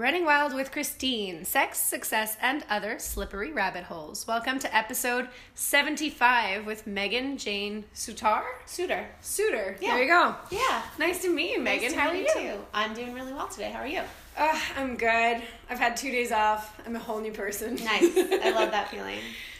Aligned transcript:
Running 0.00 0.24
Wild 0.24 0.54
with 0.54 0.72
Christine 0.72 1.44
Sex, 1.44 1.78
Success, 1.78 2.38
and 2.40 2.64
Other 2.70 2.98
Slippery 2.98 3.52
Rabbit 3.52 3.84
Holes. 3.84 4.26
Welcome 4.26 4.58
to 4.60 4.74
episode 4.74 5.28
75 5.54 6.64
with 6.64 6.86
Megan 6.86 7.36
Jane 7.36 7.84
Sutar? 7.94 8.42
Suitor. 8.64 9.06
Suitor. 9.20 9.76
Yeah. 9.78 9.96
There 9.96 10.02
you 10.04 10.08
go. 10.08 10.36
Yeah. 10.50 10.80
Nice 10.98 11.20
to 11.20 11.28
meet 11.28 11.50
you, 11.52 11.60
Megan. 11.60 11.90
Nice 11.90 12.00
How 12.00 12.08
are 12.08 12.14
you? 12.14 12.26
Too. 12.32 12.54
I'm 12.72 12.94
doing 12.94 13.12
really 13.12 13.34
well 13.34 13.48
today. 13.48 13.72
How 13.72 13.80
are 13.80 13.86
you? 13.86 14.00
Uh, 14.38 14.58
I'm 14.78 14.96
good. 14.96 15.42
I've 15.68 15.78
had 15.78 15.98
two 15.98 16.10
days 16.10 16.32
off. 16.32 16.80
I'm 16.86 16.96
a 16.96 16.98
whole 16.98 17.20
new 17.20 17.32
person. 17.32 17.74
Nice. 17.74 18.16
I 18.16 18.52
love 18.54 18.70
that 18.70 18.88
feeling. 18.88 19.18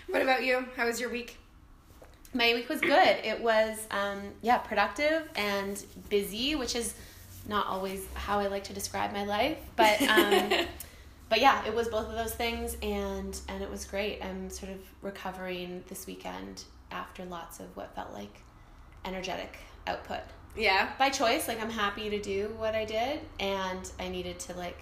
What 0.09 0.23
about 0.23 0.43
you? 0.43 0.65
How 0.75 0.87
was 0.87 0.99
your 0.99 1.11
week? 1.11 1.37
My 2.33 2.55
week 2.55 2.71
was 2.71 2.81
good. 2.81 3.19
It 3.25 3.43
was, 3.43 3.77
um, 3.91 4.23
yeah, 4.41 4.57
productive 4.57 5.29
and 5.37 5.85
busy, 6.09 6.55
which 6.55 6.75
is 6.75 6.95
not 7.51 7.67
always 7.67 8.07
how 8.15 8.39
I 8.39 8.47
like 8.47 8.65
to 8.65 8.73
describe 8.73 9.13
my 9.13 9.25
life, 9.25 9.59
but 9.77 10.01
um, 10.03 10.51
but 11.29 11.41
yeah, 11.41 11.67
it 11.67 11.75
was 11.75 11.89
both 11.89 12.07
of 12.09 12.15
those 12.15 12.33
things, 12.35 12.77
and 12.83 13.39
and 13.49 13.63
it 13.63 13.69
was 13.71 13.85
great. 13.85 14.23
I'm 14.25 14.49
sort 14.49 14.73
of 14.73 14.79
recovering 15.03 15.85
this 15.89 16.07
weekend 16.07 16.65
after 16.91 17.25
lots 17.27 17.61
of 17.61 17.77
what 17.77 17.95
felt 17.95 18.13
like 18.13 18.41
energetic 19.05 19.59
output 19.87 20.21
Yeah. 20.57 20.91
by 20.99 21.11
choice. 21.11 21.49
Like 21.49 21.61
I'm 21.61 21.71
happy 21.71 22.09
to 22.11 22.21
do 22.21 22.55
what 22.57 22.75
I 22.75 22.85
did, 22.85 23.21
and 23.39 23.91
I 23.99 24.09
needed 24.09 24.39
to 24.41 24.55
like 24.57 24.79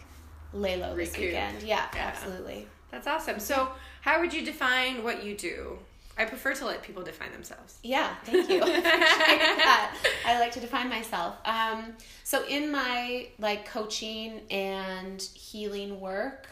lay 0.53 0.77
low 0.77 0.95
this 0.95 1.17
weekend. 1.17 1.63
Yeah, 1.63 1.87
Yeah. 1.95 2.07
absolutely. 2.15 2.69
That's 2.91 3.07
awesome. 3.07 3.39
So, 3.41 3.69
how 4.01 4.21
would 4.21 4.33
you 4.33 4.45
define 4.45 5.03
what 5.03 5.23
you 5.25 5.35
do? 5.37 5.79
I 6.19 6.25
prefer 6.25 6.53
to 6.55 6.67
let 6.67 6.83
people 6.83 7.03
define 7.05 7.33
themselves. 7.33 7.79
Yeah, 7.83 8.15
thank 8.25 8.49
you. 8.51 8.61
That. 8.83 9.97
I 10.27 10.39
like 10.41 10.53
to 10.53 10.61
define 10.61 10.89
myself. 10.89 11.37
Um, 11.45 11.93
so 12.25 12.45
in 12.47 12.71
my 12.71 13.29
like 13.39 13.67
coaching 13.67 14.41
and 14.51 15.21
healing 15.35 16.01
work, 16.01 16.47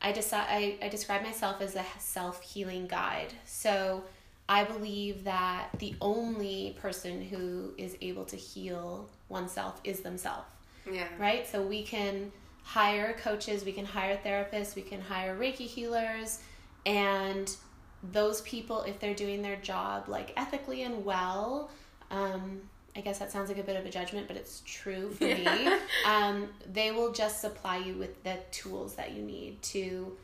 I 0.00 0.12
decide 0.12 0.46
I, 0.48 0.78
I 0.82 0.88
describe 0.88 1.22
myself 1.22 1.60
as 1.60 1.74
a 1.76 1.84
self 1.98 2.42
healing 2.42 2.86
guide. 2.86 3.32
So 3.44 4.04
I 4.48 4.64
believe 4.64 5.24
that 5.24 5.68
the 5.78 5.94
only 6.00 6.76
person 6.80 7.20
who 7.22 7.74
is 7.76 7.96
able 8.00 8.24
to 8.26 8.36
heal 8.36 9.08
oneself 9.28 9.80
is 9.84 10.00
themselves 10.00 10.46
Yeah. 10.90 11.06
right? 11.18 11.46
So 11.46 11.60
we 11.62 11.82
can 11.82 12.32
hire 12.62 13.14
coaches, 13.22 13.64
we 13.64 13.72
can 13.72 13.84
hire 13.84 14.18
therapists, 14.24 14.74
we 14.74 14.82
can 14.82 15.00
hire 15.00 15.36
Reiki 15.38 15.66
healers, 15.66 16.38
and 16.86 17.54
those 18.02 18.40
people, 18.42 18.82
if 18.82 19.00
they're 19.00 19.14
doing 19.14 19.42
their 19.42 19.56
job 19.56 20.08
like 20.08 20.32
ethically 20.36 20.82
and 20.82 21.04
well, 21.04 21.70
um, 22.10 22.62
I 22.96 23.00
guess 23.00 23.18
that 23.18 23.30
sounds 23.30 23.48
like 23.48 23.58
a 23.58 23.62
bit 23.62 23.76
of 23.76 23.86
a 23.86 23.90
judgment, 23.90 24.26
but 24.26 24.36
it's 24.36 24.62
true 24.64 25.10
for 25.10 25.24
me. 25.24 25.46
Um, 26.06 26.48
they 26.72 26.90
will 26.90 27.12
just 27.12 27.40
supply 27.40 27.76
you 27.76 27.94
with 27.94 28.22
the 28.24 28.38
tools 28.50 28.94
that 28.94 29.12
you 29.12 29.22
need 29.22 29.60
to 29.62 30.16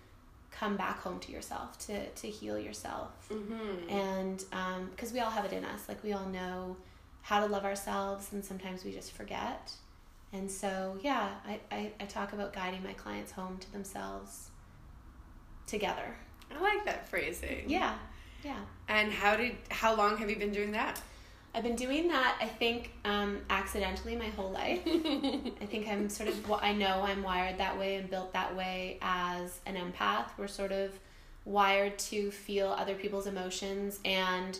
come 0.51 0.77
back 0.77 1.01
home 1.01 1.19
to 1.21 1.33
yourself, 1.33 1.79
to, 1.87 2.09
to 2.09 2.29
heal 2.29 2.59
yourself. 2.59 3.11
Mm-hmm. 3.31 3.91
and 3.91 4.45
because 4.91 5.13
we 5.13 5.21
all 5.21 5.31
have 5.31 5.45
it 5.45 5.53
in 5.53 5.65
us. 5.65 5.89
Like 5.89 6.03
we 6.03 6.13
all 6.13 6.27
know 6.27 6.77
how 7.23 7.41
to 7.41 7.47
love 7.47 7.65
ourselves 7.65 8.33
and 8.33 8.45
sometimes 8.45 8.85
we 8.85 8.93
just 8.93 9.13
forget. 9.13 9.73
And 10.33 10.51
so 10.51 10.99
yeah 11.03 11.35
I, 11.47 11.61
I, 11.71 11.93
I 12.01 12.05
talk 12.07 12.33
about 12.33 12.53
guiding 12.53 12.83
my 12.83 12.93
clients 12.93 13.33
home 13.33 13.59
to 13.59 13.73
themselves 13.73 14.49
together 15.67 16.17
I 16.51 16.61
like 16.61 16.85
that 16.87 17.09
phrasing. 17.09 17.65
yeah 17.69 17.95
yeah 18.43 18.57
And 18.89 19.13
how 19.13 19.37
did 19.37 19.57
how 19.71 19.95
long 19.95 20.17
have 20.19 20.29
you 20.31 20.37
been 20.37 20.53
doing 20.53 20.73
that? 20.73 21.01
i've 21.57 21.63
been 21.63 21.77
doing 21.77 22.09
that 22.09 22.37
i 22.41 22.47
think 22.47 22.91
um, 23.05 23.39
accidentally 23.49 24.17
my 24.17 24.27
whole 24.31 24.51
life 24.51 24.81
i 24.87 25.65
think 25.67 25.87
i'm 25.87 26.09
sort 26.09 26.29
of 26.29 26.51
i 26.61 26.73
know 26.73 27.01
i'm 27.03 27.23
wired 27.23 27.59
that 27.59 27.79
way 27.79 27.95
and 27.95 28.11
built 28.11 28.33
that 28.33 28.57
way 28.57 28.99
as 29.01 29.61
an 29.65 29.77
empath 29.77 30.27
we're 30.37 30.49
sort 30.49 30.73
of 30.73 30.91
wired 31.45 31.97
to 31.97 32.31
feel 32.33 32.69
other 32.71 32.97
people's 32.97 33.29
emotions 33.29 34.01
and 34.05 34.59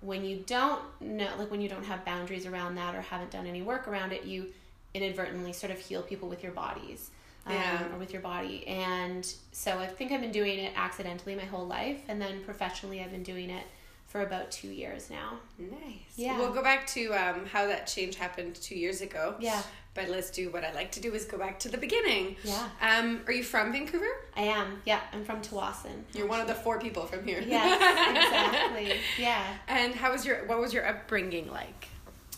when 0.00 0.24
you 0.24 0.42
don't 0.46 0.82
know 1.00 1.28
like 1.38 1.48
when 1.48 1.60
you 1.60 1.68
don't 1.68 1.84
have 1.84 2.04
boundaries 2.04 2.44
around 2.44 2.74
that 2.74 2.96
or 2.96 3.00
haven't 3.02 3.30
done 3.30 3.46
any 3.46 3.62
work 3.62 3.86
around 3.86 4.12
it 4.12 4.24
you 4.24 4.46
inadvertently 4.94 5.52
sort 5.52 5.70
of 5.70 5.78
heal 5.78 6.02
people 6.02 6.28
with 6.28 6.42
your 6.42 6.52
bodies 6.52 7.10
um, 7.46 7.52
Yeah. 7.54 7.92
or 7.92 7.98
with 7.98 8.12
your 8.12 8.22
body 8.22 8.66
and 8.68 9.24
so 9.52 9.78
i 9.78 9.86
think 9.86 10.12
i've 10.12 10.20
been 10.20 10.32
doing 10.32 10.58
it 10.58 10.72
accidentally 10.76 11.34
my 11.34 11.44
whole 11.44 11.66
life 11.66 12.00
and 12.08 12.20
then 12.20 12.42
professionally 12.44 13.00
i've 13.02 13.10
been 13.10 13.22
doing 13.24 13.50
it 13.50 13.64
for 14.06 14.20
about 14.22 14.50
two 14.50 14.68
years 14.68 15.08
now 15.10 15.38
Nice. 15.58 15.70
Yeah. 16.16 16.36
We'll 16.38 16.52
go 16.52 16.62
back 16.62 16.86
to 16.88 17.12
um, 17.14 17.46
how 17.46 17.66
that 17.66 17.86
change 17.86 18.16
happened 18.16 18.54
two 18.56 18.74
years 18.74 19.00
ago. 19.00 19.34
yeah 19.40 19.62
But 19.94 20.08
let's 20.10 20.30
do 20.30 20.50
what 20.50 20.64
I 20.64 20.72
like 20.74 20.90
to 20.92 21.00
do 21.00 21.14
is 21.14 21.24
go 21.24 21.38
back 21.38 21.58
to 21.60 21.68
the 21.70 21.78
beginning. 21.78 22.36
yeah 22.44 22.68
Um, 22.82 23.22
are 23.26 23.32
you 23.32 23.42
from 23.42 23.72
Vancouver? 23.72 24.12
i 24.36 24.42
am 24.42 24.82
yeah 24.84 25.00
i'm 25.14 25.24
from 25.24 25.40
Tsawwassen 25.40 25.96
You're 26.14 26.26
one 26.26 26.40
of 26.42 26.46
the 26.46 26.54
four 26.54 26.78
people 26.78 27.06
from 27.06 27.24
here. 27.24 27.40
yes 27.40 27.80
exactly 28.16 28.98
yeah 29.18 29.44
and 29.66 29.94
how 29.94 30.12
was 30.12 30.26
your 30.26 30.44
what 30.46 30.58
was 30.60 30.72
your 30.74 30.86
upbringing 30.86 31.50
like? 31.50 31.88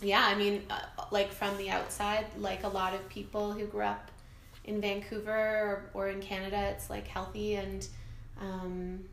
Yeah, 0.03 0.23
I 0.27 0.35
mean, 0.35 0.63
uh, 0.69 0.79
like 1.13 1.33
from 1.33 1.57
the 1.57 1.71
outside, 1.71 2.27
like 2.37 2.63
a 2.65 2.69
lot 2.69 2.93
of 2.95 3.09
people 3.09 3.53
who 3.53 3.65
grew 3.67 3.83
up 3.85 4.11
in 4.65 4.81
Vancouver 4.81 5.31
or, 5.31 5.91
or 5.95 6.09
in 6.09 6.21
Canada, 6.21 6.69
it's 6.75 6.89
like 6.91 7.07
healthy 7.07 7.57
and, 7.57 7.87
um, 8.41 9.05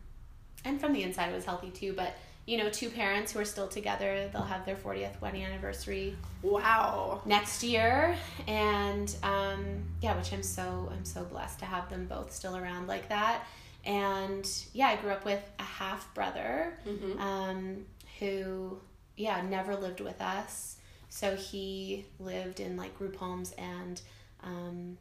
and 0.66 0.80
from 0.80 0.94
the 0.94 1.04
inside, 1.04 1.30
it 1.32 1.36
was 1.36 1.46
healthy 1.46 1.70
too. 1.70 1.94
But 1.94 2.14
you 2.48 2.58
know, 2.58 2.70
two 2.70 2.90
parents 2.90 3.32
who 3.32 3.40
are 3.40 3.46
still 3.46 3.68
together, 3.68 4.28
they'll 4.34 4.42
have 4.42 4.66
their 4.66 4.76
fortieth 4.76 5.22
wedding 5.22 5.44
anniversary 5.44 6.16
Wow. 6.42 7.22
next 7.26 7.64
year, 7.64 8.16
and 8.48 9.16
um, 9.22 9.84
yeah, 10.02 10.18
which 10.18 10.34
I'm 10.34 10.42
so 10.44 10.92
I'm 10.92 11.06
so 11.06 11.24
blessed 11.24 11.60
to 11.60 11.66
have 11.66 11.90
them 11.90 12.08
both 12.08 12.34
still 12.34 12.58
around 12.58 12.88
like 12.88 13.10
that. 13.10 13.46
And 13.86 14.48
yeah, 14.74 14.88
I 14.88 14.96
grew 14.96 15.12
up 15.12 15.24
with 15.24 15.42
a 15.60 15.64
half 15.64 16.12
brother 16.16 16.78
Mm-hmm. 16.88 17.20
um, 17.22 17.86
who 18.20 18.80
yeah 19.18 19.42
never 19.42 19.76
lived 19.76 20.00
with 20.00 20.20
us 20.22 20.78
so 21.10 21.36
he 21.36 22.06
lived 22.20 22.60
in 22.60 22.78
like 22.78 22.98
group 22.98 23.16
homes 23.18 23.52
and 23.58 24.02
um, 24.44 24.98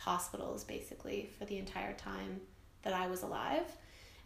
hospitals 0.00 0.64
basically 0.64 1.30
for 1.38 1.44
the 1.46 1.58
entire 1.58 1.92
time 1.94 2.40
that 2.82 2.92
i 2.92 3.06
was 3.06 3.22
alive 3.22 3.64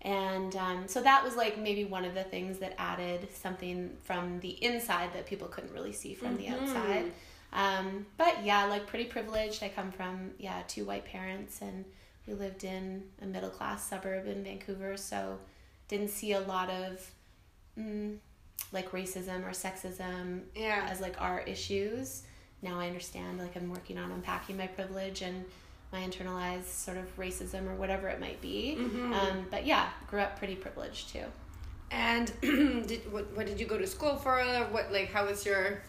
and 0.03 0.57
um, 0.57 0.89
so 0.89 1.03
that 1.03 1.23
was 1.23 1.37
like 1.37 1.59
maybe 1.59 1.85
one 1.85 2.05
of 2.07 2.15
the 2.15 2.25
things 2.25 2.59
that 2.59 2.75
added 2.79 3.29
something 3.35 3.91
from 4.03 4.41
the 4.41 4.51
inside 4.65 5.13
that 5.13 5.27
people 5.27 5.47
couldn't 5.49 5.73
really 5.73 5.93
see 5.93 6.15
from 6.15 6.37
the 6.39 6.45
Mhm. 6.47 6.53
outside 6.63 7.13
um, 7.53 8.07
but 8.17 8.45
yeah 8.45 8.65
like 8.65 8.87
pretty 8.87 9.05
privileged 9.05 9.63
i 9.63 9.69
come 9.69 9.91
from 9.93 10.31
yeah 10.39 10.63
two 10.69 10.85
white 10.85 11.05
parents 11.05 11.61
and 11.63 11.85
we 12.27 12.35
lived 12.35 12.65
in 12.65 13.03
a 13.23 13.27
middle 13.27 13.51
class 13.51 13.87
suburb 13.89 14.27
in 14.27 14.43
vancouver 14.45 14.97
so 14.97 15.39
didn't 15.89 16.09
see 16.11 16.33
a 16.33 16.41
lot 16.41 16.71
of 16.71 17.11
mm, 17.79 18.17
like 18.73 18.91
racism 18.93 19.45
or 19.45 19.51
sexism 19.51 20.43
Yeah. 20.55 20.87
as 20.89 21.01
like 21.01 21.21
our 21.21 21.41
issues. 21.41 22.23
Now 22.63 22.79
I 22.79 22.87
understand, 22.87 23.39
like 23.39 23.57
I'm 23.57 23.71
working 23.71 23.99
on 23.99 24.11
unpacking 24.13 24.57
my 24.57 24.67
privilege 24.67 25.23
and 25.23 25.45
my 25.93 26.01
internalized 26.03 26.65
sort 26.67 26.97
of 26.99 27.17
racism 27.17 27.69
or 27.69 27.75
whatever 27.75 28.09
it 28.09 28.21
might 28.21 28.41
be. 28.41 28.77
Mhm. 28.79 29.13
Um, 29.15 29.47
but 29.51 29.67
yeah, 29.67 29.89
grew 30.09 30.21
up 30.21 30.39
pretty 30.39 30.55
privileged 30.55 31.09
too. 31.13 31.25
And 31.91 32.33
did 32.43 33.11
what, 33.13 33.35
what 33.37 33.47
did 33.47 33.59
you 33.59 33.67
go 33.67 33.77
to 33.79 33.87
school 33.87 34.17
for? 34.17 34.39
What 34.71 34.93
like 34.93 35.11
how 35.13 35.27
was 35.27 35.45
your 35.45 35.83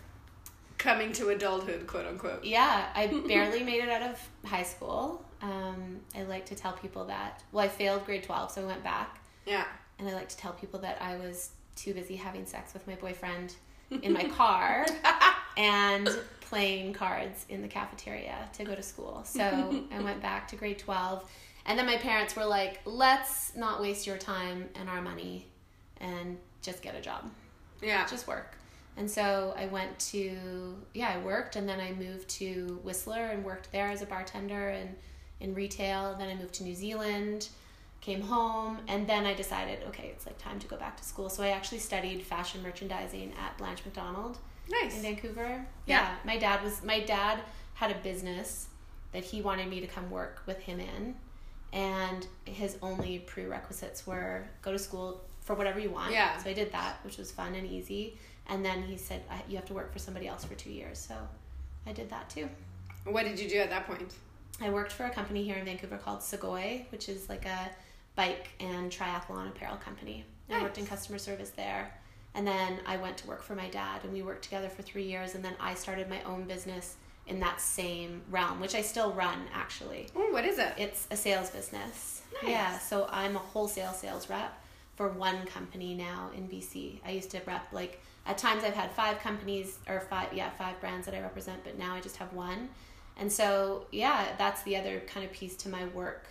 coming 0.78 1.14
to 1.14 1.30
adulthood, 1.30 1.86
quote 1.88 2.08
unquote? 2.08 2.44
Yeah, 2.44 2.88
I 2.96 3.08
barely 3.28 3.64
made 3.64 3.84
it 3.84 3.90
out 3.90 4.02
of 4.02 4.30
high 4.50 4.64
school. 4.64 5.24
Um, 5.44 6.00
I 6.16 6.24
like 6.24 6.46
to 6.48 6.56
tell 6.56 6.74
people 6.74 7.06
that. 7.06 7.44
Well, 7.52 7.66
I 7.66 7.68
failed 7.68 8.06
grade 8.06 8.24
twelve, 8.24 8.50
so 8.52 8.62
I 8.62 8.66
went 8.66 8.84
back, 8.84 9.20
Yeah. 9.46 9.66
and 10.00 10.08
I 10.08 10.14
like 10.14 10.30
to 10.30 10.38
tell 10.38 10.53
people 10.53 10.80
that 10.82 11.00
I 11.02 11.18
was 11.18 11.52
too 11.76 11.94
busy 11.94 12.16
having 12.16 12.46
sex 12.46 12.74
with 12.74 12.86
my 12.88 12.96
boyfriend 12.96 13.56
in 14.03 14.14
my 14.14 14.24
car 14.26 14.85
and 15.58 16.09
playing 16.52 16.92
cards 16.92 17.46
in 17.48 17.62
the 17.62 17.68
cafeteria 17.70 18.38
to 18.52 18.66
go 18.66 18.76
to 18.76 18.84
school. 18.84 19.24
So 19.26 19.86
I 19.90 20.02
went 20.02 20.22
back 20.22 20.50
to 20.50 20.58
grade 20.58 20.80
12. 20.80 21.24
And 21.66 21.80
then 21.80 21.86
my 21.86 21.96
parents 21.96 22.36
were 22.36 22.44
like, 22.44 22.82
let's 22.84 23.56
not 23.56 23.80
waste 23.82 24.06
your 24.06 24.18
time 24.18 24.68
and 24.76 24.90
our 24.90 25.02
money 25.02 25.46
and 26.02 26.38
just 26.62 26.82
get 26.82 26.94
a 26.94 27.00
job, 27.00 27.30
Yeah. 27.82 28.06
just 28.06 28.28
work. 28.28 28.58
And 28.98 29.09
so 29.09 29.53
I 29.58 29.68
went 29.68 29.98
to, 30.12 30.76
yeah, 30.94 31.14
I 31.16 31.20
worked 31.24 31.56
and 31.56 31.70
then 31.70 31.80
I 31.80 31.94
moved 31.94 32.28
to 32.42 32.82
Whistler 32.84 33.28
and 33.28 33.46
worked 33.46 33.72
there 33.72 33.88
as 33.90 34.02
a 34.02 34.06
bartender 34.06 34.70
and 34.72 34.90
in 35.40 35.53
retail. 35.53 36.16
Then 36.20 36.28
I 36.28 36.36
moved 36.36 36.56
to 36.56 36.64
New 36.64 36.76
Zealand, 36.76 37.48
came 38.02 38.22
home, 38.22 38.80
and 38.90 39.08
then 39.08 39.26
I 39.26 39.34
decided, 39.34 39.84
okay, 39.88 40.08
it's 40.14 40.26
like 40.26 40.38
time 40.38 40.59
to 40.59 40.68
go 40.68 40.76
back 40.76 40.98
to 40.98 41.03
school. 41.06 41.30
So 41.30 41.44
I 41.44 41.50
actually 41.50 41.80
studied 41.80 42.24
fashion 42.24 42.62
merchandising 42.62 43.32
at 43.42 43.58
Blanche 43.58 43.86
Macdonald 43.86 44.38
in 44.79 45.02
Vancouver. 45.02 45.66
Yeah. 45.85 46.02
Yeah. 46.02 46.16
my 46.26 46.38
dad 46.38 46.64
was 46.64 46.84
my 46.84 47.00
dad 47.00 47.40
had 47.73 47.91
a 47.91 48.00
business 48.00 48.68
that 49.12 49.23
he 49.23 49.41
wanted 49.41 49.68
me 49.68 49.82
to 49.82 49.88
come 49.88 50.09
work 50.09 50.41
with 50.46 50.59
him 50.59 50.79
in, 50.79 51.16
and 51.73 52.28
his 52.46 52.78
only 52.82 53.20
prerequisites 53.20 54.08
were 54.08 54.47
go 54.62 54.72
to 54.72 54.79
school 54.79 55.22
for 55.41 55.56
whatever 55.56 55.79
you 55.79 55.90
want. 55.90 56.12
Yeah. 56.12 56.38
So 56.38 56.50
I 56.50 56.53
did 56.53 56.72
that, 56.72 57.00
which 57.03 57.18
was 57.18 57.32
fun 57.32 57.56
and 57.56 57.68
easy. 57.68 58.18
And 58.47 58.64
then 58.64 58.84
he 58.84 58.97
said 58.97 59.23
I, 59.29 59.41
you 59.47 59.56
have 59.56 59.66
to 59.66 59.73
work 59.73 59.91
for 59.91 60.00
somebody 60.00 60.28
else 60.28 60.46
for 60.46 60.56
two 60.56 60.72
years. 60.72 61.00
So 61.00 61.16
I 61.85 61.91
did 61.94 62.09
that 62.09 62.29
too. 62.29 62.50
What 63.06 63.26
did 63.26 63.40
you 63.40 63.50
do 63.50 63.58
at 63.58 63.70
that 63.70 63.88
point? 63.88 64.14
I 64.62 64.70
worked 64.70 64.91
for 64.91 65.06
a 65.06 65.09
company 65.09 65.44
here 65.44 65.56
in 65.56 65.66
Vancouver 65.66 65.97
called 65.97 66.20
Sugoi, 66.20 66.85
which 66.91 67.09
is 67.09 67.29
like 67.29 67.46
a 67.46 67.72
bike 68.16 68.50
and 68.59 68.91
triathlon 68.91 69.50
apparel 69.50 69.78
company. 69.78 70.24
I 70.50 70.62
worked 70.62 70.78
in 70.78 70.85
customer 70.85 71.17
service 71.17 71.52
there. 71.52 71.94
And 72.33 72.47
then 72.47 72.79
I 72.85 72.97
went 72.97 73.17
to 73.17 73.28
work 73.28 73.43
for 73.43 73.55
my 73.55 73.67
dad, 73.69 74.03
and 74.03 74.13
we 74.13 74.22
worked 74.22 74.43
together 74.43 74.69
for 74.69 74.81
three 74.81 75.03
years. 75.03 75.35
And 75.35 75.43
then 75.43 75.53
I 75.59 75.73
started 75.73 76.09
my 76.09 76.23
own 76.23 76.45
business 76.45 76.95
in 77.28 77.39
that 77.39 77.61
same 77.61 78.22
realm, 78.29 78.59
which 78.59 78.75
I 78.75 78.81
still 78.81 79.11
run 79.13 79.39
actually. 79.53 80.07
Oh, 80.16 80.31
what 80.31 80.45
is 80.45 80.57
it? 80.59 80.73
It's 80.78 81.07
a 81.11 81.17
sales 81.17 81.49
business. 81.49 82.22
Nice. 82.41 82.51
Yeah, 82.51 82.78
so 82.79 83.07
I'm 83.11 83.35
a 83.35 83.39
wholesale 83.39 83.93
sales 83.93 84.29
rep 84.29 84.61
for 84.95 85.09
one 85.09 85.45
company 85.45 85.93
now 85.93 86.31
in 86.35 86.47
BC. 86.47 86.99
I 87.05 87.11
used 87.11 87.31
to 87.31 87.41
rep 87.45 87.72
like 87.72 88.01
at 88.25 88.37
times 88.37 88.63
I've 88.63 88.73
had 88.73 88.91
five 88.91 89.19
companies 89.19 89.78
or 89.87 90.01
five 90.01 90.33
yeah, 90.33 90.49
five 90.51 90.79
brands 90.79 91.05
that 91.05 91.16
I 91.16 91.22
represent, 91.22 91.63
but 91.63 91.78
now 91.78 91.95
I 91.95 92.01
just 92.01 92.17
have 92.17 92.33
one. 92.33 92.69
And 93.17 93.31
so, 93.31 93.85
yeah, 93.91 94.29
that's 94.37 94.63
the 94.63 94.75
other 94.78 95.01
kind 95.01 95.25
of 95.25 95.31
piece 95.31 95.55
to 95.57 95.69
my 95.69 95.85
work 95.87 96.28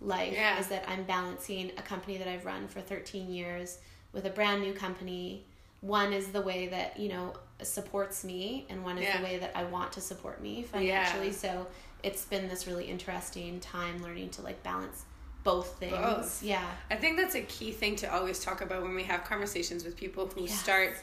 life 0.00 0.32
Yeah. 0.34 0.58
is 0.58 0.66
that 0.68 0.84
I'm 0.88 1.04
balancing 1.04 1.70
a 1.78 1.82
company 1.82 2.18
that 2.18 2.28
I've 2.28 2.44
run 2.44 2.68
for 2.68 2.80
13 2.80 3.30
years 3.32 3.78
with 4.14 4.24
a 4.24 4.30
brand 4.30 4.62
new 4.62 4.72
company. 4.72 5.44
One 5.80 6.12
is 6.14 6.28
the 6.28 6.40
way 6.40 6.68
that, 6.68 6.98
you 6.98 7.10
know, 7.10 7.34
supports 7.62 8.24
me 8.24 8.64
and 8.70 8.82
one 8.84 8.96
is 8.96 9.04
Yeah. 9.04 9.18
the 9.18 9.24
way 9.24 9.38
that 9.38 9.52
I 9.54 9.64
want 9.64 9.92
to 9.92 10.00
support 10.00 10.40
me 10.40 10.62
financially. 10.62 11.32
So 11.32 11.66
it's 12.02 12.24
been 12.24 12.48
this 12.48 12.66
really 12.66 12.84
interesting 12.86 13.60
time 13.60 14.02
learning 14.02 14.30
to 14.30 14.42
like 14.42 14.62
balance 14.62 15.04
both 15.42 15.78
things. 15.78 15.92
Both. 15.92 16.42
Yeah. 16.42 16.64
I 16.90 16.96
think 16.96 17.18
that's 17.18 17.34
a 17.34 17.42
key 17.42 17.70
thing 17.72 17.96
to 17.96 18.06
always 18.14 18.40
talk 18.42 18.62
about 18.62 18.82
when 18.82 18.94
we 18.94 19.02
have 19.02 19.24
conversations 19.24 19.84
with 19.84 19.94
people 19.96 20.26
who 20.26 20.42
Yes. 20.46 20.58
start, 20.58 20.96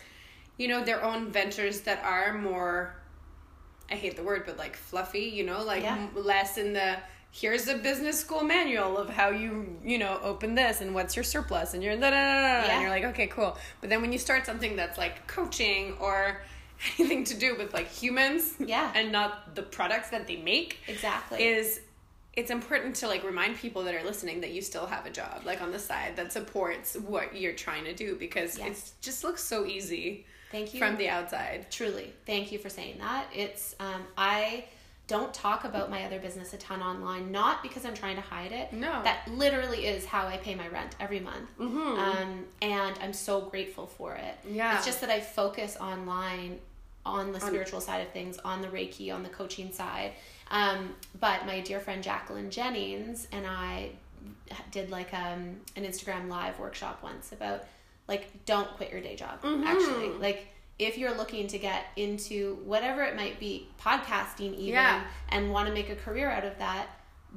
you 0.58 0.68
know, 0.68 0.84
their 0.84 1.04
own 1.04 1.31
ventures 1.31 1.81
that 1.81 2.04
are 2.04 2.34
more, 2.34 2.96
I 3.92 3.96
hate 3.96 4.16
the 4.16 4.24
word, 4.24 4.44
but 4.48 4.58
like 4.58 4.75
fluffy, 4.75 5.25
you 5.25 5.44
know, 5.44 5.63
like 5.63 5.84
Yeah. 5.84 6.08
less 6.16 6.58
in 6.58 6.74
the, 6.74 6.98
here's 7.31 7.68
a 7.68 7.75
business 7.75 8.19
school 8.19 8.44
manual 8.44 8.98
of 8.98 9.10
how 9.10 9.30
you, 9.30 9.78
you 9.83 9.98
know, 9.98 10.19
open 10.22 10.54
this 10.56 10.81
and 10.81 10.94
what's 10.94 11.16
your 11.16 11.24
surplus 11.24 11.74
and 11.74 11.81
you're 11.81 11.95
da 11.95 12.10
da 12.10 12.12
da 12.12 12.68
and 12.69 12.81
you're 12.81 12.89
like, 12.89 13.06
okay, 13.06 13.28
cool. 13.28 13.57
But 13.80 13.89
then 13.89 14.01
when 14.01 14.12
you 14.12 14.19
start 14.19 14.45
something 14.45 14.75
that's 14.75 14.98
like 14.98 15.28
coaching 15.28 15.95
or 16.00 16.42
anything 17.00 17.24
to 17.25 17.36
do 17.38 17.56
with 17.57 17.74
like 17.74 17.88
humans 17.88 18.56
Yeah. 18.60 18.92
and 18.95 19.12
not 19.12 19.56
the 19.56 19.62
products 19.63 20.10
that 20.10 20.28
they 20.28 20.38
make, 20.38 20.80
Exactly. 20.88 21.42
is 21.44 21.80
it's 22.33 22.50
important 22.51 22.95
to 22.95 23.07
like 23.07 23.24
remind 23.25 23.57
people 23.57 23.84
that 23.84 23.94
are 23.94 24.04
listening 24.04 24.39
that 24.42 24.51
you 24.51 24.62
still 24.62 24.86
have 24.86 25.06
a 25.06 25.10
job 25.10 25.42
like 25.45 25.62
on 25.62 25.69
the 25.72 25.80
side 25.80 26.16
that 26.16 26.31
supports 26.31 26.95
what 26.95 27.36
you're 27.36 27.54
trying 27.54 27.84
to 27.86 27.94
do 27.94 28.16
because 28.16 28.57
Yes. 28.57 28.68
it 28.69 28.92
just 29.01 29.24
looks 29.24 29.44
so 29.44 29.66
easy 29.66 30.25
Thank 30.51 30.74
you. 30.74 30.80
from 30.80 30.98
the 30.98 31.07
outside. 31.07 31.68
Truly. 31.72 32.13
Thank 32.25 32.51
you 32.51 32.60
for 32.60 32.69
saying 32.69 32.98
that. 33.00 33.25
It's 33.34 33.75
um 33.80 34.04
I 34.18 34.66
don't 35.12 35.34
talk 35.34 35.66
about 35.66 35.90
my 35.92 36.06
other 36.06 36.19
business 36.19 36.54
a 36.54 36.58
ton 36.58 36.81
online, 36.81 37.34
not 37.34 37.62
because 37.62 37.84
I'm 37.84 37.94
trying 37.94 38.16
to 38.16 38.22
hide 38.22 38.54
it. 38.54 38.72
No. 38.72 39.04
That 39.04 39.28
literally 39.28 39.86
is 39.86 40.06
how 40.06 40.25
I 40.25 40.38
pay 40.38 40.56
my 40.56 40.69
rent 40.69 40.96
every 41.02 41.19
month. 41.19 41.50
Mm-hmm. 41.60 42.00
Um, 42.00 42.46
and 42.62 42.98
I'm 43.02 43.12
so 43.12 43.42
grateful 43.42 43.88
for 43.88 44.16
it. 44.16 44.38
Yeah. 44.50 44.78
It's 44.78 44.86
just 44.86 45.02
that 45.02 45.10
I 45.10 45.19
focus 45.19 45.75
online 45.75 46.60
on 47.06 47.34
the 47.34 47.42
spiritual 47.42 47.81
side 47.81 48.08
of 48.08 48.13
things, 48.13 48.38
on 48.38 48.62
the 48.62 48.69
Reiki, 48.69 49.13
on 49.13 49.22
the 49.22 49.28
coaching 49.30 49.74
side. 49.74 50.13
Um, 50.50 50.96
but 51.19 51.46
my 51.46 51.60
dear 51.60 51.81
friend 51.81 52.02
Jacqueline 52.02 52.50
Jennings 52.50 53.28
and 53.34 53.46
I 53.46 53.90
did 54.72 54.92
like 54.92 55.13
um, 55.13 55.58
an 55.75 55.84
Instagram 55.84 56.30
live 56.30 56.58
workshop 56.58 57.04
once 57.04 57.34
about 57.34 57.66
like 58.08 58.46
don't 58.46 58.69
quit 58.78 58.94
your 58.94 59.02
day 59.02 59.18
job. 59.18 59.42
Mhm. 59.42 59.66
Actually, 59.66 60.10
like 60.19 60.48
if 60.81 60.98
you're 60.98 61.13
looking 61.16 61.48
to 61.48 61.57
get 61.60 61.86
into 61.95 62.56
whatever 62.66 63.04
it 63.04 63.16
might 63.16 63.39
be, 63.39 63.68
podcasting 63.80 64.54
even, 64.56 64.74
Yeah. 64.74 65.04
and 65.30 65.51
want 65.51 65.68
to 65.68 65.74
make 65.74 65.89
a 65.89 65.95
career 65.95 66.30
out 66.30 66.44
of 66.44 66.57
that, 66.60 66.88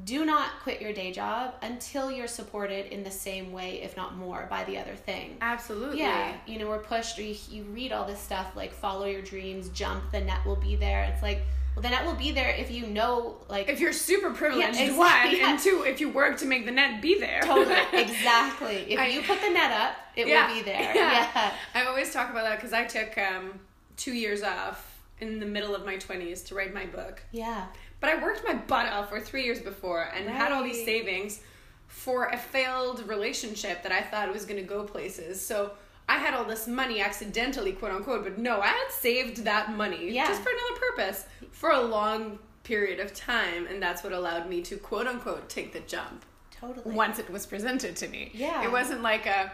do 0.04 0.24
not 0.24 0.48
quit 0.62 0.80
your 0.80 0.92
day 0.92 1.12
job 1.12 1.54
until 1.62 2.10
you're 2.10 2.26
supported 2.26 2.86
in 2.92 3.04
the 3.04 3.10
same 3.12 3.52
way, 3.52 3.80
if 3.82 3.96
not 3.96 4.16
more, 4.16 4.46
by 4.50 4.64
the 4.64 4.76
other 4.78 4.94
thing. 4.96 5.36
Absolutely. 5.40 5.98
Yeah, 6.00 6.32
you 6.46 6.58
know, 6.58 6.68
we're 6.68 6.78
pushed, 6.80 7.16
or 7.18 7.22
you, 7.22 7.36
you 7.50 7.62
read 7.64 7.92
all 7.92 8.04
this 8.04 8.18
stuff 8.20 8.56
like 8.56 8.72
follow 8.72 9.06
your 9.06 9.22
dreams, 9.22 9.68
jump, 9.68 10.10
the 10.10 10.20
net 10.20 10.44
will 10.44 10.56
be 10.56 10.74
there. 10.74 11.04
It's 11.12 11.22
like, 11.22 11.42
well, 11.76 11.82
the 11.82 11.90
net 11.90 12.04
will 12.06 12.14
be 12.14 12.32
there 12.32 12.50
if 12.50 12.70
you 12.72 12.86
know, 12.86 13.36
like, 13.48 13.68
If 13.68 13.78
you're 13.78 13.92
super 13.92 14.30
privileged, 14.30 14.78
Yeah, 14.80 14.96
one, 14.96 15.10
yeah. 15.36 15.50
and 15.50 15.58
two, 15.60 15.84
if 15.86 16.00
you 16.00 16.08
work 16.08 16.38
to 16.38 16.46
make 16.46 16.64
the 16.66 16.72
net 16.72 17.00
be 17.02 17.18
there. 17.20 17.42
totally, 17.42 17.76
exactly. 17.92 18.76
If 18.88 18.98
I- 18.98 19.08
you 19.08 19.22
put 19.22 19.40
the 19.40 19.50
net 19.50 19.70
up, 19.70 19.96
it 20.16 20.26
Yeah, 20.28 20.48
will 20.48 20.54
be 20.54 20.62
there. 20.62 20.80
yeah. 20.94 21.28
Yeah. 21.34 21.52
I 21.74 21.84
always 21.86 22.12
talk 22.12 22.30
about 22.30 22.44
that 22.44 22.56
because 22.56 22.72
I 22.72 22.84
took 22.84 23.16
um, 23.18 23.58
two 23.96 24.12
years 24.12 24.42
off 24.42 25.00
in 25.20 25.38
the 25.40 25.46
middle 25.46 25.74
of 25.74 25.84
my 25.86 25.96
20s 25.96 26.44
to 26.46 26.54
write 26.54 26.74
my 26.74 26.86
book. 26.86 27.22
Yeah. 27.32 27.66
But 28.00 28.10
I 28.10 28.22
worked 28.22 28.42
my 28.44 28.54
butt 28.54 28.86
off 28.92 29.08
for 29.08 29.20
three 29.20 29.44
years 29.44 29.60
before 29.60 30.08
and 30.14 30.28
had 30.28 30.52
all 30.52 30.62
these 30.62 30.84
savings 30.84 31.40
for 31.86 32.26
a 32.26 32.36
failed 32.36 33.06
relationship 33.08 33.82
that 33.82 33.92
I 33.92 34.02
thought 34.02 34.32
was 34.32 34.44
going 34.44 34.60
to 34.60 34.66
go 34.66 34.82
places. 34.84 35.40
So 35.40 35.72
I 36.08 36.18
had 36.18 36.34
all 36.34 36.44
this 36.44 36.66
money 36.66 37.00
accidentally, 37.00 37.72
quote 37.72 37.92
unquote, 37.92 38.24
but 38.24 38.36
no, 38.38 38.60
I 38.60 38.66
had 38.66 38.90
saved 38.90 39.44
that 39.44 39.74
money 39.74 40.10
Yeah. 40.12 40.26
just 40.26 40.42
for 40.42 40.50
another 40.50 40.80
purpose 40.90 41.24
for 41.52 41.70
a 41.70 41.80
long 41.80 42.38
period 42.64 42.98
of 43.00 43.14
time. 43.14 43.66
And 43.68 43.82
that's 43.82 44.02
what 44.02 44.12
allowed 44.12 44.48
me 44.50 44.60
to, 44.62 44.76
quote 44.76 45.06
unquote, 45.06 45.48
take 45.48 45.72
the 45.72 45.80
jump 45.80 46.24
Totally. 46.50 46.94
once 46.94 47.18
it 47.18 47.30
was 47.30 47.46
presented 47.46 47.96
to 47.96 48.08
me. 48.08 48.30
Yeah. 48.34 48.64
It 48.64 48.72
wasn't 48.72 49.02
like 49.02 49.24
a 49.26 49.50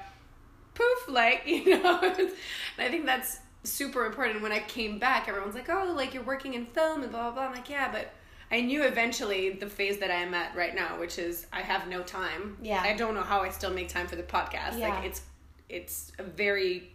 poof, 0.80 1.14
like, 1.14 1.42
you 1.46 1.82
know. 1.82 1.98
and 2.02 2.30
I 2.78 2.88
think 2.88 3.06
that's 3.06 3.38
super 3.64 4.06
important. 4.06 4.42
When 4.42 4.52
I 4.52 4.60
came 4.60 4.98
back, 4.98 5.28
everyone's 5.28 5.54
like, 5.54 5.68
oh, 5.68 5.92
like 5.96 6.14
you're 6.14 6.22
working 6.22 6.54
in 6.54 6.66
film 6.66 7.02
and 7.02 7.10
blah, 7.12 7.24
blah, 7.24 7.32
blah. 7.32 7.42
I'm 7.44 7.52
like, 7.54 7.68
yeah, 7.68 7.90
but 7.92 8.12
I 8.50 8.60
knew 8.62 8.82
eventually 8.82 9.50
the 9.50 9.68
phase 9.68 9.98
that 9.98 10.10
I 10.10 10.14
am 10.16 10.34
at 10.34 10.56
right 10.56 10.74
now, 10.74 10.98
which 10.98 11.18
is 11.18 11.46
I 11.52 11.60
have 11.60 11.86
no 11.88 12.02
time. 12.02 12.56
Yeah. 12.62 12.80
I 12.82 12.94
don't 12.96 13.14
know 13.14 13.22
how 13.22 13.40
I 13.42 13.50
still 13.50 13.70
make 13.72 13.88
time 13.88 14.06
for 14.06 14.16
the 14.16 14.22
podcast. 14.22 14.78
Yeah. 14.78 14.88
Like, 14.88 15.04
it's, 15.04 15.22
it's 15.68 16.12
a 16.18 16.22
very, 16.24 16.90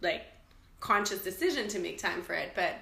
like, 0.00 0.22
conscious 0.80 1.22
decision 1.22 1.68
to 1.68 1.78
make 1.78 1.98
time 1.98 2.22
for 2.22 2.34
it. 2.34 2.52
But 2.54 2.74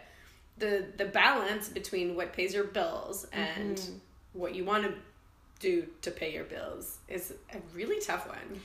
the, 0.58 0.86
the 0.96 1.04
balance 1.04 1.68
between 1.68 2.16
what 2.16 2.32
pays 2.32 2.54
your 2.54 2.64
bills 2.64 3.26
and 3.32 3.76
Mm-hmm. 3.76 4.38
what 4.40 4.54
you 4.54 4.64
want 4.64 4.84
to 4.84 4.94
do 5.60 5.86
to 6.02 6.10
pay 6.10 6.32
your 6.32 6.44
bills 6.44 6.98
is 7.08 7.34
a 7.52 7.58
really 7.74 8.00
tough 8.00 8.26
one. 8.26 8.60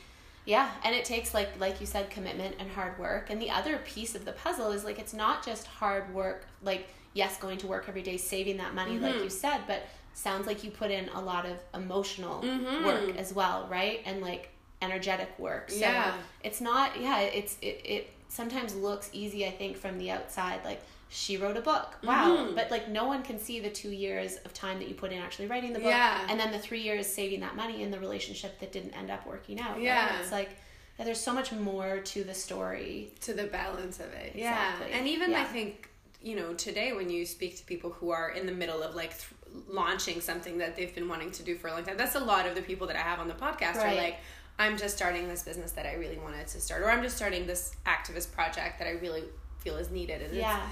Yeah, 0.46 0.70
and 0.84 0.96
it 0.96 1.06
takes 1.06 1.34
like 1.34 1.60
like 1.60 1.82
you 1.82 1.88
said 1.88 2.10
commitment 2.10 2.56
and 2.60 2.70
hard 2.70 2.98
work. 3.00 3.30
And 3.30 3.42
the 3.42 3.50
other 3.50 3.78
piece 3.78 4.16
of 4.16 4.26
the 4.26 4.32
puzzle 4.32 4.72
is 4.72 4.84
like 4.84 5.00
it's 5.00 5.14
not 5.14 5.46
just 5.46 5.66
hard 5.68 6.14
work 6.14 6.46
like 6.64 6.88
yes, 7.14 7.38
going 7.38 7.58
to 7.60 7.68
work 7.68 7.86
every 7.88 8.04
day 8.04 8.18
saving 8.18 8.58
that 8.58 8.76
money 8.76 9.00
like 9.00 9.16
mm-hmm. 9.16 9.24
you 9.24 9.30
said, 9.30 9.62
but 9.68 9.84
sounds 10.14 10.48
like 10.48 10.64
you 10.64 10.72
put 10.72 10.92
in 10.92 11.10
a 11.10 11.22
lot 11.22 11.46
of 11.46 11.58
emotional 11.74 12.42
mm-hmm. 12.42 12.86
work 12.86 13.18
as 13.18 13.34
well, 13.34 13.68
right? 13.70 14.02
And 14.06 14.22
like 14.22 14.50
energetic 14.82 15.38
work. 15.40 15.72
So 15.72 15.80
Yeah. 15.80 16.14
it's 16.44 16.62
not 16.62 17.00
yeah, 17.00 17.20
it's 17.22 17.58
it 17.62 17.82
it 17.84 18.10
sometimes 18.30 18.76
looks 18.76 19.10
easy 19.14 19.46
I 19.46 19.52
think 19.52 19.78
from 19.78 19.98
the 19.98 20.12
outside 20.12 20.64
like 20.64 20.82
she 21.10 21.38
wrote 21.38 21.56
a 21.58 21.62
book. 21.62 21.96
Wow. 22.04 22.36
Mm-hmm. 22.38 22.56
But 22.56 22.72
like 22.72 22.90
no 22.90 23.06
one 23.06 23.24
can 23.24 23.40
see 23.40 23.60
the 23.60 23.70
2 23.70 23.90
years 23.90 24.38
of 24.46 24.54
time 24.54 24.80
that 24.80 24.88
you 24.88 24.96
put 24.96 25.12
in 25.12 25.20
actually 25.20 25.48
writing 25.48 25.72
the 25.74 25.80
book 25.80 25.88
Yeah. 25.90 26.26
and 26.30 26.40
then 26.40 26.52
the 26.52 26.60
3 26.60 26.80
years 26.82 27.06
saving 27.08 27.40
that 27.42 27.56
money 27.56 27.84
in 27.84 27.92
the 27.92 28.00
relationship 28.00 28.60
that 28.60 28.72
didn't 28.72 28.94
end 28.98 29.10
up 29.12 29.26
working 29.26 29.60
out. 29.60 29.74
right? 29.76 29.84
Yeah. 29.84 30.20
It's 30.20 30.32
like 30.32 30.50
yeah, 30.98 31.04
there's 31.06 31.20
so 31.20 31.34
much 31.34 31.52
more 31.52 32.00
to 32.00 32.24
the 32.24 32.34
story. 32.34 33.12
to 33.22 33.34
the 33.34 33.44
balance 33.46 34.00
of 34.00 34.12
it. 34.14 34.36
Exactly. 34.36 34.90
Yeah. 34.90 34.98
And 34.98 35.08
even 35.08 35.34
I 35.34 35.44
think, 35.44 35.90
you 36.22 36.36
know, 36.38 36.54
today 36.54 36.94
when 36.94 37.10
you 37.10 37.26
speak 37.26 37.58
to 37.58 37.64
people 37.66 37.92
who 37.92 38.12
are 38.12 38.30
in 38.30 38.46
the 38.46 38.54
middle 38.54 38.82
of 38.82 38.96
like 38.96 39.12
th- 39.12 39.32
launching 39.68 40.22
something 40.22 40.58
that 40.58 40.76
they've 40.76 40.94
been 40.96 41.08
wanting 41.10 41.32
to 41.32 41.44
do 41.44 41.56
for 41.58 41.68
a 41.68 41.72
long 41.74 41.84
time, 41.84 41.98
that's 41.98 42.16
a 42.16 42.20
lot 42.20 42.46
of 42.48 42.56
the 42.56 42.62
people 42.62 42.88
that 42.88 42.96
I 42.96 43.00
have 43.02 43.20
on 43.20 43.28
the 43.28 43.34
podcast 43.36 43.76
are 43.78 43.94
like, 43.94 44.18
I'm 44.58 44.78
just 44.78 44.96
starting 44.96 45.28
this 45.28 45.44
business 45.44 45.74
that 45.74 45.86
I 45.86 45.96
really 45.96 46.18
wanted 46.18 46.48
to 46.48 46.62
start, 46.62 46.82
or 46.82 46.90
I'm 46.90 47.04
just 47.04 47.18
starting 47.18 47.46
this 47.46 47.76
activist 47.86 48.32
project 48.32 48.80
that 48.80 48.88
I 48.88 48.92
really 48.92 49.24
feel 49.60 49.76
is 49.76 49.90
needed. 49.92 50.22
And 50.22 50.32
it's- 50.32 50.42
Yeah. 50.42 50.66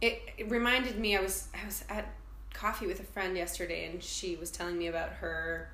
It, 0.00 0.22
it 0.38 0.50
reminded 0.50 0.98
me 0.98 1.16
I 1.16 1.20
was 1.20 1.48
I 1.60 1.64
was 1.66 1.84
at 1.88 2.06
coffee 2.54 2.86
with 2.86 3.00
a 3.00 3.04
friend 3.04 3.36
yesterday 3.36 3.86
and 3.90 4.02
she 4.02 4.36
was 4.36 4.50
telling 4.50 4.76
me 4.78 4.88
about 4.88 5.10
her 5.10 5.70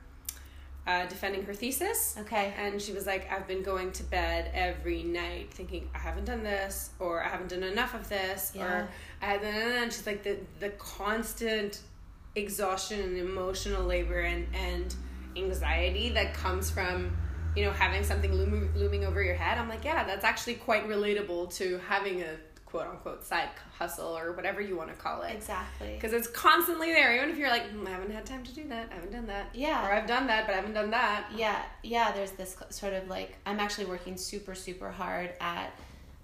uh, 0.87 1.05
defending 1.07 1.43
her 1.45 1.55
thesis 1.55 2.15
Okay. 2.21 2.55
and 2.59 2.81
she 2.81 2.93
was 2.93 3.07
like 3.07 3.31
I've 3.33 3.49
been 3.49 3.63
going 3.63 3.91
to 3.93 4.05
bed 4.05 4.51
every 4.55 5.03
night 5.03 5.53
thinking 5.53 5.89
I 5.95 5.99
haven't 5.99 6.27
done 6.27 6.43
this 6.45 6.91
or 7.01 7.25
I 7.25 7.29
haven't 7.29 7.49
done 7.51 7.65
enough 7.65 7.95
of 7.95 8.09
this 8.09 8.53
Yeah. 8.55 8.65
or 8.65 8.89
I 9.23 9.35
and 9.37 9.93
she's 9.93 10.07
like 10.07 10.23
the 10.23 10.39
the 10.61 10.71
constant 10.71 11.81
exhaustion 12.37 13.01
and 13.01 13.17
emotional 13.17 13.83
labor 13.85 14.21
and 14.21 14.47
and 14.55 14.95
anxiety 15.37 16.11
that 16.11 16.35
comes 16.35 16.71
from 16.71 17.17
you 17.57 17.65
know 17.65 17.71
having 17.73 18.05
something 18.05 18.33
looming, 18.33 18.71
looming 18.77 19.05
over 19.05 19.23
your 19.23 19.35
head 19.35 19.59
i'm 19.59 19.69
like 19.69 19.85
yeah 19.85 20.05
that's 20.05 20.25
actually 20.25 20.55
quite 20.55 20.87
relatable 20.89 21.53
to 21.55 21.79
having 21.89 22.23
a 22.23 22.37
quote 22.67 22.87
unquote 22.87 23.25
side 23.25 23.49
hustle 23.79 24.19
or 24.19 24.33
whatever 24.33 24.61
you 24.61 24.77
want 24.77 24.91
to 24.91 24.95
call 24.97 25.23
it 25.23 25.33
Exactly. 25.35 25.95
because 25.95 26.13
it's 26.13 26.27
constantly 26.29 26.93
there 26.93 27.15
even 27.17 27.31
if 27.31 27.39
you're 27.39 27.49
like 27.49 27.71
"Hmm, 27.71 27.87
i 27.87 27.91
haven't 27.91 28.11
had 28.11 28.27
time 28.27 28.43
to 28.45 28.53
do 28.53 28.69
that 28.69 28.89
i 28.91 28.95
haven't 28.95 29.13
done 29.13 29.27
that 29.29 29.47
Yeah. 29.55 29.87
or 29.87 29.93
i've 29.93 30.07
done 30.07 30.27
that 30.27 30.47
but 30.47 30.53
i 30.53 30.57
haven't 30.57 30.75
done 30.75 30.91
that 30.91 31.27
Yeah, 31.35 31.63
yeah, 31.83 32.13
there's 32.13 32.33
this 32.33 32.57
sort 32.71 32.93
of 32.93 33.09
like 33.09 33.37
I'm 33.47 33.61
actually 33.61 33.87
working 33.87 34.17
super 34.17 34.55
super 34.55 34.91
hard 34.91 35.31
at 35.41 35.73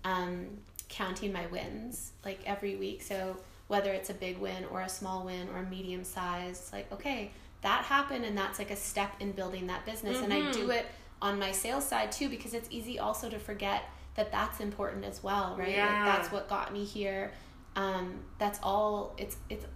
um 0.05 0.49
counting 0.93 1.33
my 1.33 1.47
wins 1.47 2.13
like 2.25 2.41
every 2.47 2.77
week. 2.77 3.03
So 3.03 3.37
whether 3.69 3.93
it's 3.93 4.11
a 4.11 4.15
big 4.15 4.39
win 4.39 4.67
or 4.71 4.83
a 4.83 4.89
small 4.89 5.25
win 5.25 5.49
or 5.49 5.61
a 5.61 5.63
medium 5.65 6.05
size. 6.05 6.69
Like, 6.73 6.93
okay, 6.93 7.31
that 7.63 7.85
happened 7.85 8.25
and 8.25 8.37
that's 8.37 8.59
like 8.59 8.71
a 8.71 8.77
step 8.77 9.11
in 9.19 9.33
building 9.33 9.67
that 9.69 9.87
business. 9.87 10.19
Mm-hmm. 10.19 10.31
And 10.31 10.33
I 10.35 10.53
do 10.53 10.61
mm-hmm. 10.61 10.73
it 10.73 10.87
on 11.23 11.39
my 11.39 11.53
sales 11.53 11.87
side 11.87 12.13
too 12.13 12.29
because 12.29 12.53
it's 12.53 12.69
easy 12.71 12.99
also 12.99 13.31
to 13.31 13.39
forget 13.39 13.85
that 14.15 14.31
that's 14.31 14.61
important 14.61 15.05
as 15.05 15.23
well, 15.23 15.57
right? 15.59 15.71
Yeah. 15.71 15.87
Like 15.87 16.17
that's 16.17 16.33
what 16.33 16.49
got 16.49 16.73
me 16.73 16.85
here. 16.85 17.33
Um, 17.77 18.21
that's 18.39 18.59
all. 18.63 19.15
It's 19.19 19.37
it's 19.49 19.67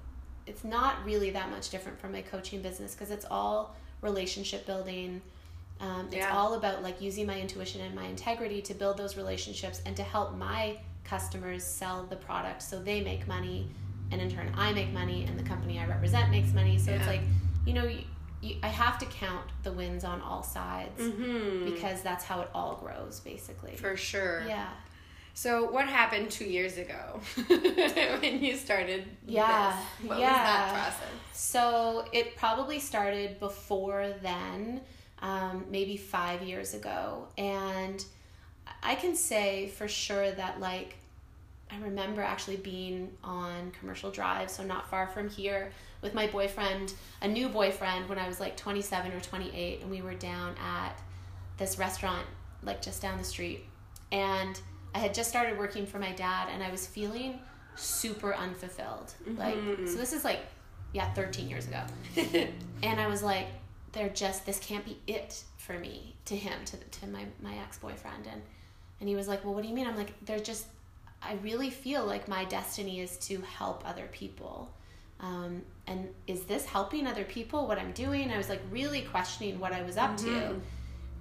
it's 0.47 0.65
not 0.65 1.05
really 1.05 1.31
that 1.31 1.51
much 1.51 1.71
different 1.71 1.99
from 1.99 2.13
my 2.13 2.23
coaching 2.23 2.63
business 2.63 2.95
because 2.95 3.11
it's 3.11 3.27
all 3.31 3.75
relationship 4.01 4.67
building. 4.67 5.23
Um, 5.81 6.07
it's 6.07 6.17
yeah. 6.17 6.37
all 6.37 6.55
about 6.55 6.83
like 6.83 7.01
using 7.01 7.27
my 7.27 7.39
intuition 7.39 7.81
and 7.83 7.95
my 7.95 8.05
integrity 8.05 8.63
to 8.63 8.75
build 8.75 8.97
those 8.97 9.17
relationships 9.17 9.83
and 9.85 9.95
to 9.97 10.03
help 10.03 10.35
my 10.35 10.79
customers 11.05 11.63
sell 11.65 12.07
the 12.09 12.17
product 12.17 12.63
so 12.63 12.81
they 12.81 13.01
make 13.01 13.29
money 13.29 13.69
and 14.11 14.21
in 14.21 14.31
turn 14.31 14.53
I 14.57 14.73
make 14.73 14.93
money 14.93 15.25
and 15.25 15.39
the 15.39 15.43
company 15.43 15.79
I 15.79 15.87
represent 15.87 16.31
makes 16.31 16.53
money. 16.53 16.79
So 16.79 16.91
yeah. 16.91 16.99
it's 16.99 17.07
like, 17.07 17.21
you 17.67 17.75
know, 17.75 17.91
you, 18.47 18.57
I 18.63 18.69
have 18.69 18.99
to 18.99 19.07
count 19.07 19.45
the 19.63 19.73
wins 19.73 20.05
on 20.05 20.21
all 20.21 20.43
sides 20.43 21.01
mm-hmm. 21.01 21.65
because 21.65 22.03
that's 22.03 22.25
how 22.25 22.41
it 22.41 22.51
all 22.55 22.77
grows 22.77 23.21
basically. 23.21 23.77
For 23.77 23.97
sure. 23.97 24.45
Yeah. 24.47 24.69
So 25.35 25.71
what 25.71 25.87
happened 25.87 26.31
two 26.31 26.47
years 26.47 26.79
ago 26.79 27.21
when 28.21 28.43
you 28.43 28.57
started? 28.57 29.05
Yeah, 29.27 29.77
this? 30.01 30.09
what 30.09 30.19
yeah. 30.19 30.31
was 30.31 30.39
that 30.39 30.73
process? 30.73 31.09
So 31.35 32.07
it 32.13 32.37
probably 32.37 32.81
started 32.81 33.39
before 33.39 34.15
then, 34.23 34.81
um, 35.21 35.67
maybe 35.71 35.99
five 35.99 36.43
years 36.43 36.73
ago, 36.73 37.29
and 37.37 38.03
I 38.83 38.95
can 38.95 39.15
say 39.15 39.69
for 39.69 39.89
sure 39.89 40.31
that 40.31 40.59
like 40.59 40.97
I 41.71 41.79
remember 41.81 42.23
actually 42.23 42.57
being 42.57 43.11
on 43.23 43.73
Commercial 43.79 44.11
Drive, 44.11 44.51
so 44.51 44.63
not 44.63 44.89
far 44.89 45.07
from 45.07 45.29
here, 45.29 45.71
with 46.03 46.15
my 46.15 46.27
boyfriend, 46.27 46.95
a 47.23 47.29
new 47.29 47.49
boyfriend, 47.49 48.09
when 48.09 48.19
I 48.19 48.29
was 48.29 48.41
like 48.41 48.57
27 48.57 49.13
or 49.13 49.21
28, 49.21 49.83
and 49.83 49.91
we 49.91 50.03
were 50.03 50.15
down 50.15 50.55
at 50.63 50.99
this 51.59 51.79
restaurant, 51.79 52.27
like 52.63 52.83
just 52.83 53.03
down 53.03 53.19
the 53.19 53.25
street. 53.25 53.65
And 54.13 54.61
I 54.95 54.99
had 54.99 55.15
just 55.15 55.29
started 55.29 55.59
working 55.59 55.87
for 55.87 55.99
my 55.99 56.13
dad, 56.13 56.49
and 56.53 56.63
I 56.63 56.71
was 56.71 56.87
feeling 56.87 57.41
super 57.75 58.35
unfulfilled. 58.35 59.15
Mm-hmm. 59.29 59.39
Like, 59.39 59.89
so 59.89 59.97
this 59.97 60.13
is 60.13 60.25
like, 60.25 60.41
yeah, 60.93 61.13
13 61.13 61.49
years 61.49 61.67
ago. 61.67 61.83
and 62.83 63.01
I 63.01 63.07
was 63.07 63.23
like, 63.23 63.47
they're 63.93 64.09
just, 64.09 64.47
this 64.47 64.59
can't 64.59 64.85
be 64.85 64.99
it 65.07 65.43
for 65.59 65.79
me, 65.79 66.15
to 66.27 66.37
him, 66.37 66.65
to, 66.67 66.77
to 66.77 67.07
my, 67.07 67.25
my 67.43 67.57
ex 67.59 67.79
boyfriend. 67.79 68.27
And, 68.31 68.43
and 69.01 69.09
he 69.09 69.17
was 69.17 69.29
like, 69.29 69.45
well, 69.45 69.55
what 69.55 69.63
do 69.63 69.69
you 69.69 69.75
mean? 69.75 69.87
I'm 69.87 69.97
like, 69.97 70.13
they're 70.25 70.39
just, 70.39 70.67
I 71.23 71.35
really 71.43 71.71
feel 71.71 72.05
like 72.05 72.29
my 72.29 72.45
destiny 72.45 73.01
is 73.01 73.17
to 73.19 73.41
help 73.41 73.83
other 73.87 74.09
people. 74.13 74.71
Um, 75.21 75.63
and 75.87 76.09
is 76.27 76.43
this 76.45 76.65
helping 76.65 77.07
other 77.07 77.25
people 77.25 77.67
what 77.67 77.79
I'm 77.79 77.93
doing? 77.93 78.31
I 78.31 78.37
was 78.37 78.49
like 78.49 78.63
really 78.71 79.03
questioning 79.03 79.61
what 79.61 79.73
I 79.73 79.83
was 79.83 79.97
up 79.97 80.17
mm-hmm. 80.17 80.27
to. 80.27 80.61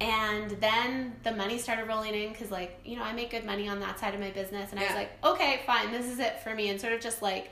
And 0.02 0.52
then 0.52 1.16
the 1.24 1.32
money 1.32 1.58
started 1.58 1.88
rolling 1.88 2.14
in 2.14 2.32
because, 2.32 2.52
like, 2.52 2.80
you 2.84 2.98
know, 2.98 3.04
I 3.04 3.14
make 3.14 3.32
good 3.32 3.46
money 3.46 3.70
on 3.70 3.80
that 3.80 4.00
side 4.00 4.14
of 4.14 4.20
my 4.20 4.32
business. 4.32 4.72
And 4.72 4.80
yeah. 4.80 4.88
I 4.88 4.90
was 4.90 4.96
like, 4.96 5.24
okay, 5.24 5.62
fine, 5.66 5.92
this 5.92 6.08
is 6.08 6.20
it 6.20 6.42
for 6.42 6.54
me. 6.54 6.70
And 6.70 6.82
sort 6.82 6.94
of 6.94 7.00
just 7.00 7.22
like 7.22 7.50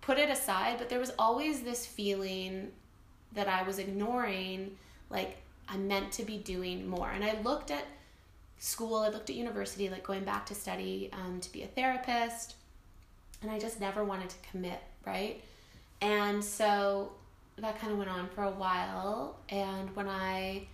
put 0.00 0.18
it 0.18 0.28
aside. 0.28 0.78
But 0.78 0.88
there 0.88 0.98
was 0.98 1.12
always 1.18 1.60
this 1.60 1.86
feeling 1.86 2.72
that 3.32 3.46
I 3.48 3.62
was 3.62 3.78
ignoring, 3.78 4.76
like, 5.10 5.36
I'm 5.68 5.86
meant 5.86 6.12
to 6.12 6.24
be 6.24 6.38
doing 6.38 6.88
more. 6.88 7.10
And 7.10 7.24
I 7.24 7.40
looked 7.42 7.70
at 7.70 7.84
school, 8.58 8.96
I 8.96 9.08
looked 9.08 9.30
at 9.30 9.36
university, 9.36 9.88
like 9.88 10.04
going 10.04 10.24
back 10.24 10.46
to 10.46 10.54
study 10.54 11.10
um, 11.12 11.40
to 11.40 11.52
be 11.52 11.62
a 11.62 11.66
therapist, 11.66 12.54
and 13.42 13.50
I 13.50 13.58
just 13.58 13.80
never 13.80 14.04
wanted 14.04 14.30
to 14.30 14.36
commit, 14.50 14.80
right? 15.06 15.42
And 16.00 16.42
so 16.42 17.12
that 17.56 17.78
kind 17.78 17.92
of 17.92 17.98
went 17.98 18.10
on 18.10 18.28
for 18.28 18.44
a 18.44 18.50
while. 18.50 19.36
And 19.48 19.94
when 19.96 20.08
I 20.08 20.66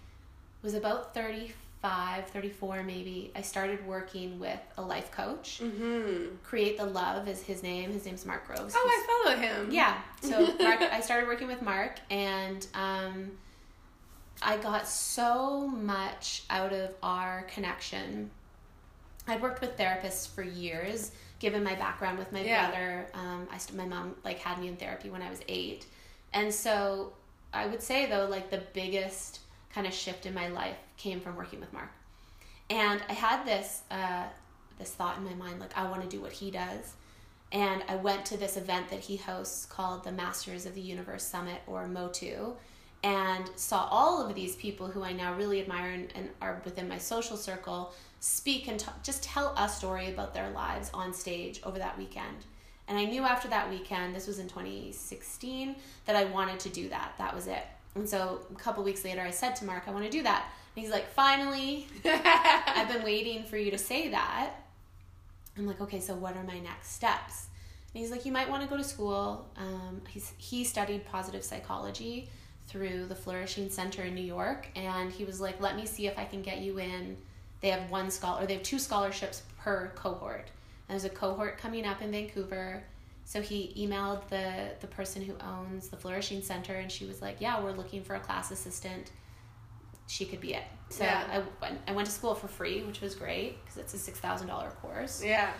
was 0.62 0.74
about 0.74 1.14
35, 1.14 2.26
34 2.26 2.82
maybe, 2.82 3.32
I 3.34 3.42
started 3.42 3.86
working 3.86 4.38
with 4.38 4.60
a 4.76 4.82
life 4.82 5.10
coach. 5.10 5.60
Mm-hmm. 5.62 6.36
Create 6.42 6.78
the 6.78 6.86
Love 6.86 7.28
is 7.28 7.42
his 7.42 7.62
name. 7.62 7.92
His 7.92 8.04
name's 8.06 8.24
Mark 8.24 8.46
Groves. 8.46 8.74
Oh, 8.76 8.86
I 8.86 9.24
follow 9.24 9.36
him. 9.36 9.70
Yeah. 9.70 9.98
So 10.22 10.40
Mark, 10.60 10.80
I 10.82 11.00
started 11.00 11.26
working 11.28 11.48
with 11.48 11.62
Mark, 11.62 11.98
and 12.10 12.66
um, 12.74 13.32
I 14.42 14.56
got 14.56 14.88
so 14.88 15.66
much 15.66 16.44
out 16.50 16.72
of 16.72 16.94
our 17.02 17.42
connection. 17.42 18.30
I'd 19.26 19.42
worked 19.42 19.60
with 19.60 19.76
therapists 19.76 20.28
for 20.28 20.42
years, 20.42 21.12
given 21.40 21.64
my 21.64 21.74
background 21.74 22.18
with 22.18 22.30
my 22.32 22.42
yeah. 22.42 22.70
brother. 22.70 23.06
Um, 23.14 23.48
I 23.50 23.58
st- 23.58 23.76
my 23.76 23.86
mom 23.86 24.14
like 24.24 24.38
had 24.38 24.60
me 24.60 24.68
in 24.68 24.76
therapy 24.76 25.10
when 25.10 25.22
I 25.22 25.30
was 25.30 25.40
eight, 25.48 25.86
and 26.32 26.54
so 26.54 27.12
I 27.52 27.66
would 27.66 27.82
say 27.82 28.08
though 28.08 28.26
like 28.26 28.50
the 28.50 28.62
biggest 28.72 29.40
kind 29.74 29.86
of 29.86 29.92
shift 29.92 30.26
in 30.26 30.34
my 30.34 30.48
life 30.48 30.76
came 30.96 31.20
from 31.20 31.34
working 31.34 31.58
with 31.58 31.72
Mark, 31.72 31.90
and 32.68 33.02
I 33.08 33.14
had 33.14 33.44
this 33.44 33.82
uh, 33.90 34.24
this 34.78 34.90
thought 34.90 35.18
in 35.18 35.24
my 35.24 35.34
mind 35.34 35.58
like 35.58 35.76
I 35.76 35.90
want 35.90 36.02
to 36.02 36.08
do 36.08 36.20
what 36.20 36.32
he 36.32 36.52
does, 36.52 36.92
and 37.50 37.82
I 37.88 37.96
went 37.96 38.24
to 38.26 38.36
this 38.36 38.56
event 38.56 38.90
that 38.90 39.00
he 39.00 39.16
hosts 39.16 39.66
called 39.66 40.04
the 40.04 40.12
Masters 40.12 40.66
of 40.66 40.74
the 40.76 40.80
Universe 40.80 41.24
Summit 41.24 41.62
or 41.66 41.88
MOTU 41.88 42.54
and 43.02 43.50
saw 43.56 43.88
all 43.90 44.26
of 44.26 44.34
these 44.34 44.56
people 44.56 44.88
who 44.88 45.02
I 45.02 45.12
now 45.12 45.34
really 45.34 45.60
admire 45.60 45.90
and, 45.90 46.12
and 46.14 46.28
are 46.42 46.60
within 46.64 46.88
my 46.88 46.98
social 46.98 47.36
circle 47.36 47.94
speak 48.20 48.68
and 48.68 48.78
t- 48.78 48.86
just 49.02 49.22
tell 49.22 49.54
a 49.56 49.68
story 49.68 50.08
about 50.08 50.34
their 50.34 50.50
lives 50.50 50.90
on 50.94 51.12
stage 51.12 51.60
over 51.64 51.78
that 51.78 51.98
weekend. 51.98 52.44
And 52.86 52.98
I 52.98 53.04
knew 53.04 53.22
after 53.22 53.48
that 53.48 53.70
weekend, 53.70 54.14
this 54.14 54.26
was 54.26 54.38
in 54.38 54.48
2016, 54.48 55.76
that 56.06 56.16
I 56.16 56.24
wanted 56.24 56.60
to 56.60 56.68
do 56.68 56.88
that. 56.88 57.14
That 57.18 57.34
was 57.34 57.46
it. 57.46 57.64
And 57.94 58.08
so 58.08 58.40
a 58.50 58.54
couple 58.58 58.82
weeks 58.84 59.04
later, 59.04 59.20
I 59.20 59.30
said 59.30 59.56
to 59.56 59.64
Mark, 59.64 59.84
I 59.86 59.90
want 59.90 60.04
to 60.04 60.10
do 60.10 60.22
that. 60.22 60.46
And 60.76 60.84
he's 60.84 60.92
like, 60.92 61.08
finally, 61.12 61.86
I've 62.04 62.88
been 62.88 63.02
waiting 63.02 63.44
for 63.44 63.56
you 63.56 63.70
to 63.70 63.78
say 63.78 64.08
that. 64.10 64.50
I'm 65.56 65.66
like, 65.66 65.80
okay, 65.80 66.00
so 66.00 66.14
what 66.14 66.36
are 66.36 66.44
my 66.44 66.58
next 66.58 66.92
steps? 66.92 67.46
And 67.92 68.00
he's 68.00 68.10
like, 68.10 68.24
you 68.24 68.32
might 68.32 68.48
want 68.48 68.62
to 68.62 68.68
go 68.68 68.76
to 68.76 68.84
school. 68.84 69.48
Um, 69.56 70.02
he's, 70.08 70.32
he 70.36 70.64
studied 70.64 71.04
positive 71.06 71.44
psychology 71.44 72.28
through 72.70 73.06
the 73.06 73.16
Flourishing 73.16 73.68
Center 73.68 74.04
in 74.04 74.14
New 74.14 74.22
York, 74.22 74.68
and 74.76 75.10
he 75.10 75.24
was 75.24 75.40
like, 75.40 75.60
"Let 75.60 75.74
me 75.74 75.86
see 75.86 76.06
if 76.06 76.16
I 76.16 76.24
can 76.24 76.40
get 76.40 76.58
you 76.58 76.78
in." 76.78 77.16
They 77.60 77.68
have 77.70 77.90
one 77.90 78.10
scholar, 78.10 78.42
or 78.42 78.46
they 78.46 78.54
have 78.54 78.62
two 78.62 78.78
scholarships 78.78 79.42
per 79.58 79.92
cohort. 79.94 80.50
And 80.88 80.98
there's 80.98 81.04
a 81.04 81.14
cohort 81.14 81.58
coming 81.58 81.86
up 81.86 82.02
in 82.02 82.10
Vancouver. 82.10 82.82
So 83.24 83.40
he 83.40 83.72
emailed 83.76 84.26
the 84.28 84.70
the 84.80 84.88
person 84.88 85.22
who 85.22 85.34
owns 85.40 85.88
the 85.88 85.96
Flourishing 85.96 86.42
Center, 86.42 86.74
and 86.74 86.90
she 86.90 87.04
was 87.04 87.22
like, 87.22 87.36
"Yeah, 87.40 87.62
we're 87.62 87.72
looking 87.72 88.02
for 88.02 88.16
a 88.16 88.20
class 88.20 88.50
assistant. 88.50 89.12
She 90.08 90.24
could 90.24 90.40
be 90.40 90.54
it." 90.54 90.64
So 90.88 91.04
yeah. 91.04 91.24
I 91.30 91.42
went, 91.64 91.80
I 91.86 91.92
went 91.92 92.06
to 92.06 92.12
school 92.12 92.34
for 92.34 92.48
free, 92.48 92.82
which 92.82 93.00
was 93.00 93.14
great 93.14 93.62
because 93.64 93.76
it's 93.78 93.94
a 93.94 93.98
six 93.98 94.18
thousand 94.18 94.48
dollar 94.48 94.70
course. 94.82 95.22
Yeah. 95.22 95.52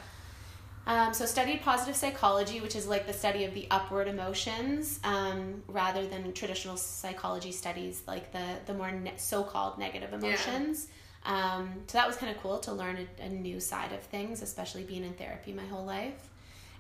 Um, 0.87 1.15
so 1.15 1.27
studied 1.27 1.61
positive 1.61 1.95
psychology, 1.95 2.61
which 2.61 2.75
is 2.75 2.89
like 2.89 3.07
the 3.07 3.13
study 3.13 3.45
of 3.45 3.55
the 3.55 3.69
upward 3.71 4.09
emotions, 4.09 4.99
um, 5.05 5.63
rather 5.69 6.07
than 6.07 6.33
traditional 6.33 6.77
psychology 6.77 7.53
studies 7.53 8.03
like 8.09 8.33
the 8.33 8.45
the 8.67 8.75
more 8.75 8.91
ne- 8.91 9.13
so-called 9.17 9.79
negative 9.79 10.13
emotions. 10.13 10.89
Yeah. 10.89 10.95
Um, 11.25 11.83
so 11.87 11.99
that 11.99 12.07
was 12.07 12.17
kind 12.17 12.35
of 12.35 12.43
cool 12.43 12.59
to 12.61 12.73
learn 12.73 12.97
a, 12.97 13.25
a, 13.25 13.29
new 13.29 13.61
side 13.61 13.93
of 13.93 14.01
things, 14.01 14.41
especially 14.41 14.85
being 14.85 15.05
in 15.05 15.13
therapy 15.13 15.53
my 15.53 15.67
whole 15.67 15.85
life. 15.85 16.29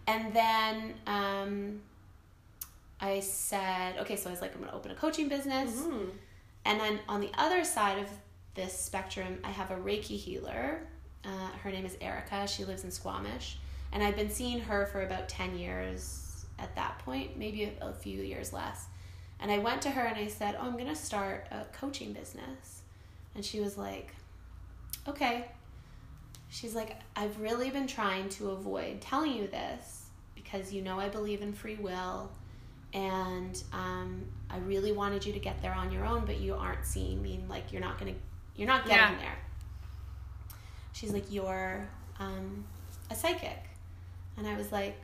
And 0.06 0.32
then 0.32 0.94
um, 1.06 1.80
I 3.00 3.20
said, 3.20 3.99
okay, 3.99 4.16
so 4.16 4.30
I 4.30 4.32
was 4.32 4.40
like, 4.40 4.54
I'm 4.54 4.62
gonna 4.62 4.75
open 4.75 4.90
a 4.90 4.94
coaching 4.94 5.28
business. 5.28 5.76
Mm-hmm. 5.76 6.09
And 6.64 6.80
then 6.80 7.00
on 7.06 7.20
the 7.20 7.30
other 7.37 7.64
side 7.64 7.99
of 7.99 8.09
this 8.54 8.73
spectrum, 8.73 9.38
I 9.44 9.50
have 9.50 9.70
a 9.70 9.76
Reiki 9.76 10.16
healer. 10.16 10.87
Uh, 11.23 11.49
her 11.62 11.70
name 11.70 11.85
is 11.85 11.99
Erica. 12.00 12.47
She 12.47 12.64
lives 12.64 12.85
in 12.85 12.90
Squamish 12.90 13.59
and 13.92 14.02
I've 14.02 14.16
been 14.16 14.30
seeing 14.30 14.61
her 14.61 14.87
for 14.87 15.02
about 15.02 15.28
10 15.28 15.59
years 15.59 16.44
at 16.59 16.75
that 16.76 16.99
point, 17.00 17.37
maybe 17.37 17.64
a, 17.64 17.73
a 17.80 17.92
few 17.92 18.20
years 18.23 18.52
less. 18.52 18.87
And 19.40 19.50
I 19.50 19.59
went 19.59 19.82
to 19.82 19.90
her 19.90 20.02
and 20.02 20.16
I 20.16 20.28
said, 20.28 20.56
Oh, 20.59 20.66
I'm 20.66 20.75
going 20.75 20.87
to 20.87 20.94
start 20.94 21.47
a 21.50 21.64
coaching 21.73 22.12
business. 22.12 22.82
And 23.35 23.44
she 23.44 23.61
was 23.61 23.78
like, 23.78 24.14
Okay. 25.11 25.45
She's 26.50 26.75
like, 26.75 26.97
I've 27.17 27.40
really 27.40 27.71
been 27.71 27.87
trying 27.87 28.29
to 28.31 28.50
avoid 28.50 29.00
telling 29.00 29.33
you 29.33 29.47
this 29.47 30.07
because 30.35 30.73
you 30.73 30.83
know 30.83 30.99
I 30.99 31.09
believe 31.09 31.43
in 31.43 31.52
free 31.52 31.76
will. 31.76 32.31
And 32.93 33.62
um, 33.73 34.25
I 34.49 34.59
really 34.59 34.93
wanted 34.93 35.25
you 35.25 35.33
to 35.33 35.38
get 35.38 35.62
there 35.62 35.73
on 35.75 35.93
your 35.93 36.05
own, 36.05 36.25
but 36.25 36.40
you 36.40 36.55
aren't 36.55 36.85
seeing 36.85 37.23
me. 37.23 37.40
Like, 37.49 37.73
you're 37.73 37.81
not 37.81 37.99
going 38.00 38.14
to, 38.14 38.21
you're 38.57 38.67
not 38.67 38.85
getting 38.85 39.17
yeah. 39.17 39.21
there. 39.21 39.38
She's 40.93 41.12
like, 41.12 41.31
You're 41.31 41.88
um, 42.19 42.64
a 43.11 43.14
psychic. 43.14 43.59
And 44.37 44.47
I 44.47 44.57
was 44.57 44.73
like, 44.73 44.97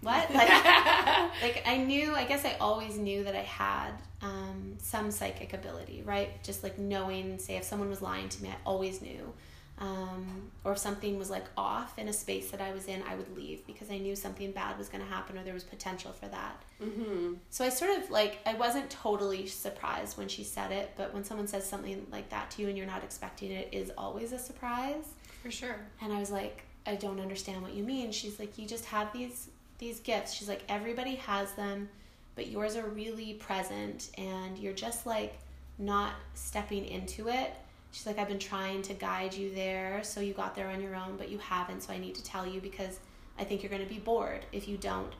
what? 0.00 0.30
Like, 0.34 1.42
like 1.42 1.62
I 1.66 1.78
knew, 1.78 2.14
I 2.14 2.24
guess 2.24 2.44
I 2.44 2.56
always 2.60 2.98
knew 2.98 3.24
that 3.24 3.34
I 3.34 3.42
had 3.42 3.92
um, 4.22 4.76
some 4.78 5.10
psychic 5.10 5.52
ability, 5.52 6.02
right? 6.04 6.42
Just 6.42 6.62
like 6.62 6.78
knowing, 6.78 7.38
say, 7.38 7.56
if 7.56 7.64
someone 7.64 7.88
was 7.88 8.02
lying 8.02 8.28
to 8.28 8.42
me, 8.42 8.48
I 8.50 8.56
always 8.64 9.00
knew. 9.02 9.32
Um, 9.78 10.50
or 10.64 10.72
if 10.72 10.78
something 10.78 11.18
was 11.18 11.28
like 11.28 11.44
off 11.56 11.98
in 11.98 12.08
a 12.08 12.12
space 12.12 12.50
that 12.50 12.62
I 12.62 12.72
was 12.72 12.86
in, 12.86 13.02
I 13.02 13.14
would 13.14 13.36
leave 13.36 13.66
because 13.66 13.90
I 13.90 13.98
knew 13.98 14.16
something 14.16 14.50
bad 14.52 14.78
was 14.78 14.88
going 14.88 15.04
to 15.04 15.10
happen 15.10 15.36
or 15.36 15.44
there 15.44 15.52
was 15.52 15.64
potential 15.64 16.12
for 16.12 16.26
that. 16.28 16.62
Mm-hmm. 16.82 17.34
So 17.50 17.64
I 17.64 17.68
sort 17.68 17.98
of 17.98 18.10
like, 18.10 18.38
I 18.46 18.54
wasn't 18.54 18.88
totally 18.88 19.46
surprised 19.46 20.16
when 20.16 20.28
she 20.28 20.44
said 20.44 20.72
it, 20.72 20.92
but 20.96 21.12
when 21.12 21.24
someone 21.24 21.46
says 21.46 21.68
something 21.68 22.06
like 22.10 22.30
that 22.30 22.50
to 22.52 22.62
you 22.62 22.68
and 22.68 22.76
you're 22.76 22.86
not 22.86 23.04
expecting 23.04 23.52
it, 23.52 23.68
it 23.70 23.76
is 23.76 23.92
always 23.98 24.32
a 24.32 24.38
surprise. 24.38 25.08
For 25.42 25.50
sure. 25.50 25.76
And 26.00 26.10
I 26.10 26.20
was 26.20 26.30
like, 26.30 26.62
I 26.86 26.94
don't 26.94 27.20
understand 27.20 27.62
what 27.62 27.74
you 27.74 27.82
mean. 27.82 28.12
She's 28.12 28.38
like, 28.38 28.56
you 28.56 28.66
just 28.66 28.86
have 28.86 29.12
these 29.12 29.48
these 29.78 30.00
gifts. 30.00 30.32
She's 30.32 30.48
like, 30.48 30.62
everybody 30.68 31.16
has 31.16 31.52
them, 31.52 31.88
but 32.34 32.48
yours 32.48 32.76
are 32.76 32.86
really 32.88 33.34
present 33.34 34.10
and 34.18 34.56
you're 34.58 34.72
just 34.72 35.06
like 35.06 35.38
not 35.78 36.12
stepping 36.34 36.84
into 36.86 37.28
it. 37.28 37.52
She's 37.92 38.06
like, 38.06 38.18
I've 38.18 38.28
been 38.28 38.38
trying 38.38 38.82
to 38.82 38.94
guide 38.94 39.32
you 39.32 39.54
there, 39.54 40.00
so 40.02 40.20
you 40.20 40.34
got 40.34 40.54
there 40.54 40.68
on 40.68 40.82
your 40.82 40.94
own, 40.94 41.16
but 41.16 41.30
you 41.30 41.38
haven't, 41.38 41.82
so 41.82 41.92
I 41.92 41.98
need 41.98 42.14
to 42.16 42.24
tell 42.24 42.46
you 42.46 42.60
because 42.60 42.98
I 43.38 43.44
think 43.44 43.62
you're 43.62 43.70
going 43.70 43.82
to 43.82 43.88
be 43.88 43.98
bored 43.98 44.44
if 44.52 44.68
you 44.68 44.76
don't 44.76 45.12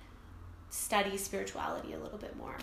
study 0.70 1.16
spirituality 1.16 1.94
a 1.94 1.98
little 1.98 2.18
bit 2.18 2.36
more. 2.36 2.56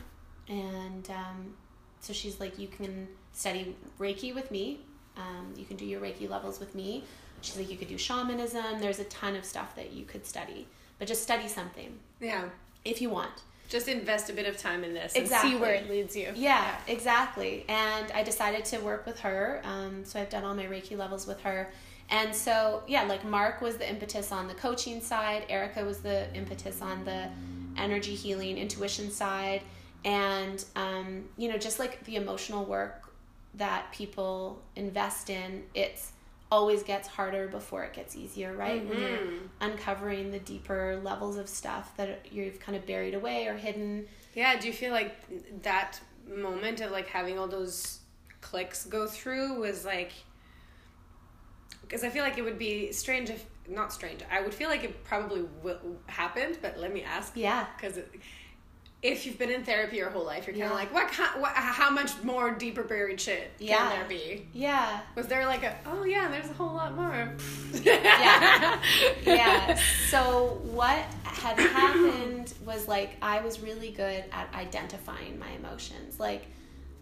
And 0.47 1.09
um, 1.09 1.53
so 1.99 2.13
she's 2.13 2.39
like, 2.39 2.59
you 2.59 2.67
can 2.67 3.07
study 3.31 3.75
Reiki 3.99 4.35
with 4.35 4.51
me. 4.51 4.81
Um, 5.17 5.53
you 5.57 5.65
can 5.65 5.77
do 5.77 5.85
your 5.85 6.01
Reiki 6.01 6.29
levels 6.29 6.59
with 6.59 6.75
me. 6.75 7.03
She's 7.41 7.57
like, 7.57 7.69
you 7.69 7.77
could 7.77 7.87
do 7.87 7.97
shamanism. 7.97 8.79
There's 8.79 8.99
a 8.99 9.05
ton 9.05 9.35
of 9.35 9.45
stuff 9.45 9.75
that 9.75 9.93
you 9.93 10.05
could 10.05 10.25
study, 10.25 10.67
but 11.03 11.09
just 11.09 11.21
study 11.23 11.49
something 11.49 11.99
Yeah. 12.21 12.45
if 12.85 13.01
you 13.01 13.09
want. 13.09 13.41
Just 13.67 13.89
invest 13.89 14.29
a 14.29 14.33
bit 14.33 14.45
of 14.47 14.57
time 14.57 14.85
in 14.85 14.93
this 14.93 15.15
Exactly. 15.15 15.49
and 15.51 15.57
see 15.57 15.61
where 15.61 15.73
it 15.73 15.89
leads 15.89 16.15
you. 16.15 16.31
Yeah, 16.33 16.77
exactly. 16.87 17.65
And 17.67 18.09
I 18.13 18.23
decided 18.23 18.63
to 18.65 18.77
work 18.79 19.05
with 19.05 19.19
her. 19.19 19.59
Um, 19.65 20.05
so 20.05 20.17
I've 20.21 20.29
done 20.29 20.45
all 20.45 20.55
my 20.55 20.63
Reiki 20.63 20.97
levels 20.97 21.27
with 21.27 21.41
her. 21.41 21.73
And 22.09 22.33
so, 22.33 22.83
yeah, 22.87 23.03
like 23.03 23.25
Mark 23.25 23.59
was 23.59 23.75
the 23.75 23.89
impetus 23.89 24.31
on 24.31 24.47
the 24.47 24.53
coaching 24.53 25.01
side, 25.01 25.45
Erica 25.49 25.83
was 25.83 25.97
the 25.99 26.33
impetus 26.33 26.81
on 26.81 27.03
the 27.03 27.27
energy 27.75 28.15
healing, 28.15 28.57
intuition 28.57 29.11
side. 29.11 29.61
And, 30.05 30.63
um, 30.77 31.25
you 31.35 31.49
know, 31.49 31.57
just 31.57 31.79
like 31.79 32.01
the 32.05 32.15
emotional 32.15 32.63
work 32.63 33.13
that 33.55 33.91
people 33.91 34.61
invest 34.77 35.29
in, 35.29 35.63
it's 35.73 36.13
always 36.53 36.83
gets 36.83 37.07
harder 37.07 37.47
before 37.47 37.83
it 37.83 37.93
gets 37.93 38.15
easier, 38.15 38.55
right? 38.55 38.85
When 38.87 38.99
you're 38.99 39.17
Mhm. 39.17 39.49
uncovering 39.59 40.29
the 40.29 40.37
deeper 40.37 40.99
levels 41.01 41.35
of 41.37 41.49
stuff 41.49 41.97
that 41.97 42.31
you've 42.31 42.59
kind 42.59 42.75
of 42.77 42.85
buried 42.85 43.15
away 43.15 43.47
or 43.47 43.55
hidden. 43.55 44.07
Yeah, 44.35 44.59
do 44.59 44.67
you 44.67 44.73
feel 44.73 44.91
like 44.91 45.15
that 45.63 45.99
moment 46.27 46.79
of 46.79 46.91
like 46.91 47.07
having 47.07 47.39
all 47.39 47.47
those 47.47 48.01
clicks 48.41 48.85
go 48.85 49.07
through 49.07 49.59
was 49.59 49.83
like 49.83 50.11
because 51.81 52.03
I 52.03 52.09
feel 52.09 52.23
like 52.23 52.37
it 52.37 52.43
would 52.43 52.59
be 52.59 52.91
strange 52.91 53.31
if 53.31 53.43
not 53.67 53.91
strange. 53.91 54.21
I 54.31 54.41
would 54.41 54.53
feel 54.53 54.69
like 54.69 54.83
it 54.83 55.03
probably 55.03 55.41
will, 55.63 55.79
happened, 56.05 56.59
but 56.61 56.77
let 56.77 56.93
me 56.93 57.01
ask 57.03 57.35
Yeah. 57.35 57.65
because 57.75 57.97
if 59.03 59.25
you've 59.25 59.37
been 59.37 59.51
in 59.51 59.63
therapy 59.65 59.97
your 59.97 60.09
whole 60.09 60.23
life, 60.25 60.47
you're 60.47 60.53
kind 60.53 60.59
Yeah. 60.63 60.69
of 60.69 60.75
like, 60.75 60.93
what, 60.93 61.09
kind, 61.09 61.41
what? 61.41 61.51
How 61.53 61.89
much 61.89 62.11
more 62.23 62.51
deeper 62.51 62.83
buried 62.83 63.19
shit 63.19 63.51
Yeah. 63.59 63.77
can 63.77 63.89
there 63.99 64.07
be? 64.07 64.47
Yeah. 64.53 65.01
Was 65.15 65.27
there 65.27 65.45
like 65.45 65.63
a 65.63 65.75
oh 65.85 66.05
yeah, 66.05 66.29
there's 66.29 66.49
a 66.49 66.53
whole 66.53 66.73
lot 66.73 66.95
more. 66.95 67.33
Yeah. 67.83 68.81
yeah. 69.25 69.79
So 70.09 70.59
what 70.63 71.03
had 71.23 71.59
happened 71.59 72.53
was 72.65 72.87
like 72.87 73.17
I 73.21 73.41
was 73.41 73.59
really 73.59 73.91
good 73.91 74.23
at 74.31 74.47
identifying 74.55 75.37
my 75.37 75.49
emotions. 75.51 76.19
Like 76.19 76.45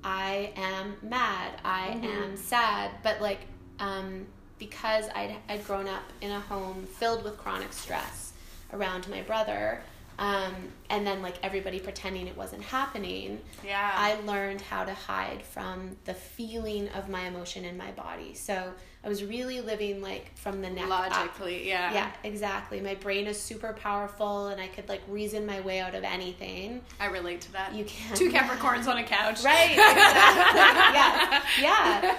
I 0.04 0.52
am 0.56 0.96
mad, 1.04 1.60
I 1.64 2.00
am 2.04 2.36
sad, 2.36 2.92
but 3.04 3.22
like 3.22 3.42
um, 3.80 4.26
because 4.58 5.06
I'd 5.16 5.36
I'd 5.50 5.66
grown 5.68 5.88
up 5.88 6.04
in 6.22 6.32
a 6.32 6.40
home 6.40 6.88
filled 7.00 7.24
with 7.24 7.38
chronic 7.38 7.72
stress 7.74 8.34
around 8.74 9.08
my 9.08 9.22
brother. 9.22 9.84
Um, 10.20 10.54
and 10.90 11.06
then 11.06 11.22
like 11.22 11.36
everybody 11.42 11.80
pretending 11.80 12.28
it 12.28 12.38
wasn't 12.38 12.62
happening 12.64 13.40
Yeah. 13.66 13.92
I 13.96 14.16
learned 14.22 14.62
how 14.62 14.84
to 14.84 14.94
hide 14.94 15.42
from 15.44 15.98
the 16.06 16.14
feeling 16.14 16.90
of 16.90 17.10
my 17.10 17.28
emotion 17.28 17.66
in 17.66 17.78
my 17.78 17.92
body. 17.92 18.34
So 18.34 18.74
I 19.04 19.10
was 19.10 19.24
really 19.24 19.62
living 19.62 20.00
like 20.02 20.38
from 20.38 20.62
the 20.62 20.70
neck 20.70 20.84
up. 20.84 21.10
Logically, 21.10 21.68
yeah. 21.68 21.92
Yeah, 21.92 22.12
exactly. 22.24 22.80
My 22.82 22.94
brain 22.94 23.26
is 23.26 23.40
super 23.42 23.74
powerful 23.74 24.48
and 24.50 24.62
I 24.62 24.68
could 24.68 24.88
like 24.90 25.02
reason 25.08 25.48
my 25.48 25.60
way 25.62 25.80
out 25.80 25.96
of 25.96 26.04
anything. 26.04 26.82
I 27.00 27.08
relate 27.08 27.42
to 27.42 27.52
that. 27.54 27.74
You 27.74 27.84
can 27.86 28.16
Two 28.16 28.30
Capricorns 28.30 28.86
on 28.88 29.00
a 29.00 29.04
couch. 29.04 29.44
Right, 29.44 29.72
exactly. 29.72 30.60
yes. 30.94 31.44
Yeah. 31.60 32.16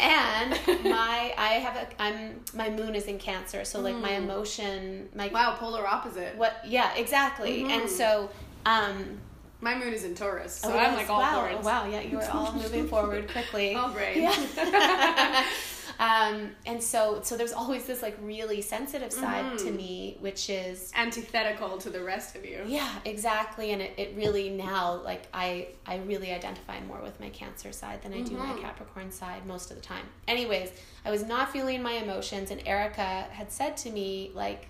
And 0.00 0.50
my 0.90 1.32
I 1.38 1.48
have 1.64 1.76
a 1.76 2.02
I'm 2.02 2.40
my 2.54 2.70
moon 2.70 2.96
is 2.96 3.04
in 3.04 3.18
cancer, 3.18 3.64
so 3.64 3.80
like 3.80 3.94
my 3.96 4.12
emotion 4.12 5.08
my 5.14 5.28
Wow, 5.28 5.54
polar 5.56 5.86
opposite. 5.86 6.36
what 6.36 6.56
yeah, 6.66 6.92
exactly. 6.96 7.60
And 7.62 7.82
Mhm. 7.84 7.88
so 7.88 8.30
um 8.64 9.20
My 9.60 9.74
moon 9.74 9.94
is 9.94 10.04
in 10.04 10.14
Taurus, 10.14 10.54
so 10.56 10.68
oh, 10.72 10.76
I'm 10.78 10.94
like 10.94 11.08
all 11.08 11.20
wow. 11.20 11.60
Wow, 11.62 11.86
yeah, 11.88 12.00
you 12.00 12.18
are 12.18 12.28
all 12.30 12.52
moving 12.52 12.88
forward 12.88 13.28
quickly. 13.34 13.74
All 13.74 13.90
right. 13.90 14.16
Yeah. 14.16 15.44
um, 15.98 16.50
and 16.66 16.82
so, 16.82 17.20
so 17.22 17.36
there's 17.36 17.52
always 17.52 17.84
this 17.86 18.02
like 18.02 18.16
really 18.20 18.60
sensitive 18.62 19.12
side 19.12 19.58
to 19.58 19.66
Mhm. 19.66 19.76
me, 19.76 20.16
which 20.20 20.50
is 20.50 20.92
Antithetical 20.94 21.78
to 21.78 21.90
the 21.90 22.02
rest 22.02 22.36
of 22.36 22.44
you. 22.44 22.62
yeah, 22.66 22.92
exactly. 23.04 23.72
And 23.72 23.80
it, 23.82 23.92
it 23.96 24.14
really 24.16 24.50
now 24.50 24.94
like 25.04 25.22
I 25.32 25.68
I 25.86 25.96
really 25.98 26.32
identify 26.32 26.80
more 26.80 27.00
with 27.02 27.18
my 27.20 27.30
Cancer 27.30 27.72
side 27.72 28.02
than 28.02 28.12
I 28.12 28.20
do 28.22 28.36
my 28.36 28.46
Mhm. 28.54 28.60
Capricorn 28.60 29.10
side 29.10 29.46
most 29.46 29.70
of 29.70 29.76
the 29.76 29.82
time. 29.82 30.06
Anyways, 30.28 30.70
I 31.04 31.10
was 31.10 31.22
not 31.24 31.50
feeling 31.52 31.82
my 31.82 31.92
emotions, 31.92 32.50
and 32.50 32.60
Erica 32.66 33.04
had 33.30 33.50
said 33.52 33.76
to 33.78 33.90
me 33.90 34.30
like, 34.34 34.68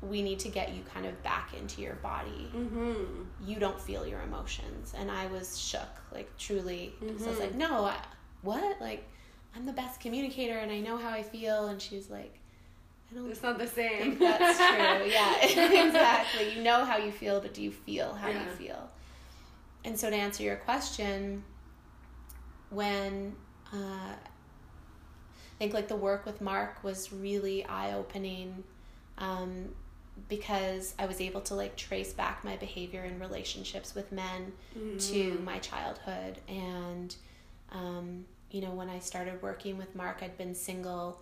"We 0.00 0.22
need 0.22 0.38
to 0.40 0.48
get 0.48 0.74
you 0.74 0.82
kind 0.94 1.06
of 1.06 1.20
back 1.22 1.54
into 1.54 1.82
your 1.82 1.94
body." 1.96 2.50
Mm-hmm. 2.54 3.24
you 3.44 3.58
don't 3.58 3.80
feel 3.80 4.04
your 4.06 4.20
emotions 4.22 4.92
and 4.98 5.10
i 5.10 5.26
was 5.28 5.56
shook 5.58 5.88
like 6.12 6.28
truly 6.38 6.92
so 7.00 7.06
i 7.06 7.12
was 7.12 7.22
Mhm. 7.22 7.40
like 7.40 7.54
no 7.54 7.84
I, 7.84 7.96
what 8.42 8.80
like 8.80 9.04
i'm 9.58 9.66
the 9.66 9.72
best 9.72 10.00
communicator 10.00 10.56
and 10.58 10.70
i 10.70 10.78
know 10.78 10.96
how 10.96 11.10
i 11.10 11.22
feel. 11.22 11.66
And 11.66 11.82
she's 11.82 12.08
like 12.08 12.38
i 13.10 13.14
don't 13.16 13.28
It's 13.30 13.42
not 13.42 13.58
the 13.58 13.66
same. 13.66 14.18
that's 14.20 14.58
true. 14.58 15.10
Yeah. 15.10 15.34
Exactly. 15.86 16.54
You 16.54 16.62
know 16.62 16.84
how 16.84 16.96
you 16.98 17.10
feel 17.10 17.40
but 17.40 17.54
do 17.54 17.62
you 17.62 17.72
feel 17.72 18.14
how 18.14 18.28
you 18.28 18.46
feel? 18.56 18.88
And 19.84 19.98
so 19.98 20.10
to 20.10 20.16
answer 20.16 20.42
your 20.42 20.56
question 20.56 21.42
when 22.70 23.34
uh, 23.72 23.76
i 24.12 24.16
think 25.58 25.72
like 25.72 25.88
the 25.88 25.96
work 25.96 26.26
with 26.26 26.40
mark 26.40 26.84
was 26.84 27.12
really 27.12 27.64
eye-opening 27.64 28.62
um, 29.16 29.70
because 30.28 30.94
i 30.98 31.06
was 31.06 31.20
able 31.20 31.40
to 31.40 31.54
like 31.54 31.76
trace 31.76 32.12
back 32.12 32.44
my 32.44 32.56
behavior 32.56 33.04
in 33.04 33.18
relationships 33.18 33.94
with 33.94 34.12
men 34.12 34.52
to 34.98 35.38
my 35.44 35.58
childhood. 35.58 36.38
And 36.48 37.14
um, 37.72 38.24
you 38.50 38.60
know 38.60 38.70
when 38.70 38.88
i 38.88 38.98
started 38.98 39.40
working 39.42 39.76
with 39.78 39.94
mark 39.94 40.18
i'd 40.22 40.36
been 40.38 40.54
single 40.54 41.20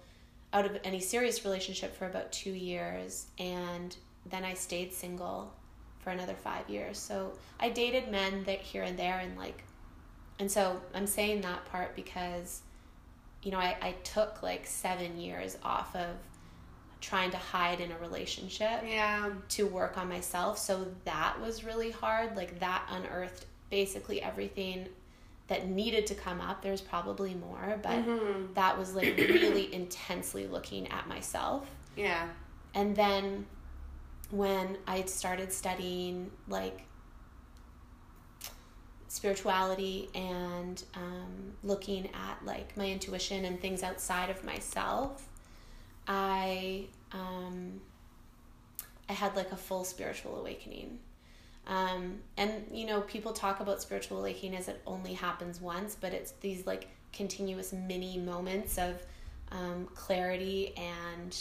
out 0.53 0.65
of 0.65 0.79
any 0.85 1.01
serious 1.01 1.45
relationship 1.45 1.97
for 1.97 2.07
about 2.07 2.31
two 2.33 2.51
years 2.53 3.27
and 3.39 3.97
then 4.31 4.45
i 4.45 4.55
stayed 4.55 4.93
single 4.93 5.53
for 5.99 6.11
another 6.11 6.35
five 6.35 6.69
years 6.71 6.99
so 6.99 7.33
i 7.61 7.69
dated 7.69 8.11
men 8.11 8.45
that 8.45 8.61
here 8.61 8.83
and 8.83 8.99
there 8.99 9.19
and 9.19 9.37
like 9.37 9.63
and 10.39 10.51
so 10.51 10.81
i'm 10.95 11.07
saying 11.07 11.41
that 11.41 11.65
part 11.67 11.95
because 11.97 12.63
you 13.43 13.51
know 13.51 13.59
i, 13.59 13.77
I 13.83 13.93
took 14.05 14.43
like 14.43 14.67
seven 14.67 15.19
years 15.19 15.59
off 15.63 15.95
of 15.97 16.17
trying 17.01 17.31
to 17.31 17.37
hide 17.37 17.81
in 17.81 17.93
a 17.93 17.99
relationship 17.99 18.83
Yeah. 18.85 19.31
to 19.51 19.67
work 19.67 19.99
on 19.99 20.09
myself. 20.09 20.59
So 20.59 20.89
that 21.05 21.39
was 21.41 21.63
really 21.63 21.91
hard. 21.91 22.35
Like 22.35 22.59
that 22.61 22.85
unearthed 22.91 23.45
basically 23.71 24.23
everything 24.23 24.89
that 25.49 25.69
needed 25.69 26.07
to 26.09 26.15
come 26.15 26.41
up. 26.41 26.63
There's 26.63 26.81
probably 26.81 27.35
more, 27.35 27.79
but 27.83 28.05
Mhm. 28.05 28.55
that 28.55 28.77
was 28.77 28.95
like 28.95 29.17
really 29.17 29.73
intensely 29.73 30.47
looking 30.47 30.89
at 30.89 31.07
myself. 31.09 31.69
Yeah. 31.97 32.29
And 32.75 32.97
then 32.97 33.47
when 34.31 34.77
I 34.87 35.05
started 35.05 35.53
studying 35.53 36.31
like 36.49 36.83
spirituality 39.09 40.11
and 40.15 40.83
um, 40.95 41.53
looking 41.63 42.09
at 42.13 42.45
like 42.45 42.77
my 42.77 42.89
intuition 42.91 43.45
and 43.45 43.61
things 43.61 43.83
outside 43.83 44.31
of 44.31 44.45
myself, 44.45 45.29
I 46.09 46.87
um, 47.13 47.81
I 49.09 49.13
had 49.13 49.37
like 49.37 49.53
a 49.53 49.57
full 49.57 49.85
spiritual 49.85 50.39
awakening. 50.41 50.99
Um, 51.67 52.21
and 52.37 52.53
you 52.71 52.87
know, 52.87 53.01
people 53.03 53.33
talk 53.33 53.61
about 53.61 53.83
spiritual 53.83 54.19
awakening 54.19 54.57
as 54.57 54.69
it 54.69 54.81
only 54.87 55.15
happens 55.15 55.61
once, 55.61 55.97
but 56.01 56.13
it's 56.13 56.33
these 56.41 56.67
like 56.67 56.89
continuous 57.13 57.73
mini 57.73 58.19
moments 58.19 58.79
of 58.79 59.03
um, 59.51 59.89
clarity 59.95 60.75
and 60.77 61.37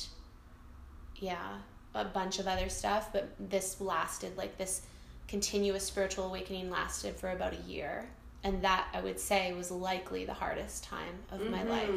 yeah, 1.18 1.58
a 1.94 2.06
bunch 2.06 2.40
of 2.40 2.48
other 2.48 2.70
stuff. 2.70 3.12
But 3.14 3.30
this 3.40 3.80
lasted 3.80 4.36
like 4.38 4.58
this 4.58 4.82
continuous 5.28 5.84
spiritual 5.84 6.26
awakening 6.26 6.70
lasted 6.70 7.16
for 7.16 7.32
about 7.32 7.54
a 7.54 7.70
year, 7.70 8.08
and 8.44 8.64
that 8.64 8.88
I 8.94 9.02
would 9.02 9.20
say 9.20 9.54
was 9.54 9.70
likely 9.72 10.26
the 10.26 10.34
hardest 10.34 10.84
time 10.84 11.16
of 11.32 11.42
my 11.50 11.64
life. 11.64 11.90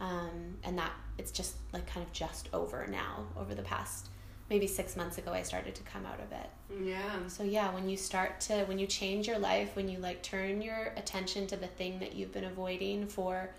Um, 0.00 0.56
and 0.62 0.78
that 0.78 0.92
it's 1.18 1.32
just 1.32 1.56
like 1.72 1.86
kind 1.86 2.06
of 2.06 2.12
just 2.12 2.48
over 2.52 2.86
now 2.86 3.26
over 3.36 3.54
the 3.54 3.62
past 3.62 4.08
maybe 4.50 4.66
six 4.66 4.96
months 4.96 5.18
ago 5.18 5.32
i 5.32 5.42
started 5.42 5.74
to 5.74 5.82
come 5.82 6.04
out 6.06 6.18
of 6.20 6.32
it 6.32 6.86
Yeah. 6.86 7.26
so 7.28 7.42
yeah 7.42 7.72
when 7.74 7.88
you 7.88 7.96
start 7.96 8.40
to 8.42 8.64
when 8.64 8.78
you 8.78 8.86
change 8.86 9.26
your 9.28 9.38
life 9.38 9.76
when 9.76 9.88
you 9.88 9.98
like 9.98 10.22
turn 10.22 10.62
your 10.62 10.92
attention 10.96 11.46
to 11.48 11.56
the 11.56 11.66
thing 11.66 11.98
that 12.00 12.14
you've 12.14 12.32
been 12.32 12.44
avoiding 12.44 13.06
for 13.06 13.50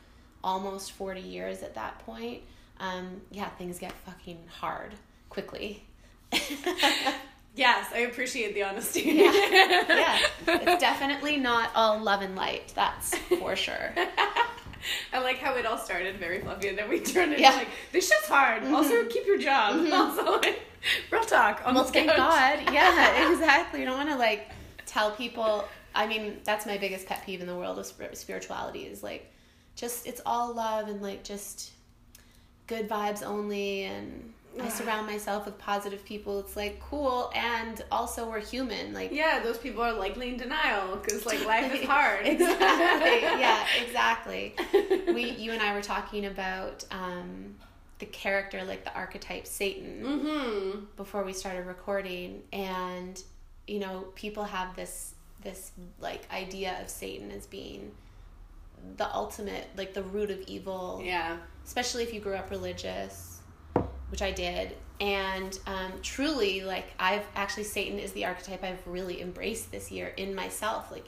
almost 0.44 0.92
40 0.94 1.22
years 1.22 1.62
at 1.64 1.76
that 1.76 2.00
point 2.06 2.42
um, 2.80 3.22
yeah 3.32 3.50
things 3.50 3.78
get 3.80 3.92
fucking 4.06 4.40
hard 4.60 4.94
quickly 5.30 5.84
Yes, 7.56 7.88
I 7.94 8.00
appreciate 8.02 8.54
the 8.54 8.64
honesty. 8.64 9.02
yeah 9.02 9.32
yeah 9.90 10.20
it's 10.48 10.80
definitely 10.82 11.38
not 11.38 11.72
all 11.76 12.00
love 12.00 12.22
and 12.22 12.36
light 12.36 12.72
that's 12.76 13.18
for 13.18 13.56
sure 13.56 13.94
I 15.12 15.20
like 15.20 15.40
how 15.40 15.56
it 15.56 15.66
all 15.66 15.78
started 15.78 16.18
very 16.18 16.40
fluffy 16.40 16.70
and 16.70 16.78
then 16.78 16.88
we 16.88 17.00
turned 17.02 17.34
it 17.34 17.40
Yeah. 17.40 17.52
like 17.52 17.68
this 17.92 18.08
shit's 18.08 18.28
hard. 18.30 18.64
Also 18.66 19.04
keep 19.08 19.26
your 19.26 19.38
job. 19.38 19.92
Also 19.92 20.38
like 20.40 20.62
real 21.12 21.24
talk 21.24 21.62
on 21.66 21.76
well 21.76 21.84
the 21.86 21.92
thank 21.92 22.10
god. 22.10 22.60
Yeah 22.74 23.32
exactly. 23.32 23.80
You 23.82 23.86
don't 23.86 23.98
want 23.98 24.10
to 24.10 24.16
like 24.18 24.50
tell 24.86 25.12
people 25.12 25.66
i 25.96 26.06
mean 26.08 26.38
that's 26.44 26.66
my 26.66 26.78
biggest 26.78 27.06
pet 27.08 27.24
peeve 27.26 27.42
in 27.42 27.48
the 27.48 27.56
world 27.56 27.78
of 27.80 27.86
spirituality 28.18 28.86
is 28.86 29.02
like 29.04 29.32
just 29.76 30.08
it's 30.08 30.22
all 30.26 30.54
love 30.54 30.88
and 30.88 31.02
like 31.02 31.24
just 31.24 31.72
good 32.68 32.88
vibes 32.90 33.24
only 33.24 33.84
and 33.84 34.34
i 34.62 34.68
surround 34.68 35.06
myself 35.08 35.46
with 35.46 35.58
positive 35.60 36.04
people. 36.04 36.40
It's 36.40 36.56
like 36.56 36.80
cool 36.82 37.32
and 37.36 37.82
also 37.92 38.28
we're 38.30 38.40
human 38.40 38.94
like 38.94 39.12
Yeah, 39.12 39.40
those 39.42 39.58
people 39.60 39.82
are 39.84 39.94
likely 39.94 40.30
in 40.30 40.38
denial 40.38 40.98
because 40.98 41.26
like 41.26 41.46
life 41.46 41.74
is 41.74 41.86
hard. 41.96 42.26
exactly. 42.26 43.22
Yeah 43.40 43.66
exactly. 43.86 44.56
We 45.14 45.30
you 45.32 45.52
and 45.52 45.62
i 45.62 45.74
were 45.74 45.82
talking 45.84 46.26
about 46.26 46.84
um 46.92 47.56
the 48.00 48.06
character 48.06 48.64
like 48.64 48.84
the 48.86 48.94
archetype 48.94 49.46
satan 49.46 50.02
Mm-hmm. 50.04 50.80
before 50.96 51.24
we 51.24 51.34
started 51.34 51.66
recording 51.66 52.42
and 52.54 53.22
you 53.68 53.80
know 53.80 54.06
people 54.16 54.44
have 54.46 54.76
this 54.76 55.14
this 55.42 55.72
like 56.00 56.22
idea 56.32 56.78
of 56.82 56.90
satan 56.90 57.30
as 57.32 57.46
being 57.46 57.92
the 58.98 59.14
ultimate 59.14 59.68
like 59.78 59.94
the 59.94 60.04
root 60.04 60.32
of 60.32 60.40
evil 60.48 61.02
Yeah. 61.04 61.38
especially 61.66 62.04
if 62.04 62.14
you 62.14 62.20
grew 62.22 62.36
up 62.36 62.50
religious 62.50 63.40
which 64.10 64.22
i 64.22 64.32
did 64.32 64.76
and 65.02 65.58
um, 65.68 65.92
truly 66.02 66.62
like 66.62 66.86
i've 67.00 67.26
actually 67.36 67.64
satan 67.66 68.00
is 68.00 68.12
the 68.14 68.26
archetype 68.26 68.64
i've 68.64 68.86
really 68.88 69.22
embraced 69.22 69.72
this 69.72 69.92
year 69.92 70.08
in 70.18 70.34
myself 70.34 70.92
like 70.92 71.08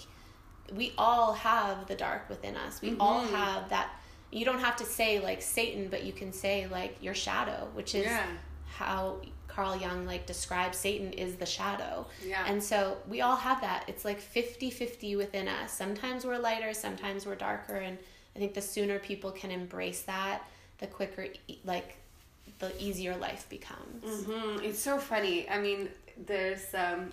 we 0.75 0.93
all 0.97 1.33
have 1.33 1.87
the 1.87 1.95
dark 1.95 2.29
within 2.29 2.55
us 2.57 2.81
we 2.81 2.95
all 2.99 3.21
Mhm. 3.25 3.31
have 3.31 3.69
that 3.69 3.89
you 4.31 4.45
don't 4.45 4.59
have 4.59 4.75
to 4.77 4.85
say 4.85 5.19
like 5.19 5.41
satan 5.41 5.87
but 5.89 6.03
you 6.03 6.13
can 6.13 6.31
say 6.31 6.67
like 6.67 6.95
your 7.01 7.13
shadow 7.13 7.67
which 7.73 7.93
is 7.95 8.05
Yeah. 8.05 8.25
how 8.67 9.17
Carl 9.47 9.75
Jung 9.75 10.05
like 10.05 10.25
describes 10.25 10.77
Satan 10.77 11.11
is 11.11 11.35
the 11.35 11.45
shadow. 11.45 12.07
Yeah. 12.25 12.45
And 12.47 12.63
so 12.63 12.95
we 13.05 13.19
all 13.19 13.35
have 13.35 13.59
that. 13.59 13.83
It's 13.89 14.05
like 14.05 14.21
50-50 14.21 15.17
within 15.17 15.49
us. 15.49 15.73
Sometimes 15.73 16.23
we're 16.23 16.37
lighter, 16.37 16.73
sometimes 16.73 17.25
we're 17.25 17.35
darker 17.35 17.75
and 17.75 17.97
I 18.33 18.39
think 18.39 18.53
the 18.53 18.61
sooner 18.61 18.97
people 18.97 19.29
can 19.31 19.51
embrace 19.51 20.03
that, 20.03 20.43
the 20.77 20.87
quicker 20.87 21.27
like 21.65 21.97
the 22.59 22.71
easier 22.81 23.17
life 23.17 23.45
becomes. 23.49 24.05
Mm-hmm. 24.05 24.63
It's 24.63 24.79
so 24.79 24.97
funny. 24.97 25.49
I 25.49 25.59
mean, 25.59 25.89
there's 26.25 26.73
um, 26.73 27.11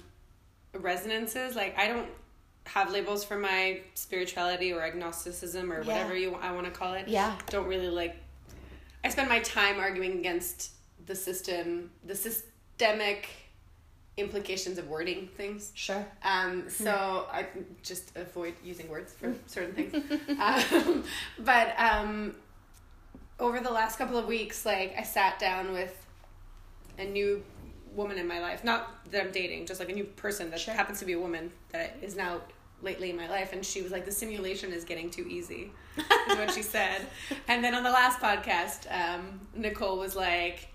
resonances. 0.74 1.56
Like 1.56 1.76
I 1.76 1.88
don't 1.88 2.08
have 2.68 2.90
labels 2.92 3.24
for 3.24 3.38
my 3.38 3.80
spirituality 3.94 4.72
or 4.72 4.82
agnosticism 4.82 5.72
or 5.72 5.82
Yeah. 5.82 5.86
whatever 5.88 6.16
you 6.16 6.34
I 6.34 6.52
want 6.52 6.66
to 6.66 6.70
call 6.72 6.94
it. 6.94 7.08
Yeah. 7.08 7.36
Don't 7.50 7.66
really 7.66 7.88
like. 7.88 8.16
I 9.04 9.08
spend 9.08 9.28
my 9.28 9.40
time 9.40 9.78
arguing 9.78 10.18
against 10.18 10.72
the 11.06 11.14
system, 11.14 11.90
the 12.04 12.14
systemic 12.14 13.28
implications 14.16 14.78
of 14.78 14.88
wording 14.88 15.28
things. 15.36 15.70
Sure. 15.74 16.04
Um, 16.22 16.68
so 16.68 17.26
I 17.32 17.46
just 17.82 18.16
avoid 18.16 18.54
using 18.64 18.88
words 18.88 19.12
for 19.14 19.34
certain 19.46 19.74
things. 19.74 19.94
um, 20.40 21.04
but 21.38 21.78
um, 21.78 22.34
over 23.38 23.60
the 23.60 23.70
last 23.70 23.96
couple 23.98 24.18
of 24.18 24.26
weeks, 24.26 24.66
like 24.66 24.94
I 24.98 25.04
sat 25.04 25.38
down 25.38 25.72
with 25.72 25.94
a 26.98 27.04
new 27.04 27.44
woman 27.94 28.18
in 28.18 28.26
my 28.26 28.40
life, 28.40 28.64
not 28.64 29.10
that 29.12 29.22
I'm 29.22 29.30
dating, 29.32 29.66
just 29.66 29.78
like 29.80 29.88
a 29.88 29.92
new 29.94 30.04
person 30.04 30.50
that 30.50 30.60
Sure. 30.60 30.74
happens 30.74 30.98
to 30.98 31.04
be 31.04 31.12
a 31.12 31.20
woman 31.20 31.52
that 31.70 31.96
is 32.02 32.16
now 32.16 32.40
lately 32.82 33.10
in 33.10 33.16
my 33.16 33.28
life, 33.28 33.52
and 33.52 33.64
she 33.64 33.82
was 33.82 33.92
like, 33.92 34.04
"The 34.04 34.12
simulation 34.12 34.72
is 34.72 34.84
getting 34.84 35.10
too 35.10 35.26
easy," 35.28 35.72
is 35.96 36.36
what 36.36 36.52
she 36.52 36.62
said. 36.76 37.06
And 37.48 37.62
then 37.62 37.74
on 37.74 37.82
the 37.82 37.90
last 37.90 38.20
podcast, 38.20 38.86
um, 38.92 39.40
Nicole 39.54 39.98
was 39.98 40.14
like, 40.16 40.68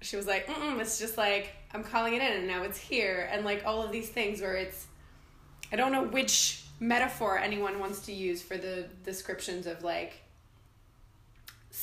she 0.00 0.16
was 0.16 0.26
like, 0.26 0.46
Mm-mm, 0.46 0.80
it's 0.80 0.98
just 0.98 1.16
like 1.16 1.54
I'm 1.72 1.82
calling 1.82 2.14
it 2.14 2.22
in 2.22 2.32
and 2.32 2.46
now 2.46 2.62
it's 2.62 2.78
here, 2.78 3.28
and 3.32 3.44
like 3.44 3.64
all 3.64 3.82
of 3.82 3.92
these 3.92 4.08
things 4.08 4.40
where 4.40 4.54
it's, 4.54 4.86
I 5.72 5.76
don't 5.76 5.92
know 5.92 6.04
which 6.04 6.62
metaphor 6.78 7.38
anyone 7.38 7.78
wants 7.78 8.00
to 8.06 8.12
use 8.12 8.42
for 8.42 8.56
the 8.56 8.86
descriptions 9.04 9.66
of 9.66 9.82
like, 9.82 10.20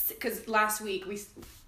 because 0.07 0.47
last 0.47 0.81
week 0.81 1.05
we 1.07 1.19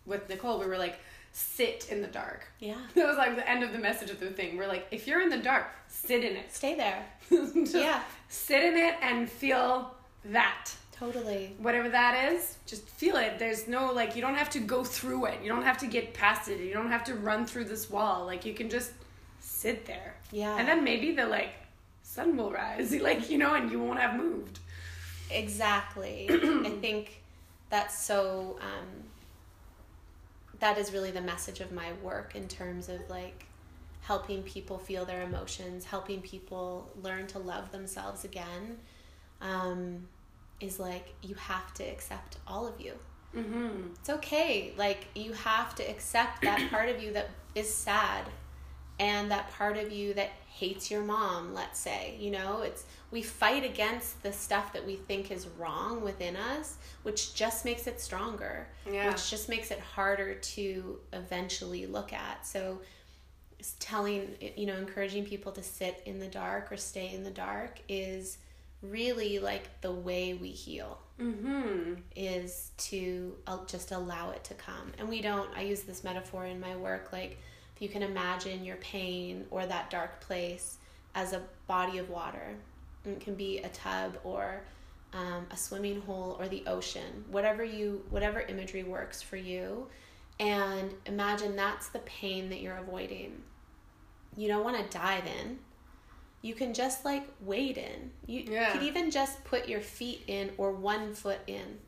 with 0.05 0.29
Nicole 0.29 0.59
we 0.59 0.67
were 0.67 0.77
like, 0.77 0.99
sit 1.31 1.87
in 1.91 2.01
the 2.01 2.07
dark. 2.07 2.45
Yeah. 2.59 2.75
That 2.95 3.07
was 3.07 3.17
like 3.17 3.35
the 3.35 3.47
end 3.49 3.63
of 3.63 3.73
the 3.73 3.79
message 3.79 4.09
of 4.09 4.19
the 4.19 4.29
thing. 4.29 4.57
We're 4.57 4.67
like, 4.67 4.87
if 4.91 5.07
you're 5.07 5.21
in 5.21 5.29
the 5.29 5.37
dark, 5.37 5.67
sit 5.95 6.23
in 6.23 6.35
it. 6.35 6.53
Stay 6.53 6.75
there. 6.75 7.05
Yeah. 7.73 8.01
sit 8.29 8.63
in 8.63 8.75
it 8.77 8.95
and 9.01 9.29
feel 9.29 9.95
that 10.25 10.69
Totally. 10.91 11.55
whatever 11.57 11.89
that 11.89 12.31
is, 12.33 12.57
just 12.65 12.87
feel 12.87 13.15
it. 13.17 13.39
There's 13.39 13.67
no 13.67 13.91
like 13.91 14.15
you 14.15 14.21
don't 14.21 14.35
have 14.35 14.49
to 14.51 14.59
go 14.59 14.83
through 14.83 15.25
it. 15.25 15.41
You 15.43 15.49
don't 15.49 15.63
have 15.63 15.77
to 15.79 15.87
get 15.87 16.13
past 16.13 16.49
it. 16.49 16.59
You 16.59 16.73
don't 16.73 16.89
have 16.91 17.03
to 17.05 17.15
run 17.15 17.45
through 17.45 17.65
this 17.65 17.89
wall. 17.89 18.25
Like 18.25 18.45
you 18.45 18.53
can 18.53 18.69
just 18.69 18.91
sit 19.39 19.85
there. 19.85 20.15
Yeah. 20.31 20.57
And 20.57 20.67
then 20.67 20.83
maybe 20.83 21.11
the 21.13 21.25
like 21.25 21.53
sun 22.03 22.37
will 22.37 22.51
rise. 22.51 22.93
Like, 23.01 23.29
you 23.29 23.37
know, 23.37 23.53
and 23.55 23.71
you 23.71 23.79
won't 23.79 23.99
have 23.99 24.15
moved. 24.15 24.59
Exactly. 25.31 26.27
I 26.31 26.69
think 26.81 27.21
that's 27.69 27.97
so 28.05 28.57
um, 28.61 28.87
that 30.59 30.77
is 30.77 30.93
really 30.93 31.11
the 31.11 31.21
message 31.21 31.59
of 31.59 31.71
my 31.71 31.91
work 32.03 32.35
in 32.35 32.47
terms 32.47 32.89
of 32.89 32.99
like 33.09 33.44
helping 34.05 34.43
people 34.43 34.77
feel 34.77 35.03
their 35.05 35.23
emotions, 35.23 35.85
helping 35.85 36.21
people 36.21 36.91
learn 37.01 37.25
to 37.27 37.39
love 37.39 37.71
themselves 37.71 38.23
again. 38.23 38.77
Um, 39.41 40.07
is 40.61 40.79
like 40.79 41.13
you 41.21 41.35
have 41.35 41.73
to 41.73 41.83
accept 41.83 42.37
all 42.47 42.67
of 42.67 42.79
you. 42.79 42.93
Mm-hmm. 43.35 43.93
It's 43.99 44.09
okay. 44.09 44.73
Like 44.77 45.07
you 45.15 45.33
have 45.33 45.75
to 45.75 45.83
accept 45.83 46.41
that 46.43 46.67
part 46.71 46.89
of 46.89 47.01
you 47.01 47.13
that 47.13 47.29
is 47.55 47.73
sad 47.73 48.25
and 48.99 49.29
that 49.31 49.51
part 49.51 49.75
of 49.75 49.91
you 49.91 50.13
that 50.13 50.29
hates 50.47 50.89
your 50.89 51.01
mom, 51.01 51.53
let's 51.53 51.79
say. 51.79 52.15
You 52.19 52.31
know, 52.31 52.61
it's 52.61 52.85
we 53.11 53.21
fight 53.21 53.65
against 53.65 54.23
the 54.23 54.31
stuff 54.31 54.71
that 54.73 54.85
we 54.85 54.95
think 54.95 55.31
is 55.31 55.47
wrong 55.57 56.01
within 56.01 56.35
us, 56.35 56.77
which 57.03 57.33
just 57.33 57.65
makes 57.65 57.87
it 57.87 57.99
stronger. 57.99 58.67
Yeah. 58.89 59.09
Which 59.09 59.29
just 59.29 59.49
makes 59.49 59.71
it 59.71 59.79
harder 59.79 60.35
to 60.35 60.99
eventually 61.11 61.87
look 61.87 62.13
at. 62.13 62.47
So 62.47 62.79
telling 63.79 64.35
you 64.55 64.65
know 64.65 64.75
encouraging 64.75 65.25
people 65.25 65.51
to 65.51 65.63
sit 65.63 66.01
in 66.05 66.19
the 66.19 66.27
dark 66.27 66.71
or 66.71 66.77
stay 66.77 67.13
in 67.13 67.23
the 67.23 67.31
dark 67.31 67.79
is 67.89 68.37
really 68.81 69.39
like 69.39 69.81
the 69.81 69.91
way 69.91 70.33
we 70.33 70.49
heal 70.49 70.99
Mm-hmm. 71.19 71.93
is 72.17 72.71
to 72.77 73.35
just 73.67 73.91
allow 73.91 74.31
it 74.31 74.43
to 74.43 74.53
come. 74.53 74.91
And 74.97 75.07
we 75.07 75.21
don't, 75.21 75.49
I 75.55 75.61
use 75.61 75.83
this 75.83 76.03
metaphor 76.03 76.45
in 76.45 76.59
my 76.59 76.75
work 76.75 77.13
like 77.13 77.37
if 77.73 77.81
you 77.81 77.87
can 77.87 78.03
imagine 78.03 78.65
your 78.65 78.75
pain 78.77 79.45
or 79.49 79.65
that 79.65 79.89
dark 79.89 80.19
place 80.19 80.77
as 81.13 81.31
a 81.31 81.41
body 81.67 81.99
of 81.99 82.09
water, 82.09 82.55
and 83.05 83.15
it 83.15 83.21
can 83.21 83.35
be 83.35 83.59
a 83.59 83.69
tub 83.69 84.17
or 84.25 84.61
um, 85.13 85.47
a 85.51 85.57
swimming 85.57 86.01
hole 86.01 86.35
or 86.37 86.49
the 86.49 86.63
ocean, 86.67 87.23
whatever 87.31 87.63
you, 87.63 88.03
whatever 88.09 88.41
imagery 88.41 88.83
works 88.83 89.21
for 89.21 89.37
you. 89.37 89.87
And 90.39 90.93
imagine 91.05 91.55
that's 91.55 91.87
the 91.87 91.99
pain 91.99 92.49
that 92.49 92.59
you're 92.59 92.77
avoiding. 92.77 93.41
You 94.35 94.47
don't 94.47 94.63
want 94.63 94.77
to 94.77 94.97
dive 94.97 95.25
in. 95.25 95.59
You 96.41 96.53
can 96.53 96.73
just 96.73 97.05
like 97.05 97.27
wade 97.41 97.77
in. 97.77 98.11
You 98.27 98.41
Yeah. 98.41 98.71
could 98.71 98.83
even 98.83 99.09
just 99.11 99.43
put 99.45 99.67
your 99.67 99.81
feet 99.81 100.23
in 100.27 100.51
or 100.57 100.71
one 100.71 101.13
foot 101.15 101.39
in. 101.47 101.79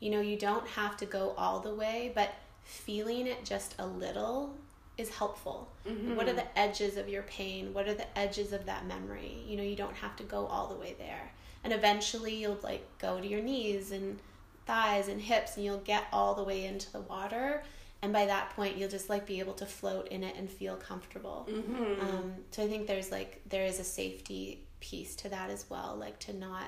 You 0.00 0.10
know, 0.10 0.20
you 0.20 0.36
don't 0.36 0.66
have 0.66 0.96
to 0.98 1.06
go 1.06 1.34
all 1.36 1.60
the 1.60 1.74
way, 1.74 2.10
but 2.14 2.30
feeling 2.64 3.26
it 3.26 3.44
just 3.44 3.74
a 3.78 3.86
little 3.86 4.56
is 4.98 5.10
helpful. 5.10 5.70
Mm-hmm. 5.86 6.16
What 6.16 6.28
are 6.28 6.32
the 6.32 6.58
edges 6.58 6.96
of 6.96 7.08
your 7.08 7.22
pain? 7.22 7.72
What 7.72 7.88
are 7.88 7.94
the 7.94 8.18
edges 8.18 8.52
of 8.52 8.66
that 8.66 8.86
memory? 8.86 9.42
You 9.46 9.56
know, 9.56 9.62
you 9.62 9.76
don't 9.76 9.96
have 9.96 10.16
to 10.16 10.24
go 10.24 10.46
all 10.46 10.68
the 10.68 10.74
way 10.74 10.94
there. 10.98 11.32
And 11.64 11.72
eventually 11.72 12.34
you'll 12.34 12.58
like 12.62 12.86
go 12.98 13.20
to 13.20 13.26
your 13.26 13.40
knees 13.40 13.92
and 13.92 14.18
thighs 14.66 15.08
and 15.08 15.20
hips 15.20 15.56
and 15.56 15.64
you'll 15.64 15.78
get 15.78 16.04
all 16.12 16.34
the 16.34 16.42
way 16.44 16.64
into 16.64 16.90
the 16.92 17.00
water. 17.02 17.62
And 18.02 18.12
by 18.12 18.26
that 18.26 18.50
point, 18.56 18.76
you'll 18.76 18.88
just 18.90 19.08
like 19.08 19.26
be 19.26 19.38
able 19.38 19.52
to 19.54 19.66
float 19.66 20.08
in 20.08 20.24
it 20.24 20.34
and 20.36 20.50
feel 20.50 20.74
comfortable. 20.76 21.48
Mm-hmm. 21.48 22.00
Um, 22.00 22.34
so 22.50 22.64
I 22.64 22.68
think 22.68 22.88
there's 22.88 23.12
like 23.12 23.40
there 23.48 23.64
is 23.64 23.78
a 23.78 23.84
safety 23.84 24.64
piece 24.80 25.14
to 25.16 25.28
that 25.28 25.50
as 25.50 25.66
well, 25.70 25.96
like 25.98 26.18
to 26.20 26.32
not, 26.32 26.66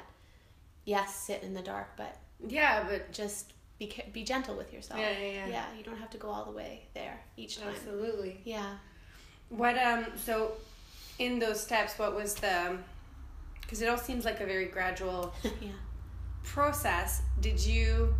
yes, 0.84 1.14
sit 1.14 1.42
in 1.42 1.52
the 1.52 1.62
dark, 1.62 1.88
but 1.96 2.16
Yeah, 2.46 2.84
but 2.88 3.10
just 3.12 3.52
be 3.78 3.92
be 4.12 4.22
gentle 4.22 4.54
with 4.56 4.72
yourself. 4.72 5.00
Yeah, 5.00 5.10
yeah, 5.18 5.32
yeah. 5.32 5.48
Yeah, 5.48 5.64
you 5.76 5.82
don't 5.82 5.96
have 5.98 6.10
to 6.10 6.18
go 6.18 6.28
all 6.28 6.44
the 6.44 6.52
way 6.52 6.86
there 6.94 7.18
each 7.36 7.58
time. 7.58 7.70
absolutely. 7.74 8.40
Yeah. 8.44 8.76
What 9.48 9.76
um 9.76 10.06
so 10.16 10.52
in 11.18 11.38
those 11.40 11.60
steps 11.60 11.98
what 11.98 12.14
was 12.14 12.34
the 12.34 12.78
because 13.60 13.82
it 13.82 13.88
all 13.88 13.96
seems 13.98 14.24
like 14.24 14.40
a 14.40 14.46
very 14.46 14.66
gradual 14.66 15.34
yeah. 15.60 15.70
process. 16.44 17.22
Did 17.40 17.58
you 17.64 18.14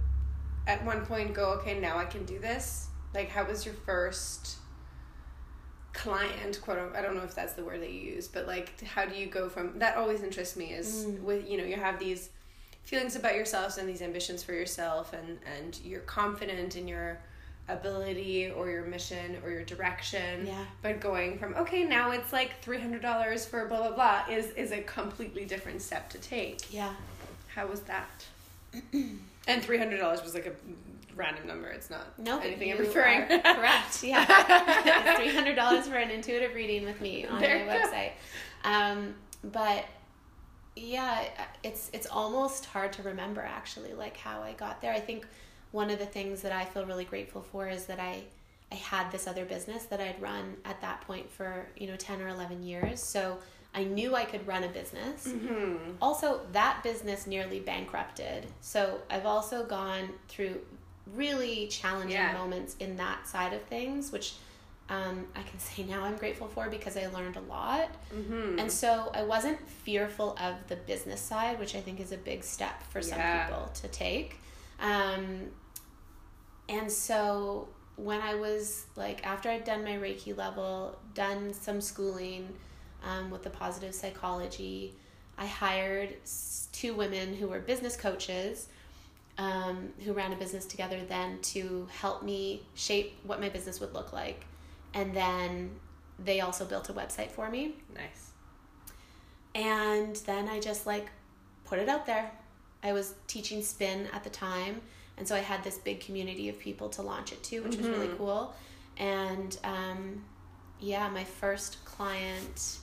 at 0.66 0.85
one 0.85 1.05
point 1.07 1.35
go, 1.35 1.50
okay, 1.59 1.79
now 1.79 1.98
I 1.98 2.07
can 2.07 2.24
do 2.24 2.38
this? 2.38 2.88
Like 3.14 3.29
how 3.31 3.44
was 3.44 3.64
your 3.64 3.74
first 3.87 4.57
client 5.92 6.61
quote 6.61 6.79
unquote, 6.79 6.96
I 6.96 7.03
don't 7.03 7.14
know 7.16 7.22
if 7.22 7.35
that's 7.35 7.53
the 7.53 7.64
word 7.64 7.81
that 7.81 7.92
you 7.92 8.00
use, 8.00 8.27
but 8.29 8.46
like 8.46 8.83
how 8.85 9.05
do 9.07 9.14
you 9.16 9.27
go 9.27 9.48
from 9.48 9.79
that 9.79 9.96
always 9.96 10.22
interests 10.22 10.57
me 10.57 10.72
is 10.72 11.07
Mm. 11.07 11.20
with 11.22 11.48
you 11.48 11.57
know, 11.57 11.64
you 11.64 11.77
have 11.77 11.98
these 11.98 12.31
feelings 12.85 13.16
about 13.16 13.35
yourselves 13.35 13.79
and 13.79 13.88
these 13.88 14.03
ambitions 14.03 14.42
for 14.42 14.53
yourself 14.53 15.12
and 15.12 15.38
and 15.57 15.79
you're 15.85 16.00
confident 16.00 16.77
in 16.77 16.88
your 16.88 17.18
ability 17.68 18.50
or 18.50 18.68
your 18.68 18.85
mission 18.85 19.38
or 19.42 19.50
your 19.50 19.64
direction 19.64 20.46
Yeah. 20.46 20.64
but 20.83 21.00
going 21.00 21.38
from 21.38 21.55
okay 21.55 21.85
now 21.85 22.11
it's 22.11 22.31
like 22.31 22.62
$300 22.62 23.46
for 23.48 23.66
blah 23.68 23.79
blah 23.88 23.92
blah 23.94 24.24
is 24.35 24.50
is 24.50 24.70
a 24.70 24.83
completely 24.83 25.46
different 25.46 25.81
step 25.81 26.11
to 26.11 26.18
take 26.18 26.70
Yeah. 26.74 26.92
how 27.55 27.66
was 27.66 27.81
that 27.83 28.27
and 28.92 29.62
$300 29.62 30.22
was 30.22 30.35
like 30.35 30.44
a 30.46 30.53
random 31.16 31.46
number 31.46 31.68
it's 31.68 31.90
not 31.90 32.18
No, 32.18 32.40
anything 32.40 32.72
i'm 32.72 32.79
referring 32.79 33.27
correct. 33.27 34.03
Yeah, 34.03 34.24
three 35.16 35.33
hundred 35.35 35.57
dollars 35.57 35.87
for 35.87 35.96
an 35.96 36.11
intuitive 36.11 36.55
reading 36.55 36.85
with 36.85 37.00
me 37.00 37.27
on 37.27 37.40
There 37.40 37.64
my 37.64 37.77
website. 37.77 38.12
Um, 38.64 39.14
but 39.42 39.85
yeah, 40.77 41.24
it's 41.62 41.90
it's 41.92 42.07
almost 42.07 42.66
hard 42.66 42.92
to 42.94 43.03
remember 43.03 43.42
actually, 43.42 43.92
like 43.92 44.16
how 44.16 44.42
I 44.42 44.53
got 44.53 44.81
there. 44.81 44.92
I 44.92 45.00
think 45.00 45.27
one 45.70 45.90
of 45.90 45.98
the 45.98 46.07
things 46.07 46.42
that 46.42 46.53
I 46.53 46.64
feel 46.64 46.85
really 46.87 47.05
grateful 47.05 47.42
for 47.42 47.68
is 47.68 47.87
that 47.87 48.00
I 48.00 48.22
I 48.72 48.77
had 48.77 49.12
this 49.12 49.27
other 49.27 49.44
business 49.44 49.85
that 49.85 50.00
I'd 50.00 50.20
run 50.20 50.57
at 50.64 50.81
that 50.81 51.03
point 51.03 51.31
for 51.31 51.68
you 51.77 51.87
know 51.87 51.96
ten 51.96 52.20
or 52.20 52.29
eleven 52.29 52.62
years. 52.62 53.03
So 53.03 53.38
I 53.74 53.85
knew 53.85 54.14
I 54.14 54.24
could 54.24 54.46
run 54.46 54.64
a 54.64 54.68
business. 54.68 55.27
mm-hmm. 55.27 55.92
Also, 56.00 56.40
that 56.53 56.83
business 56.83 57.27
nearly 57.27 57.61
bankrupted. 57.61 58.46
So 58.61 59.00
I've 59.11 59.27
also 59.27 59.64
gone 59.64 60.11
through 60.29 60.61
really 61.12 61.67
challenging 61.69 62.12
Yeah. 62.12 62.33
moments 62.33 62.77
in 62.81 62.97
that 62.97 63.27
side 63.27 63.53
of 63.53 63.62
things, 63.62 64.11
which 64.12 64.35
um, 64.88 65.27
I 65.35 65.43
can 65.43 65.59
say 65.59 65.83
now 65.85 66.05
I'm 66.05 66.17
grateful 66.17 66.49
for 66.49 66.69
because 66.69 66.97
I 66.97 67.07
learned 67.07 67.37
a 67.37 67.40
lot. 67.40 67.90
Mm-hmm. 68.14 68.59
And 68.59 68.71
so 68.71 69.11
I 69.14 69.23
wasn't 69.23 69.59
fearful 69.69 70.37
of 70.40 70.55
the 70.69 70.77
business 70.77 71.21
side, 71.21 71.59
which 71.59 71.75
I 71.75 71.81
think 71.81 72.01
is 72.01 72.12
a 72.12 72.17
big 72.19 72.43
step 72.45 72.83
for 72.90 73.01
some 73.03 73.19
Yeah. 73.19 73.47
people 73.47 73.71
to 73.83 73.88
take. 73.88 74.38
Um, 74.81 75.51
and 76.69 76.90
so 76.90 77.69
when 77.97 78.21
I 78.21 78.35
was 78.35 78.87
like, 78.97 79.25
after 79.27 79.49
I'd 79.49 79.64
done 79.64 79.85
my 79.85 79.93
Reiki 79.93 80.37
level, 80.37 80.99
done 81.14 81.53
some 81.53 81.81
schooling 81.81 82.49
um, 83.05 83.31
with 83.31 83.43
the 83.43 83.51
positive 83.51 83.95
psychology, 83.95 84.95
I 85.38 85.47
hired 85.47 86.14
two 86.73 86.95
women 86.95 87.35
who 87.35 87.49
were 87.49 87.61
business 87.61 87.97
coaches 87.97 88.69
um, 89.38 89.92
who 90.05 90.12
ran 90.12 90.33
a 90.33 90.37
business 90.37 90.64
together 90.64 91.01
then 91.09 91.40
to 91.42 91.88
help 92.01 92.23
me 92.23 92.62
shape 92.75 93.18
what 93.25 93.40
my 93.40 93.49
business 93.49 93.81
would 93.81 93.92
look 93.92 94.12
like. 94.12 94.44
And 94.94 95.14
then 95.14 95.70
they 96.18 96.40
also 96.40 96.64
built 96.64 96.88
a 96.88 96.92
website 96.92 97.31
for 97.31 97.51
me. 97.51 97.75
nice 97.94 98.31
And 99.55 100.16
then 100.16 100.49
I 100.49 100.61
just 100.61 100.87
like 100.87 101.09
put 101.64 101.79
it 101.79 101.88
out 101.88 102.07
there. 102.07 102.31
I 102.83 102.92
was 102.92 103.14
teaching 103.27 103.62
spin 103.62 104.09
at 104.12 104.25
the 104.25 104.31
time, 104.31 104.83
and 105.16 105.27
so 105.27 105.35
I 105.35 105.38
had 105.38 105.64
this 105.64 105.79
big 105.79 106.01
community 106.01 106.49
of 106.49 106.59
people 106.59 106.88
to 106.90 107.03
launch 107.03 107.33
it 107.33 107.42
to, 107.44 107.61
which 107.61 107.77
was 107.77 107.87
really 107.88 108.09
Mhm. 108.09 108.18
cool. 108.18 108.55
And 108.99 109.57
um, 109.64 110.25
yeah, 110.81 111.09
my 111.09 111.25
first 111.25 111.85
client 111.85 112.79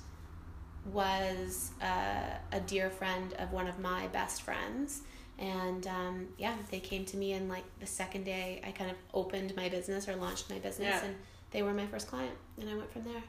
was 0.92 1.72
uh, 1.82 2.38
a 2.52 2.60
dear 2.62 2.90
friend 2.90 3.34
of 3.34 3.52
one 3.52 3.68
of 3.68 3.80
my 3.80 4.08
best 4.08 4.42
friends. 4.42 5.02
And 5.42 5.86
um, 5.88 6.28
yeah, 6.38 6.56
they 6.70 6.80
came 6.80 7.04
to 7.06 7.18
me, 7.18 7.34
and 7.34 7.50
like 7.50 7.64
the 7.80 7.88
second 7.88 8.24
day 8.26 8.62
I 8.66 8.72
kind 8.72 8.92
of 8.92 8.98
opened 9.14 9.56
my 9.56 9.68
business 9.70 10.08
or 10.08 10.16
launched 10.16 10.50
my 10.50 10.60
business, 10.60 10.88
Yeah. 11.02 11.04
and 11.06 11.16
they 11.50 11.64
were 11.64 11.74
my 11.74 11.88
first 11.88 12.08
client, 12.08 12.36
and 12.60 12.70
I 12.70 12.76
went 12.76 12.92
from 12.94 13.04
there. 13.04 13.24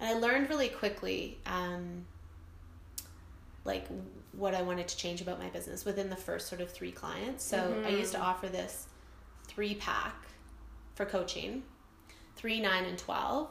And 0.00 0.08
I 0.08 0.18
learned 0.18 0.48
really 0.48 0.68
quickly. 0.70 1.38
Um, 1.46 2.06
like 3.66 3.86
what 4.32 4.54
I 4.54 4.62
wanted 4.62 4.88
to 4.88 4.96
change 4.96 5.20
about 5.20 5.38
my 5.38 5.48
business 5.50 5.84
within 5.84 6.08
the 6.08 6.16
first 6.16 6.48
sort 6.48 6.62
of 6.62 6.70
three 6.70 6.92
clients. 6.92 7.44
So 7.44 7.82
I 7.84 7.90
used 7.90 8.12
to 8.12 8.18
Mhm. 8.18 8.22
offer 8.24 8.48
this 8.48 8.86
three 9.48 9.74
pack 9.74 10.14
for 10.94 11.04
coaching, 11.04 11.62
three, 12.36 12.58
nine, 12.58 12.84
and 12.86 12.98
twelve. 12.98 13.50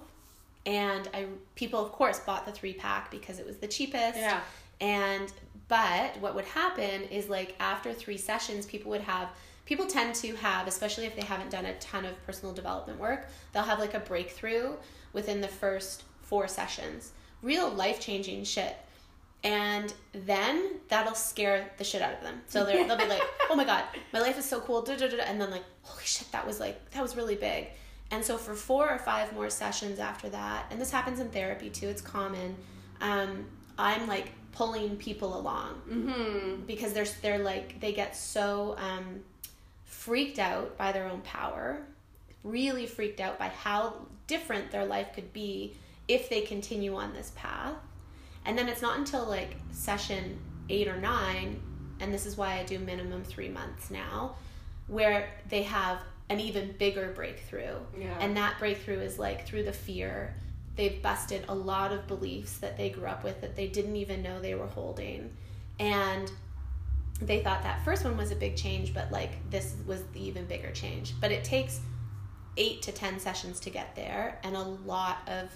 And 0.65 1.07
I 1.13 1.27
people 1.53 1.79
of 1.85 1.91
course 1.91 2.19
bought 2.21 2.47
the 2.47 2.51
three 2.51 2.73
pack 2.73 3.11
because 3.11 3.37
it 3.37 3.45
was 3.45 3.57
the 3.57 3.67
cheapest. 3.67 4.17
yeah 4.17 4.41
And 4.81 5.31
but 5.69 6.19
what 6.19 6.35
would 6.35 6.45
happen 6.45 7.03
is 7.03 7.29
like 7.29 7.55
after 7.59 7.93
three 7.93 8.17
sessions, 8.17 8.65
people 8.65 8.91
would 8.91 9.01
have 9.01 9.29
people 9.65 9.85
tend 9.85 10.15
to 10.15 10.35
have, 10.35 10.67
especially 10.67 11.05
if 11.05 11.15
they 11.15 11.21
haven't 11.21 11.51
done 11.51 11.65
a 11.65 11.77
ton 11.77 12.03
of 12.03 12.25
personal 12.25 12.53
development 12.53 12.99
work, 12.99 13.27
they'll 13.53 13.63
have 13.63 13.79
like 13.79 13.93
a 13.93 13.99
breakthrough 13.99 14.73
within 15.13 15.41
the 15.41 15.47
first 15.47 16.03
four 16.23 16.47
sessions. 16.47 17.11
Real 17.43 17.69
life 17.69 17.99
changing 17.99 18.43
shit. 18.43 18.75
And 19.43 19.93
then 20.11 20.79
that'll 20.89 21.13
scare 21.13 21.71
the 21.77 21.83
shit 21.83 22.01
out 22.01 22.13
of 22.13 22.21
them. 22.21 22.41
So 22.47 22.65
they'll 22.65 22.97
be 22.97 23.05
like, 23.05 23.21
"Oh 23.49 23.55
my 23.55 23.63
god, 23.63 23.85
my 24.11 24.19
life 24.19 24.37
is 24.37 24.43
so 24.43 24.59
cool!" 24.59 24.81
da, 24.81 24.97
da, 24.97 25.07
da," 25.07 25.23
And 25.23 25.39
then 25.39 25.49
like, 25.49 25.63
"Holy 25.83 26.03
shit, 26.03 26.29
that 26.33 26.45
was 26.45 26.59
like 26.59 26.89
that 26.91 27.01
was 27.01 27.15
really 27.15 27.35
big." 27.35 27.67
And 28.11 28.25
so 28.25 28.37
for 28.37 28.55
four 28.55 28.89
or 28.89 28.97
five 28.97 29.31
more 29.33 29.49
sessions 29.49 29.99
after 29.99 30.29
that, 30.29 30.65
and 30.71 30.81
this 30.81 30.91
happens 30.91 31.19
in 31.19 31.29
therapy 31.29 31.69
too, 31.69 31.87
it's 31.87 32.01
common. 32.01 32.57
Um, 32.99 33.45
I'm 33.77 34.07
like 34.07 34.33
pulling 34.51 34.97
people 34.97 35.39
along 35.39 35.81
mm-hmm. 35.89 36.61
because 36.65 36.93
they're 36.93 37.07
they're 37.21 37.39
like 37.39 37.79
they 37.79 37.93
get 37.93 38.15
so 38.15 38.75
um, 38.77 39.21
freaked 39.85 40.39
out 40.39 40.77
by 40.77 40.91
their 40.91 41.07
own 41.07 41.21
power, 41.21 41.81
really 42.43 42.85
freaked 42.85 43.19
out 43.19 43.37
by 43.37 43.47
how 43.49 43.93
different 44.27 44.71
their 44.71 44.85
life 44.85 45.13
could 45.13 45.31
be 45.33 45.73
if 46.07 46.29
they 46.29 46.41
continue 46.41 46.95
on 46.95 47.13
this 47.13 47.31
path. 47.35 47.75
And 48.45 48.57
then 48.57 48.67
it's 48.67 48.81
not 48.81 48.97
until 48.97 49.25
like 49.25 49.55
session 49.71 50.39
eight 50.69 50.87
or 50.87 50.99
nine, 50.99 51.59
and 51.99 52.13
this 52.13 52.25
is 52.25 52.37
why 52.37 52.59
I 52.59 52.63
do 52.63 52.79
minimum 52.79 53.23
three 53.23 53.49
months 53.49 53.91
now, 53.91 54.35
where 54.87 55.29
they 55.49 55.63
have 55.63 55.99
an 56.29 56.39
even 56.39 56.73
bigger 56.77 57.11
breakthrough. 57.15 57.75
Yeah. 57.99 58.17
And 58.19 58.37
that 58.37 58.59
breakthrough 58.59 58.99
is 58.99 59.19
like 59.19 59.45
through 59.45 59.63
the 59.63 59.73
fear. 59.73 60.35
They've 60.79 61.01
busted 61.01 61.43
a 61.49 61.53
lot 61.53 61.91
of 61.91 62.07
beliefs 62.07 62.59
that 62.59 62.77
they 62.77 62.89
grew 62.89 63.05
up 63.05 63.25
with 63.25 63.41
that 63.41 63.57
they 63.57 63.67
didn't 63.67 63.97
even 63.97 64.23
know 64.23 64.39
they 64.39 64.55
were 64.55 64.65
holding. 64.65 65.35
And 65.77 66.31
they 67.21 67.43
thought 67.43 67.63
that 67.63 67.83
first 67.83 68.05
one 68.05 68.15
was 68.15 68.31
a 68.31 68.35
big 68.37 68.55
change, 68.55 68.93
but 68.93 69.11
like 69.11 69.31
this 69.49 69.75
was 69.85 70.03
the 70.13 70.25
even 70.25 70.45
bigger 70.45 70.71
change. 70.71 71.19
But 71.19 71.33
it 71.33 71.43
takes 71.43 71.81
eight 72.55 72.81
to 72.83 72.93
10 72.93 73.19
sessions 73.19 73.59
to 73.59 73.69
get 73.69 73.93
there 73.97 74.39
and 74.45 74.55
a 74.55 74.61
lot 74.61 75.17
of 75.27 75.49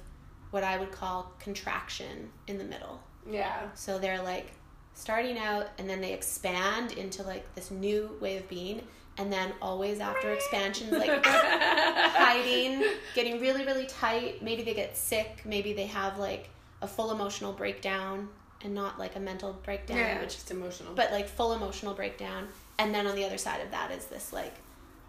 what 0.52 0.66
I 0.66 0.78
would 0.78 0.92
call 0.92 1.32
contraction 1.40 2.30
in 2.48 2.58
the 2.58 2.66
middle. 2.66 3.02
yeah 3.26 3.70
So 3.76 4.00
they're 4.00 4.22
like 4.22 4.52
starting 4.94 5.38
out 5.38 5.68
and 5.78 5.90
then 5.90 6.02
they 6.02 6.12
expand 6.12 6.92
into 6.92 7.24
like 7.24 7.56
this 7.56 7.72
new 7.72 8.18
way 8.20 8.36
of 8.36 8.50
being. 8.50 8.82
And 9.18 9.32
then 9.32 9.54
always 9.62 10.00
after 10.00 10.34
expansions, 10.34 10.92
like 10.92 11.24
hiding, 11.26 12.84
getting 13.14 13.40
really, 13.40 13.66
really 13.66 13.86
tight. 13.86 14.42
Maybe 14.42 14.64
they 14.64 14.74
get 14.74 14.98
sick. 14.98 15.42
Maybe 15.46 15.74
they 15.74 15.86
have 15.86 16.18
like 16.18 16.50
a 16.82 16.88
full 16.88 17.12
emotional 17.12 17.54
breakdown 17.54 18.30
and 18.64 18.74
not 18.74 18.98
like 18.98 19.16
a 19.16 19.20
mental 19.20 19.54
breakdown, 19.64 19.98
yeah 19.98 20.20
which 20.22 20.34
just 20.36 20.50
emotional 20.52 20.94
but 20.96 21.12
like 21.12 21.28
full 21.28 21.54
emotional 21.54 21.94
breakdown. 21.94 22.48
And 22.80 22.94
then 22.94 23.06
on 23.08 23.16
the 23.16 23.24
other 23.24 23.38
side 23.38 23.62
of 23.62 23.72
that 23.72 23.92
is 23.92 24.06
this 24.06 24.34
like, 24.34 24.54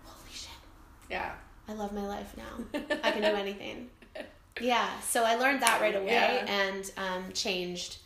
holy 0.04 0.32
shit, 0.32 0.50
yeah 1.08 1.32
I 1.68 1.72
love 1.72 1.92
my 1.94 2.06
life 2.06 2.34
now. 2.36 2.80
I 3.02 3.10
can 3.10 3.22
do 3.22 3.28
anything. 3.38 3.88
Yeah, 4.60 4.88
so 5.00 5.24
I 5.24 5.34
learned 5.36 5.62
that 5.62 5.80
right 5.80 5.96
away 5.96 6.12
Yeah. 6.12 6.46
and 6.68 6.90
um, 6.96 7.32
changed 7.32 7.96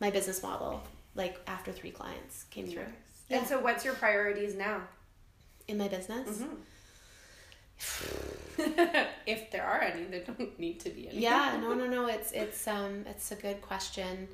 my 0.00 0.10
business 0.10 0.42
model 0.42 0.82
like 1.14 1.40
after 1.48 1.72
three 1.72 1.90
clients 1.90 2.44
came 2.50 2.66
through 2.68 2.84
and 3.30 3.44
so 3.46 3.58
what's 3.58 3.84
your 3.84 3.94
priorities 3.94 4.54
now 4.54 4.80
in 5.68 5.78
my 5.78 5.88
business. 5.88 6.42
if 9.26 9.50
there 9.52 9.64
are 9.64 9.80
any 9.80 10.04
there 10.04 10.24
don't 10.24 10.58
need 10.58 10.80
to 10.80 10.90
be 10.90 11.08
any. 11.08 11.20
Yeah 11.20 11.58
no 11.60 11.74
no 11.80 11.86
no 11.86 12.06
it's 12.08 12.32
it's 12.32 12.66
um 12.66 13.04
it's 13.06 13.30
a 13.30 13.36
good 13.36 13.62
question. 13.62 14.28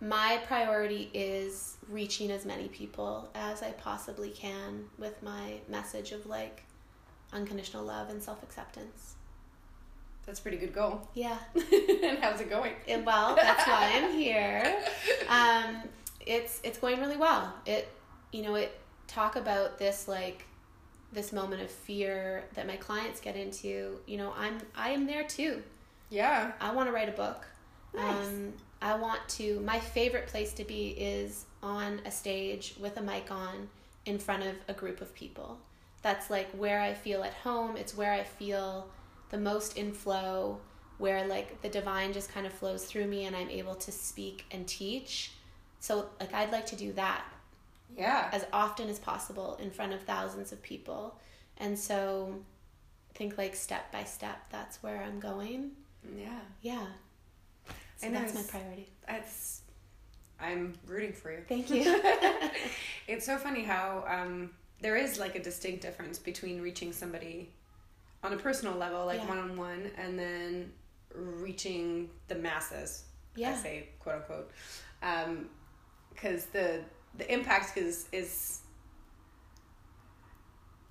My 0.00 0.40
priority 0.46 1.10
is 1.14 1.76
reaching 1.88 2.30
as 2.30 2.44
many 2.44 2.68
people 2.68 3.30
as 3.34 3.62
i 3.62 3.70
possibly 3.72 4.28
can 4.30 4.84
with 4.98 5.22
my 5.22 5.54
message 5.68 6.12
of 6.12 6.26
like 6.26 6.64
unconditional 7.32 7.84
love 7.84 8.08
and 8.08 8.22
self-acceptance. 8.22 9.14
That's 10.24 10.40
a 10.40 10.42
pretty 10.42 10.56
good 10.56 10.74
goal. 10.74 11.08
Yeah. 11.14 11.38
And 12.02 12.18
how's 12.18 12.40
it 12.40 12.50
going? 12.50 12.72
And, 12.88 13.04
well 13.04 13.34
that's 13.36 13.66
why 13.66 13.90
i'm 13.94 14.12
here. 14.12 14.78
Um 15.28 15.82
it's 16.26 16.60
it's 16.64 16.78
going 16.78 16.98
really 17.00 17.16
well. 17.16 17.52
It 17.66 17.88
you 18.32 18.42
know 18.42 18.54
it 18.54 18.78
talk 19.06 19.36
about 19.36 19.78
this 19.78 20.08
like 20.08 20.46
this 21.16 21.32
moment 21.32 21.62
of 21.62 21.70
fear 21.70 22.44
that 22.54 22.66
my 22.66 22.76
clients 22.76 23.20
get 23.20 23.34
into, 23.34 23.98
you 24.06 24.18
know, 24.18 24.32
I'm 24.36 24.58
I 24.76 24.90
am 24.90 25.06
there 25.06 25.24
too. 25.24 25.62
Yeah. 26.10 26.52
I 26.60 26.72
want 26.72 26.88
to 26.88 26.92
write 26.92 27.08
a 27.08 27.12
book. 27.12 27.44
Nice. 27.92 28.26
Um, 28.26 28.52
I 28.80 28.94
want 28.96 29.26
to. 29.30 29.58
My 29.60 29.80
favorite 29.80 30.28
place 30.28 30.52
to 30.52 30.64
be 30.64 30.88
is 30.90 31.46
on 31.62 32.00
a 32.04 32.10
stage 32.10 32.74
with 32.78 32.98
a 32.98 33.00
mic 33.00 33.30
on 33.30 33.68
in 34.04 34.18
front 34.18 34.44
of 34.44 34.54
a 34.68 34.74
group 34.74 35.00
of 35.00 35.12
people. 35.14 35.58
That's 36.02 36.30
like 36.30 36.48
where 36.50 36.80
I 36.80 36.92
feel 36.92 37.24
at 37.24 37.32
home. 37.32 37.76
It's 37.76 37.96
where 37.96 38.12
I 38.12 38.22
feel 38.22 38.88
the 39.30 39.38
most 39.38 39.76
in 39.76 39.92
flow, 39.92 40.60
where 40.98 41.26
like 41.26 41.62
the 41.62 41.68
divine 41.70 42.12
just 42.12 42.30
kind 42.30 42.46
of 42.46 42.52
flows 42.52 42.84
through 42.84 43.06
me 43.06 43.24
and 43.24 43.34
I'm 43.34 43.50
able 43.50 43.74
to 43.74 43.90
speak 43.90 44.44
and 44.50 44.68
teach. 44.68 45.32
So, 45.80 46.08
like, 46.20 46.34
I'd 46.34 46.52
like 46.52 46.66
to 46.66 46.76
do 46.76 46.92
that 46.92 47.24
Yeah. 47.94 48.28
as 48.32 48.46
often 48.52 48.88
as 48.88 48.98
possible 48.98 49.56
in 49.60 49.70
front 49.70 49.92
of 49.92 50.02
thousands 50.02 50.52
of 50.52 50.62
people. 50.62 51.18
And 51.58 51.78
so, 51.78 52.34
I 53.14 53.18
think 53.18 53.38
like 53.38 53.54
step 53.56 53.90
by 53.92 54.04
step, 54.04 54.38
that's 54.50 54.82
where 54.82 55.02
I'm 55.02 55.20
going. 55.20 55.70
Yeah. 56.16 56.38
Yeah. 56.62 56.86
So 57.96 58.08
know, 58.08 58.12
that's 58.20 58.34
my 58.34 58.42
priority. 58.42 58.88
That's. 59.06 59.62
I'm 60.38 60.74
rooting 60.86 61.14
for 61.14 61.32
you. 61.32 61.38
Thank 61.48 61.70
you. 61.70 61.82
it's 63.08 63.24
so 63.24 63.38
funny 63.38 63.62
how 63.62 64.04
um, 64.06 64.50
there 64.82 64.96
is 64.96 65.18
like 65.18 65.34
a 65.34 65.42
distinct 65.42 65.80
difference 65.80 66.18
between 66.18 66.60
reaching 66.60 66.92
somebody 66.92 67.48
on 68.22 68.34
a 68.34 68.36
personal 68.36 68.74
level, 68.74 69.06
like 69.06 69.20
Yeah. 69.20 69.28
one 69.28 69.38
on 69.38 69.56
one, 69.56 69.90
and 69.96 70.18
then 70.18 70.72
reaching 71.14 72.10
the 72.28 72.34
masses. 72.34 73.04
yeah. 73.34 73.52
I 73.52 73.54
say 73.54 73.88
quote 73.98 74.16
unquote, 74.16 74.50
um, 75.02 75.48
because 76.12 76.44
the 76.46 76.80
the 77.18 77.32
impact 77.32 77.76
is 77.76 78.06
is. 78.12 78.60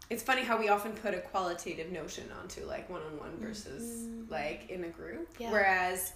It's 0.10 0.22
funny 0.22 0.44
how 0.44 0.60
we 0.60 0.70
often 0.70 0.92
put 0.92 1.16
a 1.16 1.20
qualitative 1.20 1.92
notion 1.92 2.26
onto 2.40 2.64
like 2.66 2.90
one 2.90 3.02
on 3.02 3.18
one 3.18 3.38
versus 3.40 4.08
like 4.30 4.70
in 4.70 4.84
a 4.84 4.90
group, 4.90 5.28
Yeah. 5.40 5.52
whereas 5.52 6.14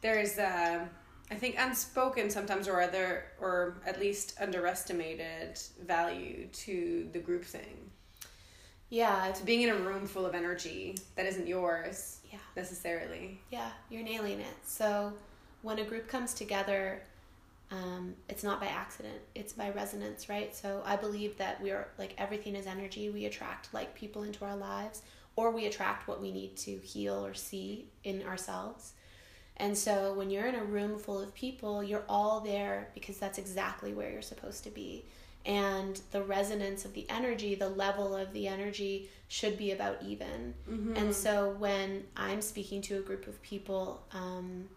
there's 0.00 0.38
uh, 0.38 0.86
I 1.30 1.34
think 1.34 1.56
unspoken 1.58 2.30
sometimes 2.30 2.68
or 2.68 2.80
other 2.80 3.24
or 3.38 3.76
at 3.86 4.00
least 4.00 4.34
underestimated 4.40 5.60
value 5.86 6.46
to 6.52 7.08
the 7.12 7.18
group 7.18 7.44
thing. 7.44 7.90
Yeah, 8.88 9.30
To 9.32 9.44
being 9.44 9.62
in 9.62 9.70
a 9.70 9.76
room 9.76 10.06
full 10.06 10.26
of 10.26 10.34
energy 10.34 10.96
that 11.14 11.24
isn't 11.26 11.46
yours 11.46 12.18
yeah, 12.30 12.38
necessarily. 12.56 13.40
yeah, 13.50 13.70
you're 13.90 14.02
nailing 14.04 14.40
it. 14.40 14.56
So 14.64 15.12
when 15.62 15.78
a 15.78 15.84
group 15.84 16.08
comes 16.08 16.32
together, 16.34 17.02
um, 17.72 18.14
it's 18.28 18.44
not 18.44 18.60
by 18.60 18.66
accident, 18.66 19.18
it's 19.34 19.54
by 19.54 19.70
resonance, 19.70 20.28
right? 20.28 20.54
So 20.54 20.82
I 20.84 20.96
believe 20.96 21.38
that 21.38 21.60
we 21.62 21.70
are 21.70 21.88
like 21.98 22.14
everything 22.18 22.54
is 22.54 22.66
energy. 22.66 23.08
We 23.08 23.24
attract 23.24 23.72
like 23.72 23.94
people 23.94 24.24
into 24.24 24.44
our 24.44 24.56
lives, 24.56 25.02
or 25.36 25.50
we 25.50 25.64
attract 25.66 26.06
what 26.06 26.20
we 26.20 26.30
need 26.30 26.56
to 26.58 26.76
heal 26.76 27.24
or 27.24 27.32
see 27.32 27.86
in 28.04 28.22
ourselves. 28.24 28.92
And 29.56 29.76
so 29.76 30.12
when 30.14 30.30
you're 30.30 30.46
in 30.46 30.54
a 30.54 30.64
room 30.64 30.98
full 30.98 31.20
of 31.20 31.34
people, 31.34 31.82
you're 31.82 32.04
all 32.08 32.40
there 32.40 32.88
because 32.94 33.16
that's 33.18 33.38
exactly 33.38 33.94
where 33.94 34.10
you're 34.10 34.22
supposed 34.22 34.64
to 34.64 34.70
be. 34.70 35.06
And 35.46 36.00
the 36.10 36.22
resonance 36.22 36.84
of 36.84 36.92
the 36.92 37.08
energy, 37.08 37.54
the 37.54 37.68
level 37.68 38.14
of 38.14 38.32
the 38.32 38.48
energy 38.48 39.08
should 39.28 39.56
be 39.56 39.72
about 39.72 40.02
even. 40.02 40.54
And 40.96 41.14
so 41.14 41.54
when 41.58 42.04
I'm 42.16 42.42
speaking 42.42 42.82
to 42.82 42.98
a 42.98 43.00
group 43.00 43.26
of 43.26 43.40
people, 43.42 44.02
um, 44.12 44.68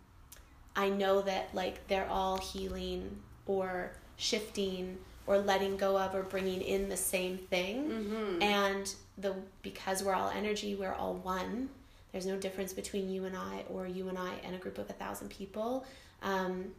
I 0.75 0.89
know 0.89 1.21
that 1.21 1.49
like 1.53 1.87
they're 1.87 2.07
all 2.09 2.37
healing 2.37 3.17
or 3.45 3.91
shifting 4.17 4.97
or 5.27 5.37
letting 5.37 5.77
go 5.77 5.97
of 5.97 6.13
or 6.13 6.23
bringing 6.23 6.61
in 6.61 6.89
the 6.89 6.97
same 6.97 7.37
thing. 7.37 7.89
Mm-hmm. 7.89 8.41
And 8.41 8.95
the 9.17 9.35
because 9.61 10.03
we're 10.03 10.13
all 10.13 10.29
energy, 10.29 10.75
we're 10.75 10.93
all 10.93 11.15
one. 11.15 11.69
There's 12.11 12.25
no 12.25 12.37
difference 12.37 12.73
between 12.73 13.09
you 13.09 13.25
and 13.25 13.35
I 13.35 13.63
or 13.69 13.87
you 13.87 14.07
and 14.09 14.17
I 14.17 14.33
and 14.43 14.55
a 14.55 14.57
group 14.57 14.77
of 14.77 14.89
a 14.89 14.93
thousand 14.93 15.29
people. 15.29 15.85
Um, 16.21 16.71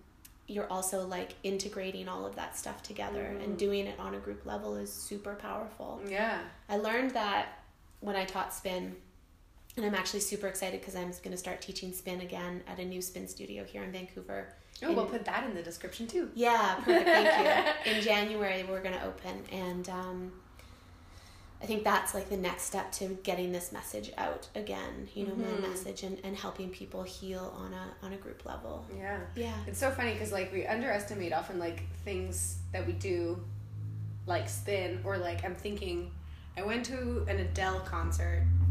you're 0.48 0.70
also 0.70 1.06
like 1.06 1.34
integrating 1.42 2.08
all 2.08 2.24
of 2.24 2.36
that 2.36 2.56
stuff 2.56 2.82
together 2.82 3.36
and 3.42 3.58
doing 3.58 3.86
it 3.86 3.98
on 3.98 4.14
a 4.14 4.18
group 4.18 4.46
level 4.46 4.76
is 4.76 4.92
super 4.92 5.34
powerful. 5.34 6.00
Yeah. 6.08 6.38
I 6.68 6.76
learned 6.76 7.10
that 7.12 7.62
when 8.00 8.14
I 8.14 8.24
taught 8.24 8.54
spin, 8.54 8.94
and 9.76 9.84
I'm 9.84 9.94
actually 9.94 10.20
super 10.20 10.46
excited 10.46 10.80
because 10.80 10.96
I'm 10.96 11.10
going 11.10 11.32
to 11.32 11.36
start 11.36 11.60
teaching 11.60 11.92
spin 11.92 12.20
again 12.20 12.62
at 12.66 12.78
a 12.78 12.84
new 12.84 13.02
spin 13.02 13.28
studio 13.28 13.64
here 13.64 13.82
in 13.82 13.92
Vancouver. 13.92 14.54
Oh, 14.82 14.92
we'll 14.92 15.06
put 15.06 15.24
that 15.24 15.44
in 15.44 15.54
the 15.54 15.62
description 15.62 16.06
too. 16.06 16.30
Yeah, 16.34 16.76
perfect. 16.82 17.06
Thank 17.06 17.86
you. 17.86 17.92
In 17.92 18.02
January, 18.02 18.62
we're 18.68 18.82
going 18.82 18.94
to 18.94 19.06
open, 19.06 19.42
and 19.50 19.88
um, 19.88 20.32
I 21.62 21.66
think 21.66 21.82
that's 21.82 22.12
like 22.14 22.28
the 22.28 22.36
next 22.36 22.64
step 22.64 22.92
to 22.92 23.18
getting 23.22 23.52
this 23.52 23.72
message 23.72 24.12
out 24.18 24.48
again. 24.54 25.08
You 25.14 25.28
know, 25.28 25.34
my 25.34 25.66
message 25.66 26.02
and, 26.02 26.18
and 26.24 26.36
helping 26.36 26.68
people 26.68 27.02
heal 27.02 27.54
on 27.56 27.72
a 27.72 28.04
on 28.04 28.12
a 28.12 28.16
group 28.16 28.44
level. 28.44 28.84
Yeah. 28.94 29.20
Yeah. 29.34 29.54
It's 29.66 29.78
so 29.78 29.90
funny 29.90 30.12
because 30.12 30.32
like 30.32 30.52
we 30.52 30.66
underestimate 30.66 31.32
often 31.32 31.58
like 31.58 31.84
things 32.04 32.58
that 32.72 32.86
we 32.86 32.92
do, 32.92 33.42
like 34.26 34.48
spin 34.48 35.00
or 35.04 35.16
like 35.16 35.42
I'm 35.44 35.54
thinking, 35.54 36.10
I 36.58 36.62
went 36.62 36.84
to 36.86 37.24
an 37.28 37.38
Adele 37.38 37.80
concert 37.80 38.42
in 38.62 38.65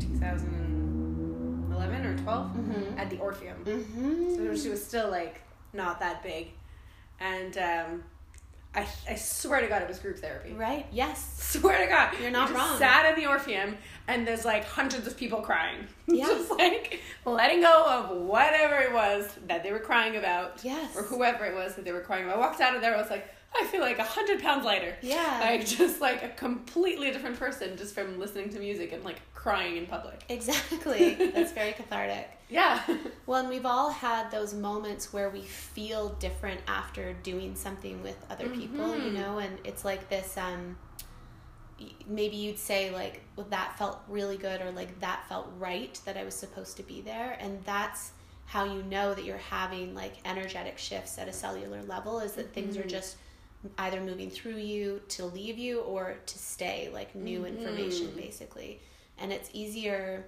2011 0.00 2.06
or 2.06 2.16
12 2.18 2.50
Mhm. 2.52 2.98
at 2.98 3.10
the 3.10 3.18
Orpheum. 3.18 3.64
Mm-hmm. 3.64 4.36
So 4.36 4.56
she 4.62 4.68
was 4.68 4.84
still 4.84 5.10
like 5.10 5.40
not 5.72 5.98
that 6.00 6.22
big, 6.22 6.48
and 7.20 7.56
um, 7.58 8.04
I 8.74 8.86
I 9.08 9.14
swear 9.16 9.60
to 9.60 9.66
God 9.68 9.82
it 9.82 9.88
was 9.88 9.98
group 9.98 10.18
therapy. 10.18 10.52
Right. 10.52 10.86
Yes. 10.92 11.34
Swear 11.56 11.84
to 11.84 11.90
God, 11.90 12.14
You're 12.20 12.30
not 12.30 12.52
wrong. 12.54 12.78
Sat 12.78 13.06
in 13.10 13.16
the 13.22 13.26
Orpheum, 13.28 13.76
and 14.08 14.26
there's 14.26 14.44
like 14.44 14.64
hundreds 14.64 15.06
of 15.06 15.16
people 15.16 15.40
crying. 15.40 15.86
Yes. 16.06 16.28
just 16.28 16.50
like 16.52 17.00
letting 17.24 17.60
go 17.62 17.84
of 17.84 18.10
whatever 18.18 18.76
it 18.76 18.92
was 18.92 19.28
that 19.48 19.62
they 19.64 19.72
were 19.72 19.78
crying 19.80 20.16
about, 20.16 20.60
Yes. 20.62 20.94
or 20.96 21.02
whoever 21.02 21.44
it 21.46 21.54
was 21.54 21.74
that 21.76 21.84
they 21.84 21.92
were 21.92 22.00
crying 22.00 22.24
about. 22.24 22.36
I 22.36 22.40
walked 22.40 22.60
out 22.60 22.74
of 22.76 22.80
there, 22.82 22.94
I 22.94 23.00
was 23.00 23.10
like, 23.10 23.26
I 23.60 23.64
feel 23.66 23.80
like 23.80 23.98
a 23.98 24.04
hundred 24.04 24.40
pounds 24.40 24.64
lighter. 24.64 24.96
Yeah. 25.02 25.38
Like 25.40 25.66
just 25.66 26.00
like 26.00 26.22
a 26.22 26.28
completely 26.30 27.10
different 27.10 27.38
person 27.38 27.76
just 27.76 27.94
from 27.94 28.18
listening 28.18 28.50
to 28.50 28.58
music 28.58 28.92
and 28.92 29.04
like 29.04 29.20
crying 29.34 29.76
in 29.76 29.86
public. 29.86 30.24
Exactly. 30.28 31.14
That's 31.34 31.52
very 31.52 31.72
cathartic. 31.72 32.28
Yeah. 32.48 32.80
Well, 33.26 33.40
and 33.40 33.48
we've 33.48 33.66
all 33.66 33.90
had 33.90 34.30
those 34.30 34.54
moments 34.54 35.12
where 35.12 35.30
we 35.30 35.42
feel 35.42 36.10
different 36.20 36.60
after 36.68 37.12
doing 37.22 37.54
something 37.56 38.02
with 38.02 38.16
other 38.30 38.48
people, 38.48 38.94
you 38.96 39.10
Mhm. 39.10 39.14
know, 39.14 39.38
and 39.38 39.58
it's 39.64 39.84
like 39.84 40.08
this 40.08 40.36
um 40.36 40.76
maybe 42.06 42.36
you'd 42.36 42.58
say 42.58 42.90
like 42.90 43.20
well, 43.36 43.46
that 43.50 43.76
felt 43.78 44.00
really 44.08 44.36
good 44.38 44.60
or 44.62 44.70
like 44.70 44.98
that 45.00 45.26
felt 45.28 45.46
right 45.58 46.00
that 46.06 46.16
I 46.16 46.24
was 46.24 46.34
supposed 46.34 46.76
to 46.78 46.82
be 46.82 47.00
there 47.02 47.36
and 47.40 47.62
that's 47.64 48.12
how 48.46 48.64
you 48.64 48.82
know 48.84 49.12
that 49.12 49.24
you're 49.24 49.36
having 49.36 49.94
like 49.94 50.14
energetic 50.24 50.78
shifts 50.78 51.18
at 51.18 51.28
a 51.28 51.32
cellular 51.32 51.82
level 51.82 52.20
is 52.20 52.32
that 52.32 52.54
things 52.54 52.76
are 52.78 52.82
Mhm. 52.84 52.88
just 52.90 53.16
either 53.78 54.00
moving 54.00 54.30
through 54.30 54.56
you 54.56 55.00
to 55.08 55.24
leave 55.24 55.58
you 55.58 55.80
or 55.80 56.16
to 56.26 56.38
stay 56.38 56.88
like 56.92 57.14
new 57.14 57.44
information 57.44 58.08
Mhm. 58.08 58.16
basically 58.16 58.80
and 59.18 59.32
it's 59.32 59.50
easier 59.52 60.24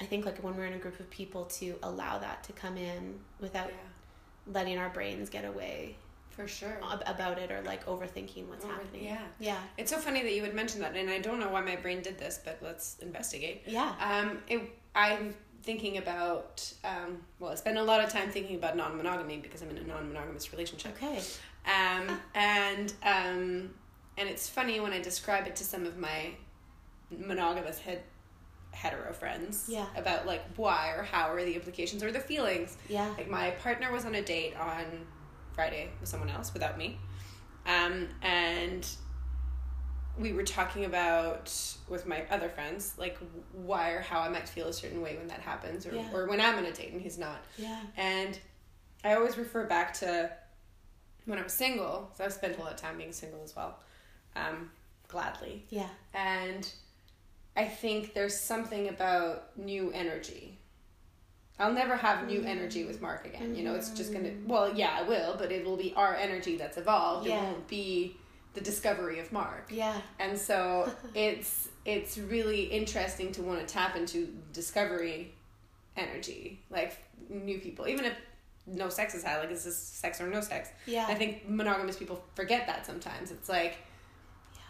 i 0.00 0.04
think 0.04 0.24
like 0.24 0.38
when 0.44 0.56
we're 0.56 0.66
in 0.66 0.74
a 0.74 0.78
group 0.78 1.00
of 1.00 1.08
people 1.10 1.44
to 1.46 1.76
allow 1.82 2.18
that 2.18 2.44
to 2.44 2.52
come 2.52 2.76
in 2.76 3.18
without 3.40 3.68
yeah. 3.68 4.52
letting 4.52 4.78
our 4.78 4.90
brains 4.90 5.30
get 5.30 5.44
away 5.44 5.96
For 6.30 6.46
sure. 6.46 6.78
ab- 6.84 7.02
about 7.06 7.38
it 7.38 7.50
or 7.50 7.62
like 7.62 7.86
overthinking 7.86 8.46
what's 8.48 8.64
Over- 8.64 8.74
happening 8.74 9.04
yeah. 9.04 9.26
yeah 9.40 9.58
It's 9.78 9.90
so 9.90 9.98
funny 9.98 10.22
that 10.22 10.32
you 10.34 10.42
would 10.42 10.54
mention 10.54 10.80
that, 10.82 10.94
and 10.94 11.08
I 11.10 11.18
don't 11.18 11.40
know 11.40 11.48
why 11.48 11.62
my 11.62 11.76
brain 11.76 12.02
did 12.02 12.18
this, 12.18 12.38
but 12.44 12.58
let's 12.62 12.98
investigate. 13.00 13.62
yeah 13.66 13.94
Um, 13.98 14.42
it, 14.48 14.60
I'm 14.94 15.34
thinking 15.62 15.96
about, 15.98 16.72
um, 16.84 17.22
well, 17.40 17.50
I 17.50 17.54
spend 17.56 17.76
a 17.78 17.82
lot 17.82 18.00
of 18.04 18.08
time 18.10 18.30
thinking 18.30 18.56
about 18.56 18.76
non 18.76 18.96
monogamy 18.96 19.38
because 19.38 19.62
I'm 19.62 19.70
in 19.70 19.78
a 19.78 19.82
non 19.84 20.06
monogamous 20.08 20.52
relationship. 20.52 20.92
okay 20.96 21.20
Um, 21.66 22.20
and, 22.34 22.92
um, 23.02 23.70
and 24.18 24.28
it's 24.28 24.48
funny 24.48 24.80
when 24.80 24.92
I 24.92 25.00
describe 25.00 25.46
it 25.46 25.56
to 25.56 25.64
some 25.64 25.84
of 25.84 25.98
my 25.98 26.30
monogamous 27.10 27.78
head, 27.78 28.02
hetero 28.72 29.12
friends 29.12 29.66
Yeah. 29.68 29.86
about 29.96 30.26
like 30.26 30.42
why 30.56 30.90
or 30.96 31.02
how 31.02 31.30
are 31.32 31.42
the 31.44 31.54
implications 31.54 32.02
or 32.02 32.12
the 32.12 32.20
feelings. 32.20 32.76
yeah 32.88 33.08
Like 33.16 33.28
my 33.28 33.50
partner 33.52 33.90
was 33.92 34.04
on 34.04 34.14
a 34.14 34.22
date 34.22 34.54
on 34.58 34.84
Friday 35.54 35.88
with 36.00 36.08
someone 36.08 36.28
else 36.30 36.52
without 36.52 36.76
me. 36.78 36.98
Um, 37.66 38.08
and 38.22 38.86
we 40.18 40.32
were 40.32 40.44
talking 40.44 40.84
about 40.84 41.52
with 41.88 42.06
my 42.06 42.22
other 42.30 42.48
friends 42.48 42.94
like 42.96 43.18
why 43.52 43.90
or 43.90 44.00
how 44.00 44.20
I 44.20 44.28
might 44.28 44.48
feel 44.48 44.68
a 44.68 44.72
certain 44.72 45.02
way 45.02 45.16
when 45.16 45.26
that 45.28 45.40
happens 45.40 45.84
or, 45.86 45.94
Yeah. 45.94 46.08
or 46.12 46.26
when 46.26 46.40
I'm 46.40 46.56
on 46.56 46.64
a 46.64 46.72
date 46.72 46.92
and 46.92 47.00
he's 47.02 47.18
not. 47.18 47.44
yeah 47.58 47.80
And 47.96 48.38
I 49.04 49.14
always 49.14 49.36
refer 49.36 49.64
back 49.66 49.92
to 49.94 50.30
when 51.26 51.38
I 51.38 51.42
was 51.42 51.52
single, 51.52 52.10
so 52.16 52.24
I've 52.24 52.32
spent 52.32 52.56
a 52.56 52.60
lot 52.60 52.72
of 52.72 52.76
time 52.76 52.96
being 52.96 53.12
single 53.12 53.42
as 53.44 53.54
well, 53.54 53.78
um, 54.34 54.70
gladly. 55.08 55.64
yeah 55.70 55.88
And 56.14 56.68
I 57.56 57.64
think 57.66 58.14
there's 58.14 58.38
something 58.38 58.88
about 58.88 59.56
new 59.58 59.90
energy. 59.92 60.58
I'll 61.58 61.72
never 61.72 61.96
have 61.96 62.26
new 62.26 62.42
energy 62.42 62.84
with 62.84 63.00
Mark 63.00 63.26
again. 63.26 63.54
You 63.54 63.64
know, 63.64 63.74
it's 63.74 63.90
just 63.90 64.12
gonna. 64.12 64.30
Well, 64.46 64.74
yeah, 64.74 64.98
I 64.98 65.02
will, 65.02 65.36
but 65.38 65.50
it 65.50 65.64
will 65.64 65.78
be 65.78 65.94
our 65.96 66.14
energy 66.14 66.56
that's 66.58 66.76
evolved. 66.76 67.26
Yeah. 67.26 67.40
It 67.40 67.42
won't 67.44 67.68
be 67.68 68.16
the 68.52 68.60
discovery 68.60 69.20
of 69.20 69.32
Mark. 69.32 69.70
Yeah. 69.70 69.98
And 70.18 70.38
so 70.38 70.90
it's 71.14 71.70
it's 71.86 72.18
really 72.18 72.64
interesting 72.64 73.32
to 73.32 73.42
want 73.42 73.60
to 73.60 73.66
tap 73.66 73.96
into 73.96 74.28
discovery 74.52 75.32
energy, 75.96 76.60
like 76.68 76.98
new 77.30 77.58
people, 77.58 77.88
even 77.88 78.04
if 78.04 78.14
no 78.66 78.88
sex 78.88 79.14
is 79.14 79.22
had, 79.22 79.38
like 79.40 79.50
is 79.50 79.64
this 79.64 79.76
sex 79.76 80.20
or 80.20 80.26
no 80.28 80.40
sex? 80.40 80.68
Yeah. 80.86 81.06
I 81.08 81.14
think 81.14 81.48
monogamous 81.48 81.96
people 81.96 82.22
forget 82.34 82.66
that 82.66 82.84
sometimes. 82.86 83.30
It's 83.30 83.48
like 83.48 83.78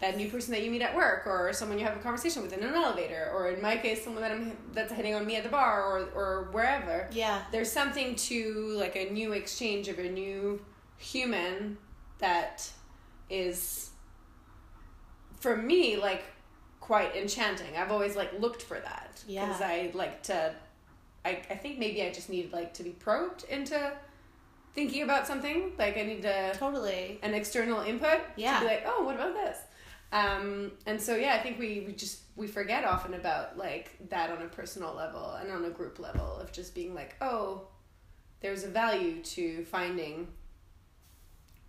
that 0.00 0.16
new 0.16 0.28
person 0.28 0.52
that 0.52 0.62
you 0.62 0.70
meet 0.70 0.82
at 0.82 0.94
work, 0.94 1.26
or 1.26 1.50
someone 1.54 1.78
you 1.78 1.84
have 1.86 1.96
a 1.96 2.00
conversation 2.00 2.42
with 2.42 2.52
in 2.52 2.62
an 2.62 2.74
elevator, 2.74 3.30
or 3.34 3.48
in 3.50 3.62
my 3.62 3.76
case, 3.78 4.04
someone 4.04 4.20
that 4.22 4.30
I'm 4.32 4.56
that's 4.74 4.92
hitting 4.92 5.14
on 5.14 5.24
me 5.26 5.36
at 5.36 5.42
the 5.42 5.48
bar, 5.48 5.82
or 5.84 6.08
or 6.14 6.48
wherever. 6.52 7.08
Yeah. 7.12 7.42
There's 7.50 7.72
something 7.72 8.14
to 8.16 8.68
like 8.76 8.94
a 8.96 9.10
new 9.10 9.32
exchange 9.32 9.88
of 9.88 9.98
a 9.98 10.08
new 10.10 10.60
human 10.98 11.78
that 12.18 12.70
is 13.30 13.90
for 15.40 15.56
me 15.56 15.96
like 15.96 16.24
quite 16.80 17.16
enchanting. 17.16 17.76
I've 17.76 17.90
always 17.90 18.16
like 18.16 18.38
looked 18.38 18.62
for 18.62 18.78
that 18.78 19.22
Yeah. 19.26 19.46
because 19.46 19.62
I 19.62 19.90
like 19.94 20.22
to. 20.24 20.54
I 21.26 21.42
I 21.50 21.56
think 21.56 21.78
maybe 21.78 22.02
I 22.02 22.10
just 22.12 22.28
need 22.30 22.52
like 22.52 22.72
to 22.74 22.82
be 22.82 22.90
probed 22.90 23.44
into 23.50 23.92
thinking 24.74 25.02
about 25.02 25.26
something. 25.26 25.72
Like 25.78 25.96
I 25.98 26.02
need 26.02 26.22
to 26.22 26.52
Totally. 26.54 27.18
an 27.22 27.34
external 27.34 27.80
input 27.80 28.20
Yeah. 28.36 28.54
to 28.54 28.60
be 28.60 28.66
like, 28.66 28.84
oh, 28.86 29.02
what 29.04 29.14
about 29.16 29.34
this? 29.34 29.58
Um, 30.12 30.72
and 30.86 31.00
so 31.00 31.16
yeah, 31.16 31.34
I 31.34 31.38
think 31.38 31.58
we, 31.58 31.84
we 31.86 31.92
just 31.92 32.20
we 32.36 32.46
forget 32.46 32.84
often 32.84 33.14
about 33.14 33.58
like 33.58 33.90
that 34.10 34.30
on 34.30 34.42
a 34.42 34.46
personal 34.48 34.94
level 34.94 35.32
and 35.40 35.50
on 35.50 35.64
a 35.64 35.70
group 35.70 35.98
level 35.98 36.36
of 36.38 36.52
just 36.52 36.74
being 36.74 36.94
like, 36.94 37.16
oh, 37.20 37.66
there's 38.40 38.64
a 38.64 38.68
value 38.68 39.22
to 39.22 39.64
finding 39.64 40.28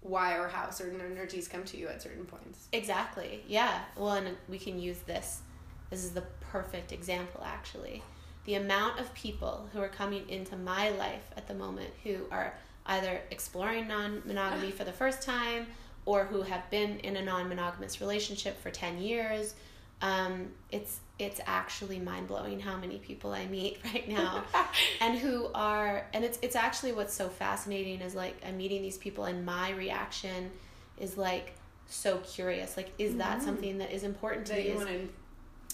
why 0.01 0.37
or 0.37 0.47
how 0.47 0.69
certain 0.69 1.01
energies 1.01 1.47
come 1.47 1.63
to 1.65 1.77
you 1.77 1.87
at 1.87 2.01
certain 2.01 2.25
points. 2.25 2.67
Exactly. 2.71 3.43
Yeah. 3.47 3.81
Well, 3.97 4.11
and 4.13 4.37
we 4.47 4.59
can 4.59 4.79
use 4.79 4.99
this. 4.99 5.41
This 5.89 6.03
is 6.03 6.11
the 6.11 6.23
perfect 6.51 6.91
example, 6.91 7.41
actually. 7.43 8.03
The 8.47 8.55
amount 8.55 8.99
of 8.99 9.13
people 9.13 9.69
who 9.73 9.79
are 9.81 9.87
coming 9.89 10.27
into 10.29 10.55
my 10.55 10.89
life 10.91 11.29
at 11.37 11.47
the 11.47 11.53
moment 11.53 11.89
who 12.03 12.21
are 12.31 12.53
either 12.87 13.21
exploring 13.29 13.87
non 13.87 14.21
monogamy 14.25 14.71
for 14.71 14.83
the 14.85 14.93
first 14.93 15.21
time 15.21 15.67
or 16.05 16.23
who 16.23 16.41
have 16.41 16.67
been 16.71 16.99
in 17.01 17.17
a 17.17 17.21
non 17.23 17.49
monogamous 17.49 18.01
relationship 18.01 18.59
for 18.61 18.71
10 18.71 18.97
years. 18.99 19.53
Um, 20.01 20.49
it's 20.71 20.99
it's 21.19 21.41
actually 21.45 21.99
mind 21.99 22.27
blowing 22.27 22.59
how 22.59 22.77
many 22.77 22.99
people 22.99 23.33
I 23.33 23.47
meet 23.47 23.79
right 23.93 24.07
now, 24.07 24.43
and 25.01 25.17
who 25.19 25.49
are 25.53 26.07
and 26.13 26.23
it's 26.23 26.39
it's 26.41 26.55
actually 26.55 26.93
what's 26.93 27.13
so 27.13 27.27
fascinating 27.29 27.99
is 28.01 28.15
like 28.15 28.35
I'm 28.47 28.57
meeting 28.57 28.81
these 28.81 28.97
people 28.97 29.25
and 29.25 29.45
my 29.45 29.71
reaction 29.71 30.51
is 30.97 31.17
like 31.17 31.53
so 31.87 32.19
curious. 32.19 32.77
Like, 32.77 32.91
is 32.97 33.15
that 33.15 33.41
something 33.41 33.77
that 33.79 33.91
is 33.91 34.03
important 34.03 34.45
to 34.47 34.53
That 34.53 34.61
me? 34.63 34.69
you 34.71 34.79
Is, 34.79 34.87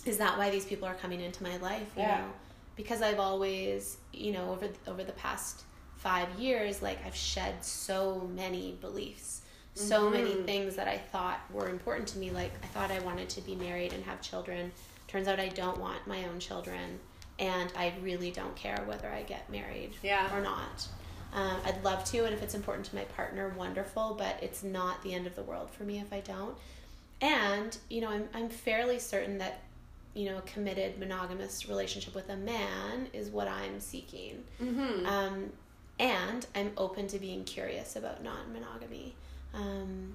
is 0.06 0.18
that 0.18 0.38
why 0.38 0.50
these 0.50 0.66
people 0.66 0.88
are 0.88 0.96
coming 0.96 1.22
into 1.22 1.44
my 1.44 1.58
life? 1.58 1.92
You 1.96 2.04
Yeah. 2.04 2.18
know, 2.18 2.28
because 2.76 3.02
I've 3.02 3.20
always, 3.20 3.98
you 4.12 4.32
know, 4.32 4.52
over 4.52 4.68
over 4.88 5.04
the 5.04 5.12
past 5.14 5.64
five 5.98 6.28
years, 6.40 6.82
like 6.82 7.06
I've 7.06 7.16
shed 7.16 7.64
so 7.64 8.30
many 8.36 8.78
beliefs, 8.82 9.42
so 9.76 10.10
many 10.10 10.34
things 10.44 10.76
that 10.76 10.88
I 10.88 10.98
thought 10.98 11.40
were 11.52 11.70
important 11.70 12.08
to 12.10 12.18
me. 12.18 12.30
Like 12.32 12.52
I 12.64 12.68
thought 12.68 12.92
I 12.92 13.00
wanted 13.00 13.30
to 13.30 13.42
be 13.42 13.56
married 13.56 13.94
and 13.94 14.04
have 14.06 14.22
children. 14.22 14.72
Turns 15.08 15.28
out 15.28 15.40
I 15.40 15.50
don't 15.50 15.80
want 15.80 16.06
my 16.08 16.26
own 16.26 16.40
children, 16.40 17.00
and 17.40 17.72
I 17.78 17.94
really 18.02 18.32
don't 18.32 18.56
care 18.56 18.84
whether 18.86 19.10
I 19.10 19.22
get 19.24 19.50
married 19.50 19.92
Yeah. 20.02 20.36
or 20.36 20.42
not. 20.42 20.88
Um, 21.34 21.58
I'd 21.66 21.84
love 21.84 22.04
to, 22.06 22.26
and 22.26 22.34
if 22.34 22.44
it's 22.44 22.54
important 22.54 22.86
to 22.88 22.96
my 22.96 23.06
partner, 23.06 23.54
wonderful. 23.58 24.16
But 24.18 24.38
it's 24.42 24.64
not 24.64 25.02
the 25.04 25.14
end 25.14 25.26
of 25.28 25.36
the 25.36 25.44
world 25.44 25.70
for 25.72 25.84
me 25.84 26.00
if 26.00 26.12
I 26.14 26.20
don't. 26.20 26.56
And 27.22 27.78
you 27.90 28.02
know, 28.02 28.10
I'm 28.10 28.28
I'm 28.34 28.50
fairly 28.50 29.00
certain 29.00 29.38
that 29.38 29.62
you 30.14 30.30
know 30.30 30.38
a 30.38 30.42
committed 30.42 31.00
monogamous 31.00 31.68
relationship 31.68 32.14
with 32.16 32.30
a 32.30 32.38
man 32.38 33.08
is 33.14 33.30
what 33.30 33.48
I'm 33.48 33.80
seeking. 33.80 34.44
Mm-hmm. 34.62 35.06
Um, 35.06 35.52
and 36.00 36.46
I'm 36.56 36.72
open 36.78 37.08
to 37.08 37.20
being 37.20 37.44
curious 37.44 37.96
about 37.96 38.24
non-monogamy. 38.24 39.16
Um, 39.54 40.14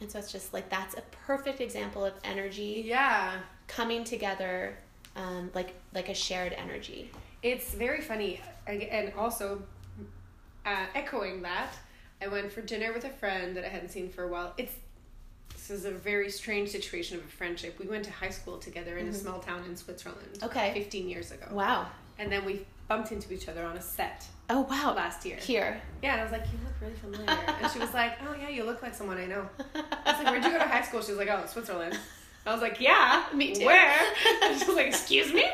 and 0.00 0.10
so 0.10 0.18
it's 0.18 0.32
just 0.32 0.52
like 0.54 0.68
that's 0.70 0.94
a 0.94 1.02
perfect 1.26 1.60
example 1.60 2.04
of 2.04 2.14
energy 2.24 2.82
Yeah. 2.86 3.38
coming 3.66 4.04
together, 4.04 4.78
um, 5.16 5.50
like 5.54 5.74
like 5.94 6.08
a 6.08 6.14
shared 6.14 6.52
energy. 6.52 7.10
It's 7.42 7.72
very 7.74 8.00
funny, 8.00 8.40
and 8.66 9.12
also 9.16 9.62
uh, 10.66 10.86
echoing 10.94 11.42
that, 11.42 11.72
I 12.20 12.28
went 12.28 12.50
for 12.52 12.60
dinner 12.62 12.92
with 12.92 13.04
a 13.04 13.10
friend 13.10 13.56
that 13.56 13.64
I 13.64 13.68
hadn't 13.68 13.90
seen 13.90 14.10
for 14.10 14.24
a 14.24 14.28
while. 14.28 14.54
It's 14.56 14.72
this 15.68 15.78
is 15.80 15.84
a 15.84 15.90
very 15.90 16.30
strange 16.30 16.70
situation 16.70 17.18
of 17.18 17.24
a 17.24 17.28
friendship. 17.28 17.78
We 17.78 17.86
went 17.86 18.04
to 18.06 18.10
high 18.12 18.30
school 18.30 18.58
together 18.58 18.96
in 18.98 19.06
a 19.08 19.12
small 19.12 19.38
town 19.40 19.64
in 19.64 19.76
Switzerland. 19.76 20.20
Mm-hmm. 20.34 20.46
Okay. 20.46 20.72
fifteen 20.74 21.08
years 21.08 21.30
ago. 21.30 21.46
Wow. 21.52 21.86
And 22.18 22.32
then 22.32 22.44
we 22.44 22.66
bumped 22.88 23.12
into 23.12 23.32
each 23.32 23.48
other 23.48 23.64
on 23.64 23.76
a 23.76 23.82
set 23.82 24.24
Oh 24.50 24.62
wow. 24.62 24.94
last 24.96 25.26
year. 25.26 25.36
Here. 25.36 25.80
Yeah, 26.02 26.12
and 26.12 26.20
I 26.22 26.24
was 26.24 26.32
like, 26.32 26.44
"You 26.46 26.58
look 26.64 26.74
really 26.80 26.94
familiar," 26.94 27.28
and 27.62 27.70
she 27.70 27.78
was 27.78 27.92
like, 28.00 28.14
"Oh 28.26 28.34
yeah, 28.40 28.48
you 28.48 28.64
look 28.64 28.82
like 28.82 28.94
someone 28.94 29.18
I 29.18 29.26
know." 29.26 29.46
I 29.74 30.12
was 30.12 30.24
like, 30.24 30.26
"Where'd 30.32 30.44
you 30.44 30.50
go 30.50 30.58
to 30.58 30.64
high 30.68 30.82
school?" 30.82 31.02
She 31.02 31.12
was 31.12 31.18
like, 31.18 31.28
"Oh, 31.28 31.44
Switzerland." 31.46 31.98
I 32.46 32.52
was 32.52 32.62
like, 32.62 32.80
"Yeah, 32.80 33.24
Me 33.34 33.52
too. 33.54 33.66
Where?" 33.66 34.00
And 34.44 34.58
she 34.58 34.64
was 34.66 34.74
like, 34.76 34.86
"Excuse 34.86 35.34
me," 35.34 35.44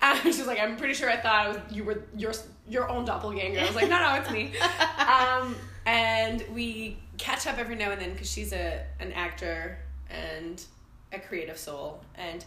and 0.00 0.18
she 0.20 0.28
was 0.28 0.46
like, 0.46 0.58
"I'm 0.58 0.76
pretty 0.78 0.94
sure 0.94 1.10
I 1.10 1.16
thought 1.18 1.34
I 1.34 1.48
was 1.48 1.58
you 1.70 1.84
were 1.84 2.02
your 2.16 2.32
your 2.66 2.88
own 2.88 3.04
doppelganger." 3.04 3.60
I 3.60 3.66
was 3.66 3.74
like, 3.76 3.90
"No, 3.90 3.98
no, 3.98 4.14
it's 4.14 4.30
me." 4.30 4.52
Um, 5.00 5.56
and 5.86 6.44
we 6.54 6.96
catch 7.20 7.46
up 7.46 7.58
every 7.58 7.76
now 7.76 7.90
and 7.90 8.00
then 8.00 8.12
because 8.12 8.30
she's 8.30 8.52
a 8.52 8.84
an 8.98 9.12
actor 9.12 9.78
and 10.08 10.64
a 11.12 11.18
creative 11.18 11.58
soul, 11.58 12.00
and 12.16 12.44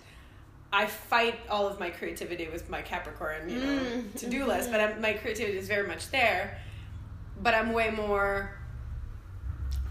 I 0.71 0.87
fight 0.87 1.35
all 1.49 1.67
of 1.67 1.79
my 1.79 1.89
creativity 1.91 2.47
with 2.49 2.69
my 2.69 2.81
Capricorn, 2.81 3.47
you 3.49 3.59
know, 3.59 3.79
Mm. 3.83 4.15
to 4.19 4.29
do 4.29 4.45
list, 4.45 4.71
but 4.71 4.79
I'm, 4.81 4.99
my 5.01 5.13
creativity 5.13 5.57
is 5.57 5.67
very 5.67 5.87
much 5.87 6.09
there. 6.09 6.57
But 7.41 7.53
I'm 7.53 7.73
way 7.73 7.89
more 7.91 8.57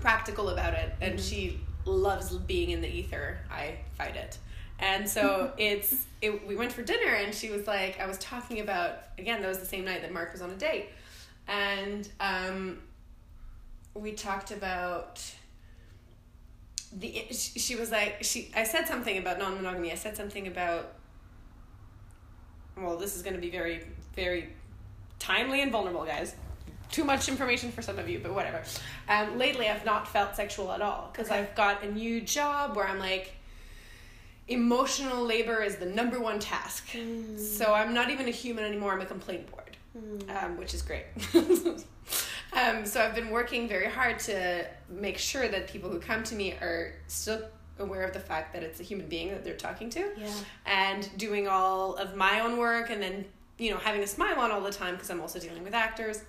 practical 0.01 0.49
about 0.51 0.75
it, 0.75 0.93
and 1.01 1.21
she 1.21 1.61
loves 1.85 2.37
being 2.37 2.71
in 2.71 2.81
the 2.81 2.89
ether. 2.89 3.39
I 3.51 3.77
fight 3.97 4.17
it, 4.17 4.39
and 4.79 5.09
so 5.09 5.53
it's 5.59 6.05
it. 6.21 6.47
We 6.47 6.57
went 6.57 6.73
for 6.73 6.83
dinner, 6.83 7.15
and 7.15 7.35
she 7.35 7.51
was 7.51 7.67
like, 7.67 8.01
I 8.01 8.07
was 8.07 8.19
talking 8.19 8.61
about 8.61 8.99
again. 9.19 9.43
That 9.43 9.49
was 9.49 9.59
the 9.59 9.67
same 9.67 9.85
night 9.85 10.03
that 10.03 10.13
Mark 10.13 10.33
was 10.33 10.43
on 10.43 10.51
a 10.51 10.57
date, 10.57 10.87
and 11.49 12.09
um, 12.21 12.79
we 13.95 14.13
talked 14.13 14.51
about 14.51 15.21
the 16.95 17.27
she 17.33 17.77
was 17.77 17.91
like 17.91 18.19
she 18.23 18.51
I 18.55 18.65
said 18.65 18.87
something 18.87 19.19
about 19.19 19.39
non-monogamy. 19.39 19.93
I 19.93 19.95
said 19.95 20.17
something 20.17 20.47
about 20.47 20.93
well, 22.77 22.97
this 22.97 23.17
is 23.17 23.23
going 23.23 23.35
to 23.35 23.41
be 23.41 23.51
very 23.51 23.85
very 24.15 24.51
timely 25.19 25.63
and 25.63 25.71
vulnerable, 25.73 26.05
guys. 26.05 26.35
Too 26.91 27.05
much 27.05 27.29
information 27.29 27.73
for 27.73 27.81
some 27.81 27.99
of 27.99 28.09
you, 28.09 28.19
but 28.19 28.35
whatever. 28.35 28.63
Um, 29.09 29.39
lately, 29.39 29.69
I've 29.69 29.85
not 29.87 30.07
felt 30.07 30.37
sexual 30.37 30.71
at 30.73 30.83
all 30.83 31.09
because 31.13 31.29
Okay. 31.31 31.39
I've 31.41 31.55
got 31.55 31.83
a 31.83 31.91
new 31.91 32.21
job 32.21 32.77
where 32.77 32.87
I'm 32.87 32.99
like, 32.99 33.33
emotional 34.49 35.25
labor 35.25 35.63
is 35.63 35.77
the 35.77 35.87
number 35.87 36.21
one 36.21 36.39
task. 36.39 36.89
So 37.39 37.73
I'm 37.73 37.95
not 37.95 38.11
even 38.11 38.29
a 38.29 38.31
human 38.31 38.65
anymore. 38.65 38.93
I'm 38.93 39.01
a 39.01 39.07
complaint 39.07 39.51
board, 39.51 39.77
um, 40.37 40.59
which 40.59 40.75
is 40.75 40.83
great. 40.83 41.05
um, 42.53 42.85
so 42.85 43.01
I've 43.03 43.15
been 43.15 43.31
working 43.31 43.69
very 43.69 43.89
hard 43.89 44.19
to 44.21 44.67
make 44.89 45.19
sure 45.19 45.49
that 45.49 45.69
people 45.69 45.91
who 45.91 45.99
come 45.99 46.23
to 46.25 46.35
me 46.35 46.53
are 46.53 46.95
still 47.07 47.43
aware 47.79 48.03
of 48.05 48.13
the 48.13 48.21
fact 48.21 48.53
that 48.53 48.63
it's 48.63 48.81
a 48.81 48.83
human 48.83 49.09
being 49.09 49.31
that 49.31 49.43
they're 49.45 49.57
talking 49.57 49.89
to 49.91 50.11
Yeah. 50.17 50.29
and 50.67 51.09
doing 51.17 51.49
all 51.49 51.95
of 51.97 52.15
my 52.17 52.41
own 52.41 52.59
work 52.59 52.91
and 52.91 53.03
then 53.03 53.25
you 53.59 53.71
know 53.71 53.79
having 53.79 54.03
a 54.03 54.07
smile 54.07 54.39
on 54.39 54.51
all 54.51 54.61
the 54.61 54.71
time 54.73 54.95
because 54.95 55.09
i'm 55.11 55.21
also 55.21 55.39
dealing 55.39 55.65
with 55.65 55.73
actors 55.75 56.21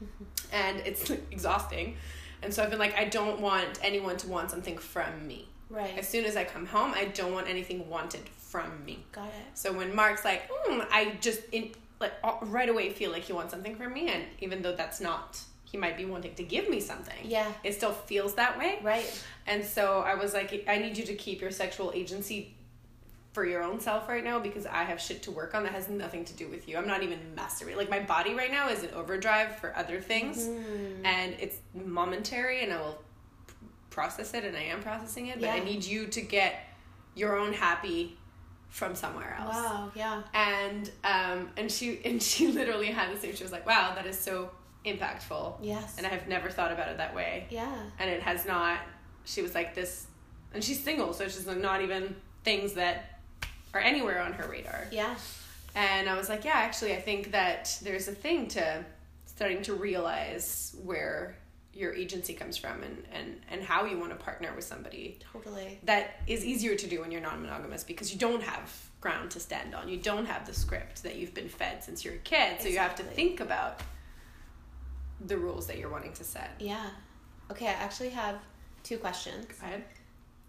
and 0.52 0.78
it's 0.80 1.10
exhausting 1.30 1.96
and 2.42 2.52
so 2.54 2.62
i've 2.62 2.70
been 2.70 2.78
like 2.78 2.96
i 2.96 3.04
don't 3.04 3.40
want 3.40 3.78
anyone 3.82 4.16
to 4.16 4.28
want 4.28 4.50
something 4.50 4.78
from 4.78 5.26
me 5.26 5.48
Right. 5.68 5.98
as 5.98 6.08
soon 6.08 6.24
as 6.24 6.36
i 6.36 6.44
come 6.44 6.64
home 6.66 6.92
i 6.94 7.06
don't 7.06 7.32
want 7.32 7.48
anything 7.48 7.88
wanted 7.90 8.20
from 8.38 8.84
me 8.84 9.04
Got 9.12 9.26
it. 9.26 9.32
so 9.54 9.72
when 9.72 9.94
mark's 9.94 10.24
like 10.24 10.48
mm, 10.68 10.86
i 10.92 11.16
just 11.20 11.40
in 11.50 11.72
like 12.00 12.12
right 12.42 12.68
away 12.68 12.90
feel 12.90 13.10
like 13.10 13.22
he 13.24 13.32
wants 13.32 13.52
something 13.52 13.74
from 13.74 13.92
me 13.92 14.08
and 14.08 14.22
even 14.40 14.62
though 14.62 14.76
that's 14.76 15.00
not 15.00 15.40
he 15.66 15.76
might 15.76 15.96
be 15.96 16.04
wanting 16.04 16.34
to 16.36 16.42
give 16.42 16.68
me 16.70 16.80
something 16.80 17.18
Yeah. 17.24 17.50
it 17.64 17.74
still 17.74 17.92
feels 17.92 18.34
that 18.34 18.58
way 18.58 18.78
Right. 18.82 19.08
and 19.46 19.64
so 19.64 20.00
I 20.00 20.14
was 20.14 20.32
like, 20.32 20.64
I 20.68 20.78
need 20.78 20.96
you 20.96 21.04
to 21.06 21.14
keep 21.14 21.40
your 21.40 21.50
sexual 21.50 21.92
agency 21.94 22.54
for 23.32 23.44
your 23.44 23.62
own 23.62 23.78
self 23.80 24.08
right 24.08 24.24
now 24.24 24.38
because 24.38 24.64
I 24.64 24.84
have 24.84 24.98
shit 25.00 25.22
to 25.24 25.30
work 25.30 25.54
on 25.54 25.64
that 25.64 25.72
has 25.72 25.88
nothing 25.90 26.24
to 26.24 26.32
do 26.32 26.48
with 26.48 26.66
you. 26.68 26.78
I'm 26.78 26.86
not 26.86 27.02
even 27.02 27.18
mastering. 27.34 27.76
Like 27.76 27.90
my 27.90 28.00
body 28.00 28.32
right 28.34 28.50
now 28.50 28.70
is 28.70 28.82
in 28.82 28.94
overdrive 28.94 29.56
for 29.56 29.76
other 29.76 30.00
things, 30.00 30.46
Mm. 30.46 31.04
and 31.04 31.34
it's 31.38 31.58
momentary, 31.74 32.62
and 32.62 32.72
I 32.72 32.78
will 32.80 32.98
process 33.90 34.32
it, 34.32 34.44
and 34.44 34.56
I 34.56 34.62
am 34.62 34.80
processing 34.82 35.26
it. 35.26 35.38
But 35.40 35.50
I 35.50 35.58
need 35.60 35.84
you 35.84 36.06
to 36.06 36.20
get 36.22 36.54
your 37.14 37.36
own 37.36 37.52
happy 37.52 38.16
from 38.68 38.94
somewhere 38.94 39.36
else 39.38 39.54
Wow. 39.54 39.92
Yeah. 39.94 40.22
and 40.34 40.90
um 41.04 41.50
and 41.56 41.70
she 41.70 42.00
and 42.04 42.22
she 42.22 42.48
literally 42.48 42.88
had 42.88 43.14
the 43.14 43.20
same 43.20 43.34
she 43.34 43.42
was 43.42 43.52
like 43.52 43.64
wow 43.66 43.94
that 43.94 44.06
is 44.06 44.18
so 44.18 44.50
impactful 44.86 45.54
Yes. 45.60 45.96
and 45.98 46.06
i 46.06 46.10
have 46.10 46.28
never 46.28 46.48
thought 46.48 46.72
about 46.72 46.88
it 46.88 46.96
that 46.96 47.14
way 47.14 47.46
yeah. 47.50 47.74
and 47.98 48.08
it 48.08 48.22
has 48.22 48.46
not 48.46 48.80
she 49.24 49.42
was 49.42 49.54
like 49.54 49.74
this 49.74 50.06
and 50.56 50.64
she's 50.64 50.82
single, 50.82 51.12
so 51.12 51.28
she's 51.28 51.46
like 51.46 51.58
not 51.58 51.82
even 51.82 52.16
things 52.42 52.72
that 52.74 53.20
are 53.74 53.80
anywhere 53.80 54.22
on 54.22 54.32
her 54.32 54.48
radar. 54.48 54.86
Yeah. 54.90 55.14
And 55.74 56.08
I 56.08 56.16
was 56.16 56.30
like, 56.30 56.44
yeah, 56.46 56.54
actually, 56.54 56.94
I 56.94 57.00
think 57.00 57.32
that 57.32 57.78
there's 57.82 58.08
a 58.08 58.12
thing 58.12 58.48
to 58.48 58.84
starting 59.26 59.60
to 59.62 59.74
realize 59.74 60.74
where 60.82 61.36
your 61.74 61.92
agency 61.92 62.32
comes 62.32 62.56
from 62.56 62.82
and, 62.82 63.02
and, 63.12 63.40
and 63.50 63.62
how 63.62 63.84
you 63.84 63.98
want 63.98 64.12
to 64.12 64.24
partner 64.24 64.50
with 64.56 64.64
somebody. 64.64 65.18
Totally. 65.30 65.78
That 65.84 66.20
is 66.26 66.42
easier 66.42 66.74
to 66.74 66.86
do 66.86 67.02
when 67.02 67.10
you're 67.10 67.20
non 67.20 67.42
monogamous 67.42 67.84
because 67.84 68.10
you 68.10 68.18
don't 68.18 68.42
have 68.42 68.74
ground 69.02 69.30
to 69.32 69.40
stand 69.40 69.74
on. 69.74 69.90
You 69.90 69.98
don't 69.98 70.24
have 70.24 70.46
the 70.46 70.54
script 70.54 71.02
that 71.02 71.16
you've 71.16 71.34
been 71.34 71.50
fed 71.50 71.84
since 71.84 72.02
you're 72.02 72.14
a 72.14 72.18
kid. 72.18 72.62
So 72.62 72.68
you 72.68 72.78
have 72.78 72.94
to 72.94 73.02
think 73.02 73.40
about 73.40 73.82
the 75.24 75.36
rules 75.36 75.66
that 75.66 75.78
you're 75.78 75.90
wanting 75.90 76.12
to 76.14 76.24
set. 76.24 76.50
Yeah. 76.58 76.86
Okay, 77.50 77.66
I 77.66 77.72
actually 77.72 78.10
have 78.10 78.36
two 78.82 78.98
questions. 78.98 79.46
Go 79.46 79.66
ahead. 79.66 79.84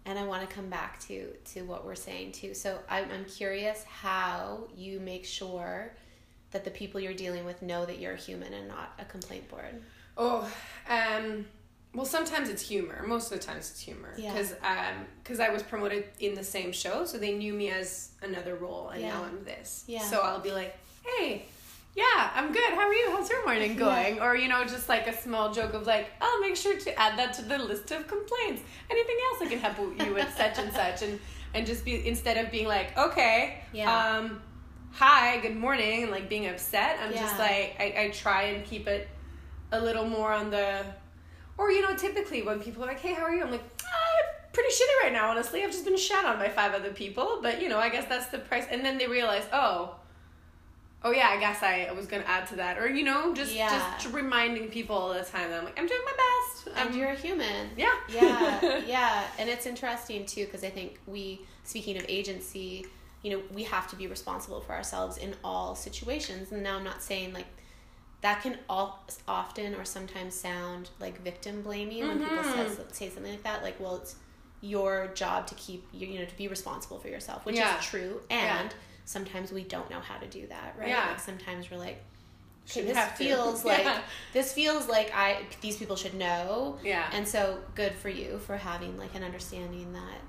and 0.06 0.18
I 0.18 0.24
want 0.24 0.48
to 0.48 0.54
come 0.54 0.68
back 0.68 0.98
to 1.00 1.28
to 1.52 1.62
what 1.62 1.84
we're 1.84 1.94
saying 1.94 2.32
too. 2.32 2.54
So 2.54 2.78
I'm 2.88 3.10
I'm 3.10 3.24
curious 3.24 3.84
how 3.84 4.68
you 4.76 5.00
make 5.00 5.24
sure 5.24 5.92
that 6.50 6.64
the 6.64 6.70
people 6.70 7.00
you're 7.00 7.14
dealing 7.14 7.44
with 7.44 7.60
know 7.62 7.84
that 7.84 7.98
you're 7.98 8.14
a 8.14 8.16
human 8.16 8.52
and 8.54 8.68
not 8.68 8.92
a 8.98 9.04
complaint 9.04 9.48
board. 9.48 9.82
Oh, 10.16 10.50
um, 10.88 11.44
well, 11.94 12.06
sometimes 12.06 12.48
it's 12.48 12.62
humor. 12.62 13.04
Most 13.06 13.30
of 13.30 13.38
the 13.38 13.44
times 13.44 13.70
it's 13.70 13.80
humor 13.80 14.14
Yeah. 14.18 14.32
because 14.32 15.40
um, 15.40 15.46
I 15.46 15.50
was 15.50 15.62
promoted 15.62 16.04
in 16.20 16.34
the 16.34 16.42
same 16.44 16.72
show, 16.72 17.04
so 17.04 17.18
they 17.18 17.34
knew 17.34 17.52
me 17.52 17.70
as 17.70 18.10
another 18.22 18.56
role, 18.56 18.88
and 18.88 19.02
now 19.02 19.24
I'm 19.24 19.44
this. 19.44 19.84
Yeah. 19.86 20.02
So 20.02 20.20
I'll 20.20 20.40
be 20.40 20.52
like, 20.52 20.76
hey. 21.04 21.46
Yeah, 21.98 22.30
I'm 22.32 22.52
good. 22.52 22.70
How 22.74 22.86
are 22.86 22.94
you? 22.94 23.10
How's 23.10 23.28
your 23.28 23.44
morning 23.44 23.74
going? 23.74 24.20
Or, 24.20 24.36
you 24.36 24.46
know, 24.46 24.62
just 24.62 24.88
like 24.88 25.08
a 25.08 25.12
small 25.12 25.52
joke 25.52 25.74
of 25.74 25.84
like, 25.84 26.06
I'll 26.20 26.40
make 26.40 26.54
sure 26.54 26.78
to 26.78 26.96
add 26.96 27.18
that 27.18 27.32
to 27.34 27.42
the 27.42 27.58
list 27.58 27.90
of 27.90 28.06
complaints. 28.06 28.62
Anything 28.88 29.16
else 29.26 29.42
I 29.42 29.46
can 29.48 29.58
help 29.58 29.78
you 30.00 30.14
with 30.14 30.32
such 30.36 30.58
and 30.58 30.72
such 30.72 31.02
and 31.02 31.18
and 31.54 31.66
just 31.66 31.84
be 31.84 32.06
instead 32.06 32.36
of 32.36 32.52
being 32.52 32.68
like, 32.68 32.96
okay, 32.96 33.62
Yeah. 33.72 33.90
um, 34.18 34.40
hi, 34.92 35.38
good 35.40 35.56
morning, 35.56 36.04
and 36.04 36.12
like 36.12 36.28
being 36.28 36.46
upset, 36.46 36.98
I'm 37.02 37.12
just 37.12 37.36
like 37.36 37.74
I, 37.80 37.94
I 38.04 38.10
try 38.10 38.42
and 38.42 38.64
keep 38.64 38.86
it 38.86 39.08
a 39.72 39.80
little 39.80 40.06
more 40.06 40.32
on 40.32 40.50
the 40.50 40.84
or 41.56 41.72
you 41.72 41.82
know 41.82 41.96
typically 41.96 42.42
when 42.42 42.60
people 42.60 42.84
are 42.84 42.86
like 42.86 43.00
hey 43.00 43.12
how 43.12 43.22
are 43.24 43.34
you 43.34 43.42
i'm 43.42 43.50
like 43.50 43.62
ah, 43.82 44.46
pretty 44.54 44.70
shitty 44.70 45.02
right 45.02 45.12
now 45.12 45.28
honestly 45.28 45.62
i've 45.62 45.70
just 45.70 45.84
been 45.84 45.96
shat 45.96 46.24
on 46.24 46.38
by 46.38 46.48
five 46.48 46.72
other 46.72 46.90
people 46.90 47.40
but 47.42 47.60
you 47.60 47.68
know 47.68 47.78
i 47.78 47.90
guess 47.90 48.06
that's 48.08 48.28
the 48.28 48.38
price 48.38 48.64
and 48.70 48.82
then 48.82 48.96
they 48.96 49.06
realize 49.06 49.42
oh 49.52 49.94
oh 51.04 51.10
yeah 51.12 51.28
i 51.30 51.38
guess 51.38 51.62
i 51.62 51.90
was 51.92 52.06
gonna 52.06 52.24
add 52.26 52.46
to 52.46 52.56
that 52.56 52.76
or 52.78 52.88
you 52.88 53.04
know 53.04 53.32
just 53.34 53.54
Yeah. 53.54 53.68
just 53.70 54.12
reminding 54.12 54.68
people 54.68 54.96
all 54.96 55.12
the 55.14 55.22
time 55.22 55.48
that 55.50 55.58
i'm 55.60 55.64
like 55.64 55.78
i'm 55.78 55.86
doing 55.86 56.00
my 56.04 56.12
best 56.12 56.76
And 56.76 56.90
I'm, 56.90 56.98
you're 56.98 57.08
a 57.10 57.14
human. 57.14 57.70
yeah 57.76 57.92
yeah, 58.12 58.80
yeah, 58.86 59.22
and 59.38 59.48
it's 59.48 59.64
interesting 59.66 60.26
too 60.26 60.44
because 60.46 60.64
I 60.64 60.70
think 60.70 60.98
we, 61.06 61.40
speaking 61.64 61.96
of 61.96 62.04
agency, 62.08 62.86
you 63.22 63.30
know, 63.30 63.42
we 63.54 63.62
have 63.64 63.88
to 63.90 63.96
be 63.96 64.06
responsible 64.06 64.60
for 64.60 64.72
ourselves 64.72 65.16
in 65.18 65.34
all 65.44 65.74
situations. 65.74 66.52
And 66.52 66.62
now 66.62 66.76
I'm 66.76 66.84
not 66.84 67.02
saying 67.02 67.32
like 67.32 67.46
that 68.22 68.42
can 68.42 68.58
all 68.68 69.04
often 69.26 69.74
or 69.76 69.84
sometimes 69.84 70.34
sound 70.34 70.90
like 71.00 71.22
victim 71.22 71.62
blaming 71.62 72.06
when 72.08 72.18
people 72.20 72.42
Mhm. 72.42 72.76
say, 72.76 72.82
say 72.92 73.10
something 73.14 73.32
like 73.32 73.42
that. 73.44 73.62
Like, 73.62 73.78
well, 73.80 73.96
it's 73.96 74.16
your 74.60 75.08
job 75.14 75.46
to 75.48 75.54
keep 75.54 75.86
you, 75.92 76.06
you 76.08 76.18
know, 76.18 76.24
to 76.26 76.36
be 76.36 76.48
responsible 76.48 76.98
for 76.98 77.08
yourself, 77.08 77.44
which 77.46 77.56
Yeah. 77.56 77.78
is 77.78 77.84
true. 77.86 78.20
Yeah. 78.30 78.68
Sometimes 79.08 79.52
we 79.52 79.64
don't 79.64 79.88
know 79.90 80.00
how 80.00 80.18
to 80.18 80.26
do 80.26 80.46
that, 80.48 80.74
right? 80.78 80.88
Yeah. 80.88 81.06
Like 81.08 81.20
sometimes 81.20 81.70
we're 81.70 81.78
like, 81.78 82.04
okay, 82.70 82.82
this 82.82 82.94
have 82.94 83.16
to. 83.16 83.24
feels 83.24 83.64
like 83.72 83.84
Yeah. 83.84 84.02
this 84.34 84.52
feels 84.52 84.86
like 84.86 85.10
I 85.14 85.38
these 85.62 85.78
people 85.78 85.96
should 85.96 86.12
know. 86.14 86.76
yeah 86.84 87.08
And 87.14 87.26
so 87.26 87.58
good 87.74 87.94
for 87.94 88.10
you 88.10 88.38
for 88.38 88.56
having 88.58 88.98
like 88.98 89.14
an 89.14 89.24
understanding 89.24 89.94
that 89.94 90.20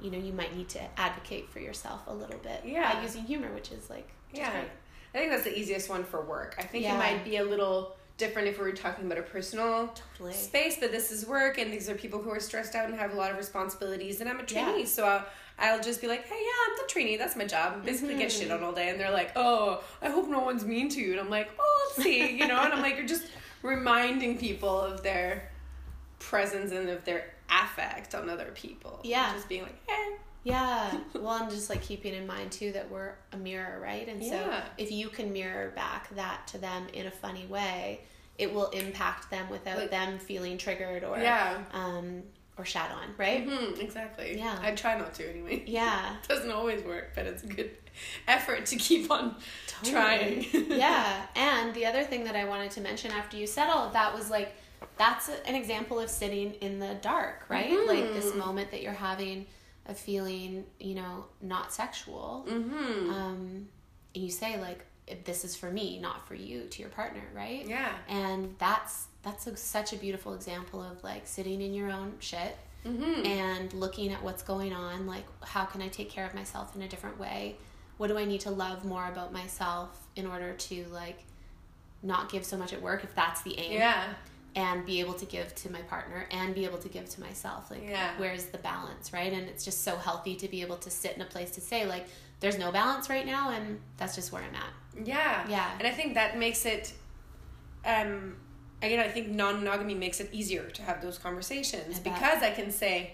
you 0.00 0.10
know 0.10 0.16
you 0.18 0.32
might 0.32 0.56
need 0.56 0.70
to 0.70 0.80
advocate 0.98 1.50
for 1.50 1.60
yourself 1.60 2.00
a 2.06 2.14
little 2.14 2.38
bit 2.38 2.62
Yeah. 2.64 2.94
by 2.94 3.02
using 3.02 3.24
humor, 3.24 3.52
which 3.52 3.70
is 3.72 3.90
like 3.90 4.08
yeah 4.32 4.52
i 5.14 5.18
think 5.18 5.30
that's 5.30 5.44
the 5.44 5.58
easiest 5.58 5.88
one 5.90 6.04
for 6.04 6.20
work 6.22 6.54
i 6.58 6.62
think 6.62 6.84
Yeah. 6.84 6.94
it 6.94 6.98
might 6.98 7.24
be 7.24 7.36
a 7.38 7.44
little 7.44 7.96
different 8.18 8.48
if 8.48 8.58
we 8.58 8.64
were 8.64 8.72
talking 8.72 9.04
about 9.06 9.18
a 9.18 9.22
personal 9.22 9.94
Totally. 10.16 10.32
space, 10.32 10.76
but 10.80 10.90
this 10.90 11.12
is 11.12 11.24
work, 11.26 11.56
and 11.58 11.72
these 11.72 11.88
are 11.88 11.94
people 11.94 12.20
who 12.20 12.30
are 12.30 12.40
stressed 12.40 12.74
out 12.74 12.88
and 12.90 12.98
have 12.98 13.12
a 13.12 13.16
lot 13.16 13.30
of 13.30 13.36
responsibilities. 13.36 14.20
And 14.20 14.28
I'm 14.28 14.40
a 14.40 14.42
trainee, 14.42 14.80
Yeah. 14.80 14.86
so 14.86 15.04
I'll, 15.06 15.24
I'll 15.58 15.80
just 15.82 16.00
be 16.00 16.06
like, 16.06 16.26
"Hey, 16.26 16.38
yeah, 16.40 16.70
I'm 16.72 16.76
the 16.86 16.92
trainee. 16.92 17.16
That's 17.16 17.34
my 17.36 17.44
job. 17.44 17.84
Basically, 17.84 18.14
get 18.16 18.30
Mhm. 18.30 18.38
shit 18.38 18.50
on 18.50 18.62
all 18.62 18.72
day." 18.72 18.88
And 18.90 18.98
they're 19.00 19.10
like, 19.10 19.32
"Oh, 19.36 19.82
I 20.00 20.08
hope 20.10 20.28
no 20.28 20.40
one's 20.40 20.64
mean 20.64 20.88
to 20.90 21.00
you." 21.00 21.12
And 21.12 21.20
I'm 21.20 21.30
like, 21.30 21.50
"Oh, 21.58 21.92
let's 21.96 22.04
see," 22.04 22.30
you 22.38 22.46
know. 22.46 22.58
And 22.58 22.72
I'm 22.72 22.82
like, 22.82 22.96
"You're 22.96 23.06
just 23.06 23.26
reminding 23.62 24.38
people 24.38 24.80
of 24.80 25.02
their 25.02 25.50
presence 26.18 26.72
and 26.72 26.88
of 26.88 27.04
their 27.04 27.32
affect 27.50 28.14
on 28.14 28.28
other 28.28 28.50
people. 28.54 29.00
Yeah. 29.04 29.32
just 29.32 29.48
being 29.48 29.62
like, 29.62 29.76
"Hey, 29.88 30.16
Yeah. 30.44 30.96
well, 31.14 31.42
and 31.42 31.50
just 31.50 31.68
like 31.68 31.82
keeping 31.82 32.14
in 32.14 32.26
mind 32.26 32.52
too 32.52 32.72
that 32.72 32.88
we're 32.90 33.14
a 33.32 33.36
mirror, 33.36 33.80
right? 33.80 34.06
And 34.08 34.22
so 34.22 34.30
Yeah. 34.36 34.62
if 34.78 34.90
you 34.90 35.08
can 35.08 35.32
mirror 35.32 35.70
back 35.74 36.08
that 36.14 36.46
to 36.48 36.58
them 36.58 36.86
in 36.92 37.06
a 37.06 37.10
funny 37.10 37.44
way, 37.46 38.00
it 38.38 38.52
will 38.54 38.68
impact 38.70 39.30
them 39.30 39.48
without 39.50 39.78
Like- 39.78 39.90
them 39.90 40.18
feeling 40.18 40.56
triggered 40.56 41.02
or 41.04 41.18
yeah." 41.18 41.58
um 41.72 42.22
or 42.58 42.64
shat 42.64 42.90
on, 42.90 43.14
right? 43.16 43.44
hmm 43.44 43.80
exactly. 43.80 44.36
Yeah. 44.38 44.58
I 44.60 44.72
try 44.72 44.98
not 44.98 45.14
to 45.14 45.30
anyway. 45.30 45.62
Yeah. 45.66 46.16
It 46.22 46.28
doesn't 46.28 46.50
always 46.50 46.82
work, 46.82 47.12
but 47.14 47.26
it's 47.26 47.44
a 47.44 47.46
good 47.46 47.70
effort 48.26 48.66
to 48.66 48.76
keep 48.76 49.10
on 49.10 49.36
trying. 49.84 50.46
yeah. 50.52 51.26
And 51.36 51.74
the 51.74 51.86
other 51.86 52.04
thing 52.04 52.24
that 52.24 52.36
I 52.36 52.44
wanted 52.44 52.70
to 52.72 52.80
mention 52.80 53.12
after 53.12 53.36
you 53.36 53.46
said 53.46 53.68
all 53.68 53.86
of 53.86 53.92
that 53.92 54.14
was 54.14 54.30
like, 54.30 54.54
that's 54.96 55.28
an 55.46 55.54
example 55.54 56.00
of 56.00 56.10
sitting 56.10 56.54
in 56.54 56.78
the 56.78 56.94
dark, 57.02 57.44
right? 57.48 57.86
Like 57.86 58.12
this 58.12 58.34
moment 58.34 58.70
that 58.70 58.82
you're 58.82 58.92
having 58.92 59.46
of 59.86 59.98
feeling, 59.98 60.64
you 60.78 60.94
know, 60.94 61.24
not 61.40 61.72
sexual. 61.72 62.46
Mm-hmm. 62.48 63.10
Um, 63.10 63.68
and 64.14 64.24
you 64.24 64.30
say 64.30 64.60
like, 64.60 64.84
this 65.24 65.44
is 65.44 65.54
for 65.56 65.70
me, 65.70 65.98
not 66.00 66.26
for 66.26 66.34
you, 66.34 66.64
to 66.64 66.80
your 66.82 66.90
partner, 66.90 67.22
right? 67.34 67.66
yeah. 67.66 67.92
And 68.08 68.54
that's 68.58 69.06
that's 69.22 69.46
a, 69.46 69.56
such 69.56 69.92
a 69.92 69.96
beautiful 69.96 70.34
example 70.34 70.80
of 70.82 71.02
like 71.04 71.26
sitting 71.26 71.60
in 71.60 71.74
your 71.74 71.90
own 71.90 72.14
shit 72.20 72.56
Mm-hmm. 72.86 73.26
and 73.26 73.72
looking 73.72 74.12
at 74.12 74.22
what's 74.22 74.44
going 74.44 74.72
on 74.72 75.04
like 75.08 75.24
how 75.42 75.64
can 75.64 75.82
i 75.82 75.88
take 75.88 76.08
care 76.10 76.24
of 76.24 76.32
myself 76.32 76.76
in 76.76 76.82
a 76.82 76.88
different 76.88 77.18
way 77.18 77.56
what 77.96 78.06
do 78.06 78.16
i 78.16 78.24
need 78.24 78.40
to 78.42 78.50
love 78.52 78.84
more 78.84 79.04
about 79.08 79.32
myself 79.32 80.06
in 80.14 80.28
order 80.28 80.54
to 80.54 80.84
like 80.92 81.18
not 82.04 82.30
give 82.30 82.44
so 82.44 82.56
much 82.56 82.72
at 82.72 82.80
work 82.80 83.02
if 83.02 83.12
that's 83.16 83.42
the 83.42 83.58
aim 83.58 83.72
yeah. 83.72 84.04
and 84.54 84.86
be 84.86 85.00
able 85.00 85.14
to 85.14 85.26
give 85.26 85.52
to 85.56 85.70
my 85.72 85.82
partner 85.82 86.26
and 86.30 86.54
be 86.54 86.64
able 86.64 86.78
to 86.78 86.88
give 86.88 87.08
to 87.10 87.20
myself 87.20 87.68
like 87.70 87.82
Yeah. 87.86 88.12
where's 88.16 88.46
the 88.46 88.58
balance 88.58 89.12
right 89.12 89.32
and 89.32 89.48
it's 89.48 89.64
just 89.64 89.82
so 89.82 89.96
healthy 89.96 90.36
to 90.36 90.46
be 90.48 90.62
able 90.62 90.76
to 90.76 90.88
sit 90.88 91.16
in 91.16 91.20
a 91.20 91.26
place 91.26 91.50
to 91.52 91.60
say 91.60 91.84
like 91.84 92.06
there's 92.38 92.58
no 92.58 92.70
balance 92.70 93.10
right 93.10 93.26
now 93.26 93.50
and 93.50 93.80
that's 93.96 94.14
just 94.14 94.30
where 94.32 94.42
i'm 94.42 94.54
at 94.54 94.72
Yeah. 95.04 95.46
Yeah. 95.48 95.70
And 95.78 95.86
I 95.86 95.90
think 95.90 96.14
that 96.14 96.38
makes 96.38 96.64
it 96.66 96.92
um 97.84 98.36
again 98.82 99.00
I 99.00 99.08
think 99.08 99.28
non 99.28 99.58
monogamy 99.58 99.94
makes 99.94 100.20
it 100.20 100.28
easier 100.32 100.68
to 100.70 100.82
have 100.82 101.00
those 101.02 101.18
conversations 101.18 101.98
I 101.98 102.02
because 102.02 102.42
I 102.42 102.50
can 102.50 102.70
say 102.70 103.12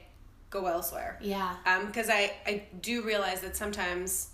go 0.51 0.67
elsewhere. 0.67 1.19
yeah 1.21 1.57
Um 1.67 1.87
because 1.87 2.09
I 2.11 2.33
I 2.47 2.65
do 2.81 3.03
realize 3.03 3.41
that 3.43 3.57
sometimes 3.57 4.31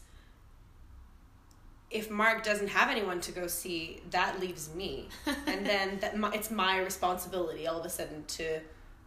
if 1.90 2.08
Mark 2.10 2.44
doesn't 2.44 2.68
have 2.68 2.88
anyone 2.88 3.20
to 3.22 3.32
go 3.32 3.48
see, 3.48 4.00
that 4.10 4.38
leaves 4.38 4.72
me. 4.74 5.08
and 5.46 5.66
then 5.66 5.98
that 6.00 6.16
my, 6.16 6.30
it's 6.32 6.48
my 6.50 6.78
responsibility 6.78 7.66
all 7.66 7.80
of 7.80 7.84
a 7.84 7.90
sudden 7.90 8.24
to 8.28 8.60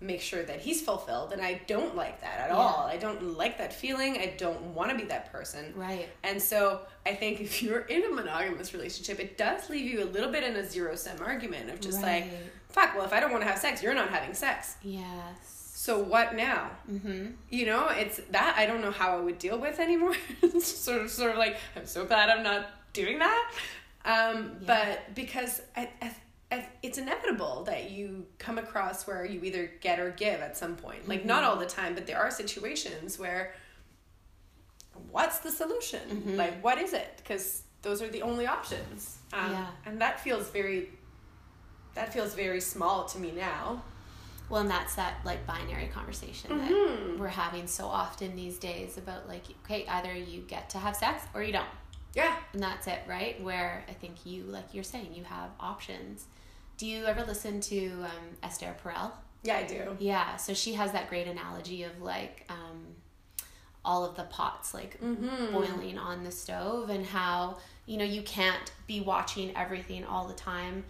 make 0.03 0.21
sure 0.21 0.43
that 0.43 0.59
he's 0.59 0.81
fulfilled 0.81 1.31
and 1.33 1.41
I 1.41 1.61
don't 1.67 1.95
like 1.95 2.21
that 2.21 2.37
at 2.39 2.49
Yeah. 2.49 2.55
all. 2.57 2.85
I 2.85 2.97
don't 2.97 3.37
like 3.37 3.57
that 3.57 3.71
feeling. 3.73 4.17
I 4.17 4.33
don't 4.37 4.61
want 4.75 4.91
to 4.91 4.97
be 4.97 5.05
that 5.05 5.31
person. 5.31 5.73
right 5.75 6.09
And 6.23 6.41
so 6.41 6.81
I 7.05 7.15
think 7.15 7.39
if 7.41 7.63
you're 7.63 7.81
in 7.81 8.03
a 8.05 8.09
monogamous 8.13 8.73
relationship, 8.73 9.19
it 9.19 9.37
does 9.37 9.69
leave 9.69 9.85
you 9.91 10.03
a 10.03 10.09
little 10.15 10.31
bit 10.31 10.43
in 10.43 10.55
a 10.57 10.65
zero 10.65 10.95
sum 10.95 11.17
argument 11.21 11.69
of 11.69 11.79
just 11.79 12.01
like, 12.01 12.25
fuck, 12.69 12.95
well, 12.95 13.05
if 13.05 13.13
I 13.13 13.19
don't 13.21 13.31
want 13.31 13.43
to 13.43 13.49
have 13.49 13.59
sex, 13.59 13.81
you're 13.81 13.95
not 13.95 14.09
having 14.09 14.33
sex. 14.33 14.75
yes 14.81 15.71
So 15.75 15.99
what 15.99 16.35
now? 16.35 16.71
mm-hmm 16.91 17.31
You 17.49 17.65
know, 17.65 17.87
it's 17.89 18.19
that 18.31 18.55
I 18.57 18.65
don't 18.65 18.81
know 18.81 18.91
how 18.91 19.17
I 19.17 19.21
would 19.21 19.39
deal 19.39 19.57
with 19.57 19.79
anymore. 19.79 20.15
it's 20.41 20.67
sort 20.67 21.01
of, 21.01 21.09
sort 21.09 21.31
of 21.31 21.37
like, 21.37 21.57
I'm 21.75 21.85
so 21.85 22.05
glad 22.05 22.29
I'm 22.29 22.43
not 22.43 22.69
doing 22.93 23.19
that. 23.19 23.51
Um, 24.05 24.57
Yeah. 24.61 24.67
But 24.67 25.15
because 25.15 25.61
I, 25.75 25.89
I, 26.01 26.11
it's 26.81 26.97
inevitable 26.97 27.63
that 27.65 27.91
you 27.91 28.25
come 28.37 28.57
across 28.57 29.05
where 29.07 29.25
you 29.25 29.41
either 29.43 29.71
get 29.81 29.99
or 29.99 30.11
give 30.11 30.41
at 30.41 30.57
some 30.57 30.75
point. 30.75 31.07
Like, 31.07 31.25
not 31.25 31.41
Mm-hmm. 31.43 31.49
all 31.51 31.55
the 31.57 31.65
time, 31.65 31.93
but 31.95 32.05
there 32.07 32.17
are 32.19 32.29
situations 32.31 33.17
where 33.19 33.53
what's 35.11 35.39
the 35.39 35.51
solution? 35.51 36.01
Mhm. 36.09 36.37
Like, 36.37 36.63
what 36.63 36.77
is 36.77 36.93
it? 36.93 37.13
Because 37.17 37.63
those 37.81 38.01
are 38.01 38.07
the 38.09 38.21
only 38.21 38.47
options. 38.47 39.17
Um, 39.33 39.51
Yeah. 39.51 39.67
And 39.85 40.01
that 40.01 40.19
feels 40.19 40.49
very, 40.49 40.91
that 41.95 42.13
feels 42.13 42.33
very 42.35 42.61
small 42.61 43.05
to 43.05 43.19
me 43.19 43.31
now. 43.31 43.83
Well, 44.49 44.61
and 44.61 44.69
that's 44.69 44.95
that 44.95 45.15
like 45.25 45.45
binary 45.47 45.87
conversation 45.87 46.51
Mhm. 46.51 46.67
that 47.07 47.19
we're 47.19 47.27
having 47.27 47.65
so 47.67 47.87
often 47.87 48.35
these 48.35 48.57
days 48.59 48.97
about 48.97 49.27
like, 49.27 49.43
okay, 49.63 49.85
either 49.87 50.13
you 50.13 50.41
get 50.41 50.69
to 50.71 50.77
have 50.77 50.95
sex 50.95 51.23
or 51.33 51.41
you 51.43 51.53
don't. 51.53 51.67
Yeah. 52.13 52.35
And 52.53 52.61
that's 52.61 52.85
it, 52.87 52.99
right? 53.07 53.41
Where 53.41 53.83
I 53.89 53.93
think 53.93 54.25
you, 54.25 54.43
like 54.43 54.73
you're 54.73 54.83
saying, 54.83 55.13
you 55.15 55.23
have 55.23 55.49
options. 55.59 56.27
Do 56.77 56.85
you 56.87 57.05
ever 57.05 57.23
listen 57.23 57.59
to 57.61 57.91
um, 58.03 58.37
Esther 58.41 58.75
Perel? 58.83 59.11
Yeah, 59.43 59.57
I 59.57 59.63
do. 59.63 59.95
Yeah, 59.99 60.35
so 60.37 60.53
she 60.53 60.73
has 60.73 60.91
that 60.93 61.09
great 61.09 61.27
analogy 61.27 61.83
of 61.83 62.01
like 62.01 62.45
um, 62.49 62.95
all 63.85 64.05
of 64.05 64.15
the 64.15 64.23
pots 64.23 64.73
like 64.73 64.99
Mm-hmm. 65.01 65.51
boiling 65.53 65.97
on 65.97 66.23
the 66.23 66.31
stove 66.31 66.89
and 66.89 67.05
how 67.05 67.57
you 67.85 67.97
know 67.97 68.05
you 68.05 68.21
can't 68.23 68.71
be 68.87 69.01
watching 69.01 69.55
everything 69.57 70.05
all 70.05 70.25
the 70.27 70.33
time 70.33 70.85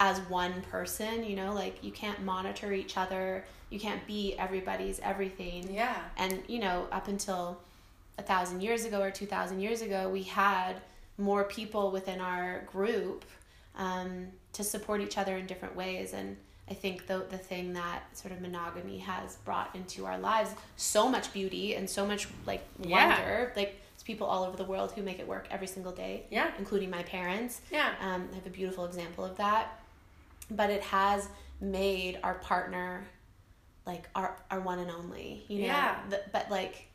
as 0.00 0.18
one 0.28 0.60
person 0.70 1.24
you 1.24 1.36
know 1.36 1.54
like 1.54 1.82
you 1.82 1.90
can't 1.90 2.22
monitor 2.22 2.72
each 2.72 2.98
other 2.98 3.44
you 3.70 3.78
can't 3.80 4.06
be 4.06 4.34
everybody's 4.38 5.00
everything 5.00 5.72
Yeah. 5.72 5.96
and 6.18 6.42
you 6.48 6.58
know 6.58 6.86
up 6.92 7.08
until 7.08 7.60
a 8.18 8.22
thousand 8.22 8.60
years 8.60 8.84
ago 8.84 9.00
or 9.00 9.10
two 9.10 9.24
thousand 9.26 9.60
years 9.60 9.80
ago 9.80 10.10
we 10.10 10.22
had 10.24 10.74
more 11.16 11.44
people 11.44 11.90
within 11.90 12.20
our 12.20 12.60
group 12.70 13.24
um, 13.76 14.28
to 14.52 14.62
support 14.64 15.00
each 15.00 15.18
other 15.18 15.36
in 15.36 15.46
different 15.46 15.74
ways 15.76 16.12
and 16.12 16.36
i 16.70 16.74
think 16.74 17.06
the, 17.06 17.24
the 17.30 17.38
thing 17.38 17.72
that 17.74 18.02
sort 18.16 18.32
of 18.32 18.40
monogamy 18.40 18.98
has 18.98 19.36
brought 19.44 19.74
into 19.74 20.06
our 20.06 20.18
lives 20.18 20.50
so 20.76 21.08
much 21.08 21.32
beauty 21.32 21.74
and 21.74 21.88
so 21.90 22.06
much 22.06 22.28
like 22.46 22.62
Yeah. 22.80 23.08
wonder 23.08 23.52
like 23.56 23.80
there's 23.96 24.02
people 24.04 24.26
all 24.26 24.44
over 24.44 24.56
the 24.56 24.64
world 24.64 24.92
who 24.92 25.02
make 25.02 25.18
it 25.18 25.26
work 25.28 25.46
every 25.50 25.66
single 25.66 25.92
day 25.92 26.24
Yeah. 26.30 26.50
including 26.58 26.88
my 26.90 27.02
parents 27.02 27.60
Yeah. 27.70 27.92
um, 28.00 28.28
I 28.32 28.34
have 28.36 28.46
a 28.46 28.50
beautiful 28.50 28.84
example 28.86 29.24
of 29.24 29.36
that. 29.38 29.80
But 30.50 30.68
it 30.68 30.82
has 30.82 31.26
made 31.60 32.18
our 32.22 32.34
partner 32.34 33.06
like 33.86 34.08
our 34.14 34.36
our 34.50 34.60
one 34.60 34.78
and 34.78 34.90
only. 34.90 35.44
You 35.48 35.60
know, 35.60 35.66
Yeah. 35.66 35.98
Th- 36.10 36.22
but 36.32 36.50
like 36.50 36.86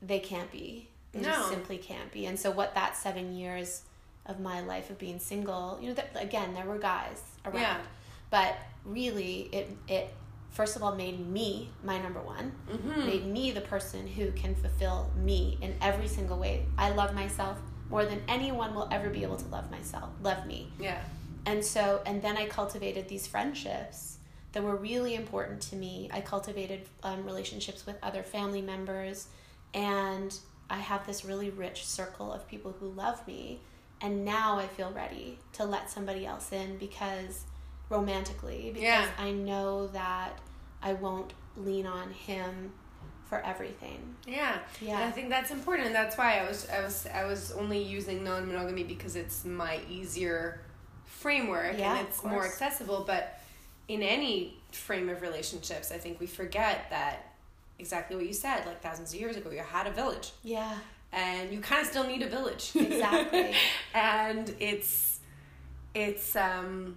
they 0.00 0.20
can't 0.20 0.50
be. 0.50 0.88
They 1.12 1.20
No. 1.20 1.28
just 1.28 1.50
simply 1.50 1.76
can't 1.76 2.10
be. 2.12 2.24
And 2.26 2.38
so 2.40 2.50
what 2.50 2.74
that 2.76 2.96
seven 2.96 3.34
years 3.36 3.82
of 4.28 4.38
my 4.40 4.60
life 4.60 4.90
of 4.90 4.98
being 4.98 5.18
single, 5.18 5.78
you 5.80 5.88
know, 5.88 5.94
th- 5.94 6.08
again 6.16 6.54
there 6.54 6.66
were 6.66 6.78
guys 6.78 7.20
around, 7.44 7.60
Yeah. 7.62 7.78
but 8.30 8.56
really 8.84 9.48
it 9.52 9.68
it 9.88 10.14
first 10.50 10.76
of 10.76 10.82
all 10.82 10.94
made 10.94 11.18
me 11.26 11.70
my 11.84 11.98
number 11.98 12.20
one 12.20 12.52
Mm-hmm. 12.70 13.06
made 13.06 13.26
me 13.26 13.50
the 13.52 13.60
person 13.60 14.06
who 14.06 14.30
can 14.32 14.54
fulfill 14.54 15.10
me 15.16 15.58
in 15.60 15.74
every 15.80 16.08
single 16.08 16.38
way. 16.38 16.66
I 16.76 16.90
love 16.90 17.14
myself 17.14 17.58
more 17.90 18.04
than 18.04 18.20
anyone 18.28 18.74
will 18.74 18.88
ever 18.90 19.08
be 19.10 19.22
able 19.22 19.36
to 19.36 19.46
love 19.48 19.70
myself, 19.70 20.10
love 20.22 20.46
me. 20.46 20.70
Yeah. 20.78 21.00
And 21.46 21.64
so, 21.64 22.02
and 22.04 22.20
then 22.20 22.36
I 22.36 22.46
cultivated 22.46 23.08
these 23.08 23.26
friendships 23.26 24.18
that 24.52 24.62
were 24.62 24.76
really 24.76 25.14
important 25.14 25.62
to 25.62 25.76
me. 25.76 26.10
I 26.12 26.20
cultivated 26.20 26.80
um, 27.02 27.24
relationships 27.24 27.86
with 27.86 27.96
other 28.02 28.22
family 28.22 28.60
members, 28.60 29.28
and 29.72 30.34
I 30.68 30.78
have 30.78 31.06
this 31.06 31.24
really 31.24 31.48
rich 31.48 31.86
circle 31.86 32.30
of 32.32 32.46
people 32.46 32.74
who 32.78 32.88
love 32.90 33.26
me. 33.26 33.60
And 34.00 34.24
now 34.24 34.58
I 34.58 34.66
feel 34.68 34.92
ready 34.92 35.38
to 35.54 35.64
let 35.64 35.90
somebody 35.90 36.24
else 36.24 36.52
in 36.52 36.78
because 36.78 37.44
romantically, 37.88 38.70
because 38.72 38.82
Yeah. 38.82 39.08
I 39.18 39.32
know 39.32 39.88
that 39.88 40.38
I 40.82 40.92
won't 40.92 41.32
lean 41.56 41.86
on 41.86 42.12
him 42.12 42.72
for 43.28 43.40
everything. 43.44 44.14
Yeah. 44.26 44.58
Yeah. 44.80 45.00
And 45.00 45.04
I 45.04 45.10
think 45.10 45.28
that's 45.28 45.50
important. 45.50 45.86
And 45.86 45.94
that's 45.94 46.16
why 46.16 46.38
I 46.38 46.46
was 46.46 46.68
I 46.70 46.80
was 46.80 47.06
I 47.06 47.24
was 47.24 47.52
only 47.52 47.82
using 47.82 48.24
non 48.24 48.46
monogamy 48.46 48.84
because 48.84 49.16
it's 49.16 49.44
my 49.44 49.80
easier 49.90 50.60
framework 51.04 51.76
Yeah, 51.78 51.98
and 51.98 52.06
it's 52.06 52.22
more 52.22 52.44
accessible. 52.44 53.04
But 53.06 53.40
in 53.88 54.02
any 54.02 54.58
frame 54.72 55.08
of 55.08 55.22
relationships, 55.22 55.90
I 55.90 55.98
think 55.98 56.20
we 56.20 56.26
forget 56.26 56.86
that 56.90 57.32
exactly 57.78 58.16
what 58.16 58.26
you 58.26 58.32
said, 58.34 58.64
like 58.66 58.80
thousands 58.82 59.12
of 59.14 59.20
years 59.20 59.36
ago, 59.36 59.50
you 59.50 59.58
had 59.58 59.86
a 59.86 59.90
village. 59.90 60.32
Yeah, 60.42 60.76
And 61.12 61.52
you 61.52 61.60
kind 61.60 61.80
of 61.82 61.88
still 61.88 62.06
need 62.06 62.22
a 62.22 62.28
village. 62.28 62.72
Exactly. 62.76 63.54
and 63.94 64.54
it's 64.60 65.20
it's 65.94 66.36
um 66.36 66.96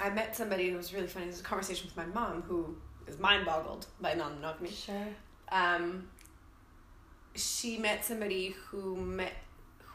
I 0.00 0.08
met 0.10 0.34
somebody 0.36 0.70
who 0.70 0.76
was 0.76 0.94
really 0.94 1.06
funny. 1.08 1.26
It 1.26 1.28
was 1.28 1.40
a 1.40 1.44
conversation 1.44 1.86
with 1.86 1.96
my 1.96 2.06
mom 2.06 2.42
who 2.42 2.76
is 3.06 3.18
mind 3.18 3.44
boggled 3.44 3.86
by 4.00 4.14
non 4.14 4.36
monogamy 4.36 4.70
sure. 4.70 5.06
um, 5.52 6.08
she 7.34 7.78
met 7.78 8.04
somebody 8.04 8.54
who 8.68 8.96
met 8.96 9.32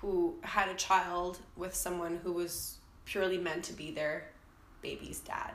who 0.02 0.36
had 0.44 0.70
a 0.70 0.76
child 0.76 1.40
with 1.56 1.74
someone 1.74 2.20
who 2.24 2.32
was 2.34 2.78
purely 3.06 3.38
meant 3.38 3.64
to 3.64 3.74
be 3.74 3.92
their 3.92 4.28
baby's 4.82 5.20
dad. 5.20 5.54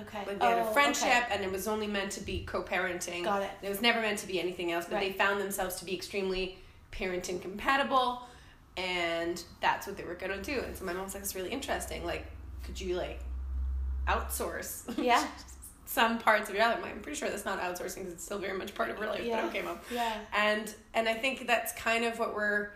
Okay. 0.00 0.18
Like 0.26 0.38
they 0.38 0.46
had 0.46 0.58
Oh, 0.58 0.68
a 0.70 0.72
friendship, 0.72 1.08
okay. 1.08 1.26
and 1.34 1.42
it 1.42 1.50
was 1.50 1.66
only 1.66 1.88
meant 1.88 2.12
to 2.12 2.20
be 2.20 2.44
co-parenting. 2.44 3.24
Got 3.24 3.42
it. 3.42 3.50
It 3.62 3.68
was 3.68 3.82
never 3.82 4.00
meant 4.00 4.18
to 4.20 4.26
be 4.28 4.38
anything 4.40 4.70
else, 4.70 4.84
but 4.84 4.96
Right. 4.96 5.12
they 5.12 5.18
found 5.18 5.40
themselves 5.40 5.76
to 5.76 5.84
be 5.84 5.94
extremely 5.94 6.58
parenting 6.92 7.40
compatible, 7.40 8.22
and 8.76 9.42
that's 9.60 9.86
what 9.86 9.96
they 9.96 10.04
were 10.04 10.14
gonna 10.14 10.42
do. 10.42 10.60
And 10.60 10.76
so 10.76 10.84
my 10.84 10.92
mom's 10.92 11.14
like, 11.14 11.22
"It's 11.22 11.34
really 11.34 11.50
interesting. 11.50 12.04
Like, 12.04 12.26
could 12.64 12.80
you 12.80 12.96
like 12.96 13.20
outsource?" 14.06 14.82
Yeah. 15.02 15.26
Some 15.86 16.18
parts 16.18 16.50
of 16.50 16.54
your 16.54 16.64
life. 16.66 16.80
I'm 16.84 17.00
pretty 17.00 17.18
sure 17.18 17.30
that's 17.30 17.46
not 17.46 17.62
outsourcing 17.62 18.00
because 18.00 18.12
it's 18.12 18.24
still 18.24 18.38
very 18.38 18.56
much 18.58 18.74
part 18.74 18.90
of 18.90 18.98
her 18.98 19.06
life. 19.06 19.24
Yeah. 19.24 19.40
But 19.40 19.48
okay, 19.48 19.62
mom 19.62 19.78
Yeah. 19.90 20.18
and 20.34 20.74
and 20.94 21.08
i 21.08 21.14
think 21.14 21.46
that's 21.46 21.72
kind 21.72 22.04
of 22.04 22.18
what 22.18 22.34
we're 22.34 22.70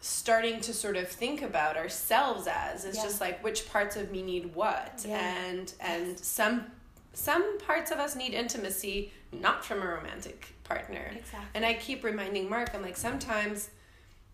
starting 0.00 0.60
to 0.62 0.72
sort 0.72 0.96
of 0.96 1.08
think 1.08 1.42
about 1.42 1.76
ourselves 1.76 2.46
as 2.48 2.84
it's 2.84 2.96
Yeah. 2.96 3.02
just 3.04 3.20
like 3.20 3.44
which 3.44 3.68
parts 3.68 3.96
of 3.96 4.10
me 4.10 4.22
need 4.22 4.54
what 4.54 5.04
Yeah. 5.06 5.18
and 5.20 5.72
and 5.78 6.18
some 6.18 6.66
some 7.12 7.58
parts 7.58 7.90
of 7.90 7.98
us 7.98 8.16
need 8.16 8.32
intimacy 8.34 9.12
not 9.32 9.64
from 9.64 9.82
a 9.82 9.86
romantic 9.86 10.48
partner. 10.74 11.10
Exactly. 11.16 11.48
and 11.54 11.64
i 11.64 11.74
keep 11.74 12.04
reminding 12.04 12.48
mark 12.48 12.70
i'm 12.74 12.82
like 12.82 12.96
sometimes 12.96 13.70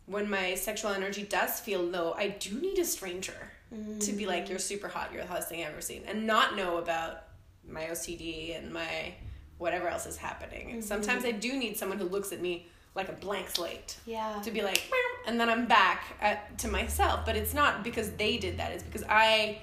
when 0.06 0.28
my 0.30 0.54
sexual 0.54 0.90
energy 0.92 1.22
does 1.22 1.60
feel 1.60 1.80
low 1.80 2.14
i 2.16 2.28
do 2.28 2.60
need 2.60 2.78
a 2.78 2.84
stranger 2.84 3.52
to 4.00 4.12
be 4.12 4.26
like 4.26 4.46
mm. 4.46 4.50
you're 4.50 4.58
super 4.60 4.86
hot 4.86 5.12
you're 5.12 5.22
the 5.22 5.28
hottest 5.28 5.48
thing 5.48 5.62
i've 5.64 5.72
ever 5.72 5.80
seen 5.80 6.02
and 6.06 6.26
not 6.26 6.56
know 6.56 6.78
about 6.78 7.24
my 7.68 7.82
ocd 7.84 8.56
and 8.56 8.72
my 8.72 9.12
whatever 9.58 9.88
else 9.88 10.06
is 10.06 10.16
happening. 10.16 10.70
And 10.70 10.84
sometimes 10.84 11.24
mm-hmm. 11.24 11.36
i 11.36 11.38
do 11.38 11.56
need 11.56 11.76
someone 11.76 11.98
who 11.98 12.04
looks 12.04 12.32
at 12.32 12.40
me 12.40 12.66
like 12.94 13.08
a 13.08 13.12
blank 13.12 13.50
slate 13.50 13.96
Yeah. 14.06 14.40
to 14.42 14.50
be 14.50 14.62
like 14.62 14.90
and 15.26 15.40
then 15.40 15.48
i'm 15.48 15.66
back 15.66 16.04
at, 16.20 16.58
to 16.58 16.68
myself. 16.68 17.24
But 17.26 17.36
it's 17.36 17.54
not 17.54 17.82
because 17.82 18.10
they 18.12 18.36
did 18.36 18.58
that 18.58 18.72
it's 18.72 18.82
because 18.82 19.04
i 19.08 19.58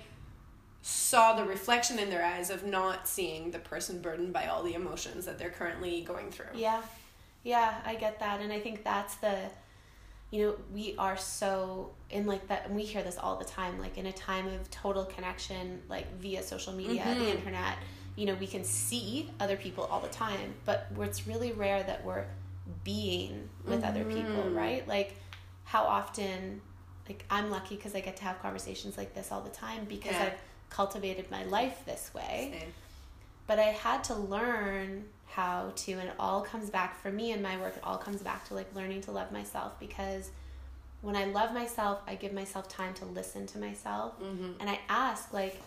saw 0.86 1.34
the 1.34 1.46
reflection 1.46 1.98
in 1.98 2.10
their 2.10 2.24
eyes 2.24 2.50
of 2.50 2.66
not 2.66 3.08
seeing 3.08 3.52
the 3.52 3.60
person 3.60 4.02
burdened 4.02 4.34
by 4.34 4.48
all 4.48 4.62
the 4.62 4.74
emotions 4.74 5.26
that 5.26 5.40
they're 5.40 5.50
currently 5.50 6.02
going 6.02 6.30
through 6.30 6.46
Yeah. 6.54 6.82
Yeah, 7.44 7.74
I 7.86 7.96
get 7.96 8.20
that. 8.20 8.40
And 8.42 8.52
I 8.54 8.60
think 8.60 8.84
that's 8.84 9.16
the 9.16 9.38
you 10.30 10.48
know, 10.48 10.56
we 10.74 10.96
are 10.98 11.16
so 11.16 11.92
in 12.10 12.26
like 12.26 12.48
that 12.48 12.66
and 12.66 12.76
we 12.76 12.84
hear 12.84 13.02
this 13.04 13.18
all 13.18 13.38
the 13.38 13.46
time, 13.46 13.80
like 13.80 13.98
in 13.98 14.08
a 14.08 14.12
time 14.12 14.48
of 14.48 14.70
total 14.72 15.06
connection, 15.06 15.82
like 15.90 16.12
via 16.18 16.42
social 16.44 16.74
media, 16.74 17.04
Mhm. 17.04 17.20
the 17.20 17.30
internet, 17.30 17.78
you 18.16 18.26
know, 18.26 18.34
we 18.36 18.48
can 18.48 18.64
see 18.64 19.30
other 19.40 19.56
people 19.56 19.86
all 19.86 20.00
the 20.02 20.08
time, 20.10 20.56
but 20.66 20.88
it's 21.00 21.28
really 21.28 21.52
rare 21.52 21.84
that 21.84 22.04
we're 22.04 22.26
being 22.84 23.48
with 23.66 23.84
other 23.84 24.04
people, 24.06 24.44
Mhm. 24.44 24.56
right? 24.56 24.88
Like 24.88 25.16
how 25.66 25.84
often 25.84 26.62
like 27.08 27.26
I'm 27.30 27.52
lucky 27.52 27.76
because 27.76 27.94
I 27.96 28.00
get 28.02 28.18
to 28.18 28.24
have 28.24 28.42
conversations 28.42 28.98
like 28.98 29.14
this 29.14 29.32
all 29.32 29.42
the 29.42 29.50
time 29.50 29.86
because 29.86 30.14
Yeah. 30.14 30.24
I've 30.26 30.40
cultivated 30.74 31.30
my 31.32 31.44
life 31.46 31.84
this 31.86 32.12
way 32.14 32.58
Same. 32.60 32.74
but 33.48 33.60
I 33.60 33.72
had 33.86 34.04
to 34.06 34.16
learn 34.16 35.06
how 35.28 35.72
to, 35.76 35.92
and 35.94 36.10
it 36.10 36.16
all 36.20 36.42
comes 36.42 36.70
back 36.70 37.00
for 37.02 37.12
me 37.12 37.32
in 37.32 37.42
my 37.42 37.58
work, 37.58 37.76
it 37.78 37.84
all 37.84 37.98
comes 37.98 38.22
back 38.22 38.48
to 38.48 38.54
like 38.54 38.74
learning 38.76 39.02
to 39.02 39.12
love 39.12 39.32
myself 39.32 39.80
because 39.80 40.30
when 41.02 41.16
I 41.16 41.26
love 41.26 41.54
myself, 41.54 42.00
I 42.08 42.16
give 42.16 42.34
myself 42.34 42.68
time 42.70 42.94
to 42.96 43.06
listen 43.06 43.46
to 43.48 43.58
myself 43.58 44.14
Mhm. 44.22 44.56
and 44.60 44.70
I 44.70 44.80
ask, 44.90 45.34
like, 45.34 45.62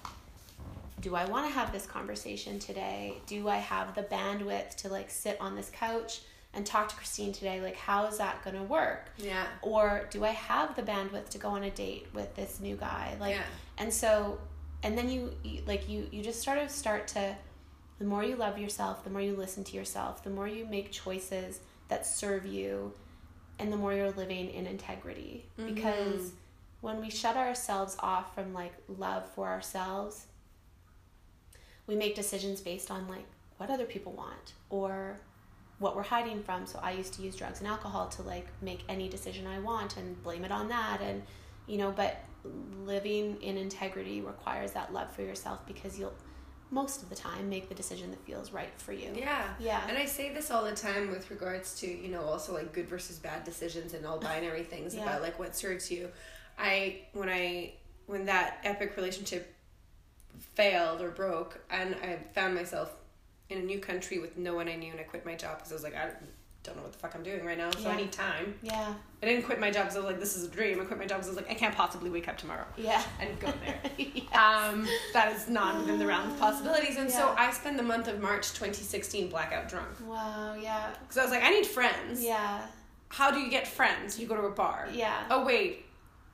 do 1.00 1.14
I 1.14 1.24
want 1.26 1.46
to 1.46 1.52
have 1.52 1.72
this 1.72 1.86
conversation 1.86 2.58
today? 2.58 3.14
Do 3.26 3.48
I 3.48 3.56
have 3.56 3.94
the 3.94 4.02
bandwidth 4.02 4.76
to 4.76 4.88
like 4.88 5.10
sit 5.10 5.38
on 5.40 5.54
this 5.54 5.70
couch 5.72 6.20
and 6.54 6.64
talk 6.64 6.88
to 6.88 6.96
Christine 6.96 7.32
today? 7.34 7.60
Like, 7.60 7.76
how 7.76 8.06
is 8.06 8.16
that 8.18 8.42
going 8.44 8.56
to 8.56 8.62
work? 8.62 9.10
yeah 9.18 9.44
Or 9.62 10.06
do 10.10 10.24
I 10.24 10.30
have 10.30 10.74
the 10.74 10.82
bandwidth 10.82 11.28
to 11.30 11.38
go 11.38 11.50
on 11.50 11.64
a 11.64 11.70
date 11.70 12.06
with 12.14 12.34
this 12.34 12.60
new 12.60 12.76
guy? 12.76 13.16
Like, 13.20 13.34
yeah 13.36 13.42
and 13.78 13.92
so 13.92 14.38
and 14.86 14.96
then 14.96 15.10
you, 15.10 15.32
you 15.42 15.62
like 15.66 15.88
you 15.88 16.08
you 16.12 16.22
just 16.22 16.42
sort 16.42 16.58
of 16.58 16.70
start 16.70 17.08
to 17.08 17.34
the 17.98 18.04
more 18.04 18.22
you 18.22 18.36
love 18.36 18.56
yourself 18.56 19.02
the 19.02 19.10
more 19.10 19.20
you 19.20 19.34
listen 19.34 19.64
to 19.64 19.76
yourself 19.76 20.22
the 20.22 20.30
more 20.30 20.46
you 20.46 20.64
make 20.64 20.92
choices 20.92 21.58
that 21.88 22.06
serve 22.06 22.46
you 22.46 22.92
and 23.58 23.72
the 23.72 23.76
more 23.76 23.92
you're 23.94 24.10
living 24.10 24.50
in 24.50 24.66
integrity. 24.66 25.46
Mm-hmm. 25.58 25.74
Because 25.74 26.32
when 26.82 27.00
we 27.00 27.10
shut 27.10 27.36
ourselves 27.36 27.96
off 28.00 28.34
from 28.34 28.52
like 28.52 28.74
love 28.86 29.28
for 29.34 29.48
ourselves 29.48 30.26
we 31.86 31.96
make 31.96 32.14
decisions 32.14 32.60
based 32.60 32.90
on 32.90 33.08
like 33.08 33.24
what 33.56 33.70
other 33.70 33.86
people 33.86 34.12
want 34.12 34.52
or 34.70 35.18
what 35.78 35.96
we're 35.96 36.02
hiding 36.02 36.42
from. 36.42 36.66
So 36.66 36.78
i 36.82 36.92
used 36.92 37.14
to 37.14 37.22
use 37.22 37.34
drugs 37.34 37.58
and 37.58 37.68
alcohol 37.68 38.08
to 38.10 38.22
like 38.22 38.46
make 38.62 38.84
any 38.88 39.08
decision 39.08 39.46
i 39.46 39.58
want 39.58 39.96
and 39.96 40.22
blame 40.22 40.44
it 40.44 40.52
on 40.52 40.68
that 40.68 41.00
and 41.00 41.22
you 41.66 41.78
know 41.78 41.90
but 41.90 42.22
living 42.84 43.40
in 43.42 43.56
integrity 43.56 44.20
requires 44.20 44.72
that 44.72 44.92
love 44.92 45.10
for 45.12 45.22
yourself 45.22 45.66
because 45.66 45.98
you'll 45.98 46.14
most 46.70 47.02
of 47.02 47.08
the 47.08 47.14
time 47.14 47.48
make 47.48 47.68
the 47.68 47.74
decision 47.74 48.10
that 48.10 48.20
feels 48.26 48.52
right 48.52 48.72
for 48.78 48.92
you 48.92 49.12
yeah 49.16 49.54
Yeah. 49.60 49.80
and 49.88 49.96
i 49.96 50.04
say 50.04 50.32
this 50.34 50.50
all 50.50 50.64
the 50.64 50.74
time 50.74 51.10
with 51.10 51.30
regards 51.30 51.78
to 51.80 51.86
you 51.86 52.08
know 52.08 52.22
also 52.22 52.54
like 52.54 52.72
good 52.72 52.88
versus 52.88 53.18
bad 53.18 53.44
decisions 53.44 53.94
and 53.94 54.04
all 54.04 54.18
binary 54.18 54.64
things 54.64 54.94
Yeah. 54.94 55.02
about 55.04 55.22
like 55.22 55.38
what 55.38 55.54
serves 55.56 55.90
you 55.90 56.08
i 56.58 57.02
when 57.12 57.28
i 57.28 57.74
when 58.06 58.26
that 58.26 58.58
epic 58.64 58.96
relationship 58.96 59.52
failed 60.54 61.00
or 61.00 61.10
broke, 61.10 61.58
and 61.70 61.94
I 61.96 62.18
found 62.34 62.54
myself 62.54 62.94
in 63.48 63.58
a 63.58 63.62
new 63.62 63.78
country 63.78 64.18
with 64.18 64.36
no 64.36 64.54
one 64.54 64.68
I 64.68 64.76
knew, 64.76 64.90
and 64.92 65.00
I 65.00 65.04
quit 65.04 65.24
my 65.24 65.34
job 65.34 65.56
because 65.58 65.72
I 65.72 65.74
was 65.74 65.82
like, 65.82 65.94
I 65.96 66.10
don't 66.66 66.76
know 66.76 66.82
what 66.82 66.92
the 66.92 66.98
fuck 66.98 67.14
I'm 67.14 67.22
doing 67.22 67.44
right 67.44 67.56
now, 67.56 67.70
so 67.70 67.88
I 67.88 67.96
need 67.96 68.12
time. 68.12 68.54
Yeah. 68.62 68.92
I 69.22 69.26
didn't 69.26 69.44
quit 69.44 69.58
my 69.60 69.70
job 69.70 69.84
because 69.84 69.96
I 69.96 70.00
was 70.00 70.06
like, 70.10 70.20
this 70.20 70.36
is 70.36 70.44
a 70.44 70.48
dream. 70.48 70.80
I 70.80 70.84
quit 70.84 70.98
my 70.98 71.06
job 71.06 71.18
because 71.18 71.28
I 71.28 71.30
was 71.30 71.36
like, 71.36 71.50
I 71.50 71.54
can't 71.54 71.74
possibly 71.74 72.10
wake 72.10 72.28
up 72.28 72.36
tomorrow 72.36 72.64
Yeah. 72.76 73.02
and 73.20 73.38
go 73.40 73.52
there. 73.64 73.78
yes. 73.98 74.24
um, 74.34 74.86
that 75.12 75.32
is 75.34 75.48
not 75.48 75.78
within 75.78 75.98
the 75.98 76.06
realm 76.06 76.30
of 76.30 76.38
possibilities. 76.38 76.96
And 76.96 77.10
so 77.10 77.34
I 77.38 77.50
spent 77.52 77.76
the 77.76 77.82
month 77.82 78.08
of 78.08 78.20
March 78.20 78.48
2016 78.52 79.28
blackout 79.30 79.68
drunk. 79.68 79.88
wow. 80.06 80.54
Yeah. 80.60 80.90
Because 81.00 81.18
I 81.18 81.22
was 81.22 81.30
like, 81.30 81.42
I 81.44 81.50
need 81.50 81.66
friends. 81.66 82.22
Yeah. 82.22 82.60
How 83.08 83.30
do 83.30 83.38
you 83.38 83.48
get 83.50 83.66
friends? 83.68 84.18
You 84.18 84.26
go 84.26 84.34
to 84.36 84.42
a 84.42 84.50
bar. 84.50 84.88
Yeah. 84.92 85.24
Oh, 85.30 85.44
wait. 85.44 85.84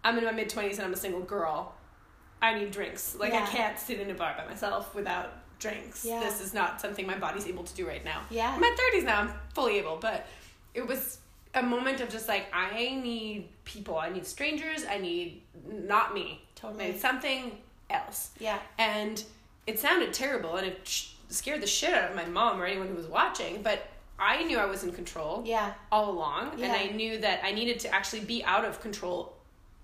I'm 0.04 0.18
in 0.18 0.24
my 0.24 0.32
mid 0.32 0.48
20s 0.48 0.72
and 0.72 0.82
I'm 0.82 0.92
a 0.94 0.96
single 0.96 1.20
girl. 1.20 1.74
I 2.40 2.58
need 2.58 2.72
drinks. 2.72 3.14
Like, 3.14 3.34
I 3.34 3.42
can't 3.46 3.78
sit 3.78 4.00
in 4.00 4.10
a 4.10 4.14
bar 4.14 4.34
by 4.36 4.46
myself 4.46 4.94
without 4.96 5.32
drinks. 5.62 6.04
Yeah. 6.04 6.20
This 6.20 6.40
is 6.40 6.52
not 6.52 6.80
something 6.80 7.06
my 7.06 7.16
body's 7.18 7.46
able 7.46 7.64
to 7.64 7.74
do 7.74 7.86
right 7.86 8.04
now. 8.04 8.22
Yeah. 8.30 8.52
I'm 8.54 8.62
at 8.62 8.76
30s 8.94 9.04
now. 9.04 9.20
I'm 9.20 9.32
fully 9.54 9.78
able. 9.78 9.96
But 9.96 10.26
it 10.74 10.86
was 10.86 11.18
a 11.54 11.62
moment 11.62 12.00
of 12.00 12.08
just 12.10 12.28
like, 12.28 12.46
I 12.52 12.70
need 13.02 13.48
people. 13.64 13.96
I 13.98 14.08
need 14.10 14.26
strangers. 14.26 14.84
I 14.88 14.98
need 14.98 15.42
not 15.70 16.12
me. 16.14 16.42
I 16.42 16.60
Totally. 16.60 16.84
need 16.92 17.00
something 17.00 17.52
else. 17.90 18.30
Yeah. 18.38 18.58
And 18.78 19.22
it 19.66 19.78
sounded 19.78 20.12
terrible 20.12 20.56
and 20.56 20.66
it 20.66 20.88
scared 21.28 21.62
the 21.62 21.66
shit 21.66 21.92
out 21.94 22.10
of 22.10 22.16
my 22.16 22.24
mom 22.26 22.60
or 22.60 22.66
anyone 22.66 22.88
who 22.88 22.94
was 22.94 23.06
watching. 23.06 23.62
But 23.62 23.86
I 24.18 24.44
knew 24.44 24.58
I 24.58 24.66
was 24.66 24.84
in 24.84 24.92
control 24.92 25.42
Yeah. 25.44 25.72
all 25.90 26.10
along. 26.10 26.60
And 26.62 26.70
I 26.72 26.86
knew 26.86 27.18
that 27.18 27.40
I 27.44 27.52
needed 27.52 27.80
to 27.80 27.94
actually 27.94 28.20
be 28.20 28.44
out 28.44 28.64
of 28.64 28.80
control 28.80 29.31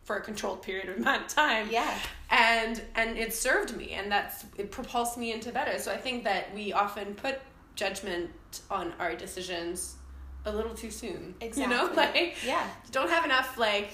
for 0.08 0.16
a 0.16 0.20
controlled 0.22 0.62
period 0.62 0.88
of 0.88 0.96
amount 1.02 1.22
of 1.26 1.28
time 1.28 1.68
Yeah. 1.70 1.94
and 2.30 2.80
and 2.94 3.18
it 3.18 3.32
served 3.34 3.76
me 3.76 3.90
and 3.92 4.10
that's 4.10 4.44
it 4.56 4.70
propulsed 4.70 5.18
me 5.18 5.32
into 5.32 5.52
better 5.52 5.78
so 5.78 5.92
i 5.92 5.98
think 5.98 6.24
that 6.24 6.52
we 6.54 6.72
often 6.72 7.14
put 7.14 7.34
judgment 7.76 8.30
on 8.70 8.94
our 8.98 9.14
decisions 9.14 9.96
a 10.46 10.50
little 10.58 10.74
too 10.74 10.90
soon 10.90 11.34
Exactly. 11.42 11.62
you 11.62 11.68
know 11.68 11.92
like 11.94 12.36
Yeah. 12.44 12.66
don't 12.90 13.10
have 13.10 13.24
enough 13.26 13.58
like 13.58 13.90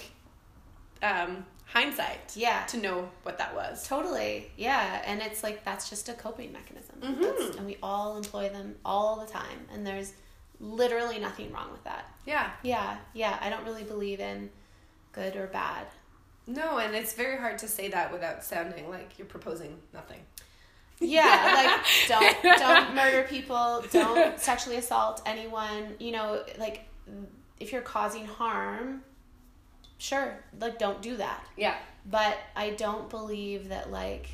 um 1.02 1.44
hindsight 1.66 2.36
Yeah. 2.36 2.64
to 2.66 2.76
know 2.76 3.10
what 3.24 3.38
that 3.38 3.52
was 3.54 3.86
Totally. 3.88 4.52
Yeah. 4.56 5.02
And 5.06 5.20
it's 5.20 5.42
like 5.42 5.64
that's 5.64 5.90
just 5.90 6.08
a 6.08 6.12
coping 6.14 6.52
mechanism. 6.52 6.96
Mhm. 7.00 7.20
That's, 7.22 7.56
and 7.56 7.66
we 7.66 7.78
all 7.82 8.16
employ 8.16 8.48
them 8.50 8.76
all 8.84 9.16
the 9.24 9.26
time. 9.40 9.60
And 9.72 9.84
there's 9.84 10.12
literally 10.60 11.18
nothing 11.18 11.50
wrong 11.52 11.72
with 11.72 11.82
that. 11.84 12.04
yeah 12.26 12.50
Yeah. 12.62 12.98
Yeah. 13.14 13.36
I 13.40 13.50
don't 13.50 13.64
really 13.64 13.82
believe 13.82 14.20
in 14.20 14.50
good 15.12 15.34
or 15.36 15.46
bad. 15.48 15.86
No 16.46 16.78
and 16.78 16.94
it's 16.94 17.14
very 17.14 17.38
hard 17.38 17.58
to 17.58 17.68
say 17.68 17.88
that 17.88 18.12
without 18.12 18.44
sounding 18.44 18.88
like 18.90 19.18
you're 19.18 19.26
proposing 19.26 19.78
nothing 19.92 20.20
Yeah, 21.00 21.52
like 21.54 21.84
don't 22.08 22.42
don't 22.58 22.94
murder 23.00 23.26
people, 23.28 23.84
don't 23.90 24.38
sexually 24.38 24.76
assault 24.76 25.22
anyone. 25.26 25.96
You 25.98 26.12
know, 26.12 26.44
like 26.58 26.86
if 27.58 27.72
you're 27.72 27.82
causing 27.82 28.26
harm, 28.26 29.02
sure, 29.98 30.38
like 30.60 30.78
don't 30.78 31.02
do 31.02 31.16
that. 31.16 31.44
yeah 31.56 31.76
But 32.06 32.36
I 32.54 32.70
don't 32.70 33.10
believe 33.10 33.68
that 33.70 33.90
like 33.90 34.28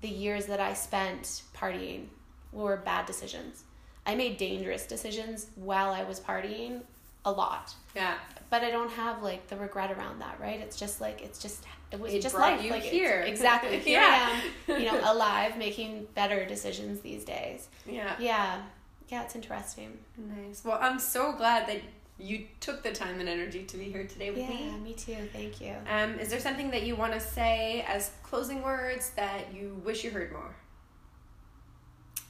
the 0.00 0.08
years 0.08 0.46
that 0.46 0.60
I 0.60 0.74
spent 0.74 1.42
partying 1.54 2.06
were 2.52 2.76
bad 2.76 3.06
decisions. 3.06 3.64
I 4.06 4.14
made 4.14 4.36
dangerous 4.38 4.86
decisions 4.86 5.48
while 5.56 5.90
I 5.90 6.04
was 6.04 6.20
partying 6.20 6.82
a 7.24 7.32
lot. 7.32 7.74
yeah 7.96 8.14
But 8.50 8.64
I 8.64 8.70
don't 8.70 8.90
have 8.92 9.22
like 9.22 9.46
the 9.48 9.56
regret 9.56 9.90
around 9.90 10.20
that, 10.20 10.40
right? 10.40 10.58
It's 10.60 10.78
just 10.78 11.00
like 11.00 11.20
it's 11.22 11.38
just 11.38 11.64
it 11.92 12.00
was 12.00 12.12
It 12.14 12.22
just 12.22 12.34
life. 12.34 12.62
you 12.62 12.70
like 12.70 12.82
here. 12.82 13.20
exactly. 13.26 13.78
Here 13.78 14.00
Yeah. 14.00 14.40
I 14.68 14.72
am, 14.72 14.80
you 14.80 14.86
know, 14.90 15.00
alive, 15.12 15.56
making 15.58 16.06
better 16.14 16.46
decisions 16.46 17.00
these 17.00 17.24
days. 17.24 17.68
yeah 17.86 18.14
Yeah, 18.18 18.62
yeah, 19.08 19.22
it's 19.24 19.34
interesting. 19.34 19.98
nice 20.16 20.62
well 20.64 20.78
i'm 20.80 20.98
so 20.98 21.32
glad 21.32 21.66
that 21.68 21.80
you 22.20 22.46
took 22.60 22.82
the 22.82 22.92
time 22.92 23.20
and 23.20 23.28
energy 23.28 23.62
to 23.64 23.76
be 23.76 23.84
here 23.84 24.04
today 24.04 24.30
with 24.30 24.40
Yeah, 24.40 24.48
me 24.48 24.78
me 24.82 24.92
too. 24.94 25.16
Thank 25.32 25.60
you. 25.60 25.74
Um, 25.88 26.18
is 26.18 26.28
there 26.30 26.40
something 26.40 26.70
that 26.72 26.82
you 26.82 26.96
want 26.96 27.12
to 27.12 27.20
say 27.20 27.84
as 27.86 28.10
closing 28.24 28.60
words 28.62 29.10
that 29.10 29.54
you 29.54 29.80
wish 29.84 30.02
you 30.04 30.10
heard 30.10 30.32
more? 30.32 30.54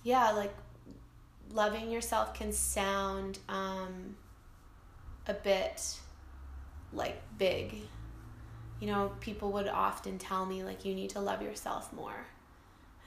yeah 0.04 0.30
like 0.32 0.54
loving 1.52 1.90
yourself 1.90 2.34
can 2.34 2.52
sound 2.52 3.38
um 3.48 4.14
a 5.26 5.34
bit 5.34 5.96
like 6.92 7.20
big. 7.38 7.74
You 8.80 8.86
know 8.86 9.12
people 9.20 9.52
would 9.52 9.68
often 9.68 10.18
tell 10.18 10.46
me 10.46 10.62
like 10.62 10.84
you 10.84 10.94
need 10.94 11.10
to 11.10 11.20
love 11.20 11.42
yourself 11.42 11.92
more. 11.92 12.26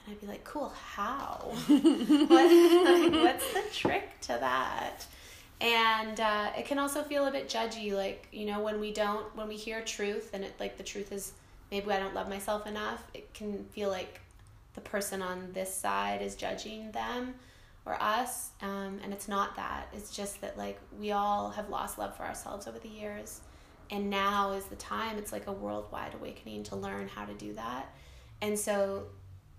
And 0.05 0.15
i'd 0.15 0.21
be 0.21 0.27
like 0.27 0.43
cool 0.43 0.69
how? 0.69 1.53
What, 1.67 3.11
like, 3.11 3.13
what's 3.13 3.53
the 3.53 3.63
trick 3.71 4.19
to 4.21 4.37
that? 4.39 5.05
And 5.59 6.19
uh, 6.19 6.49
it 6.57 6.65
can 6.65 6.79
also 6.79 7.03
feel 7.03 7.27
a 7.27 7.31
bit 7.31 7.47
judgy 7.47 7.93
like 7.93 8.27
you 8.31 8.45
know 8.45 8.61
when 8.61 8.79
we 8.79 8.91
don't 8.91 9.33
when 9.35 9.47
we 9.47 9.55
hear 9.55 9.81
truth 9.81 10.31
and 10.33 10.43
it 10.43 10.53
like 10.59 10.77
the 10.77 10.83
truth 10.83 11.11
is 11.11 11.33
maybe 11.69 11.89
i 11.91 11.99
don't 11.99 12.15
love 12.15 12.27
myself 12.27 12.65
enough 12.65 13.03
it 13.13 13.31
can 13.33 13.63
feel 13.65 13.89
like 13.89 14.19
the 14.73 14.81
person 14.81 15.21
on 15.21 15.49
this 15.53 15.73
side 15.73 16.21
is 16.21 16.35
judging 16.35 16.91
them 16.91 17.35
or 17.85 18.01
us 18.01 18.51
um, 18.61 18.99
and 19.03 19.11
it's 19.11 19.27
not 19.27 19.55
that. 19.55 19.87
It's 19.93 20.15
just 20.15 20.41
that 20.41 20.57
like 20.57 20.79
we 20.99 21.11
all 21.11 21.49
have 21.51 21.69
lost 21.69 21.97
love 21.97 22.15
for 22.15 22.23
ourselves 22.23 22.67
over 22.67 22.79
the 22.79 22.89
years 22.89 23.41
and 23.91 24.09
now 24.09 24.53
is 24.53 24.65
the 24.65 24.75
time. 24.75 25.17
It's 25.17 25.31
like 25.31 25.47
a 25.47 25.51
worldwide 25.51 26.15
awakening 26.15 26.63
to 26.63 26.75
learn 26.75 27.07
how 27.07 27.25
to 27.25 27.33
do 27.33 27.53
that. 27.53 27.93
And 28.41 28.57
so 28.57 29.03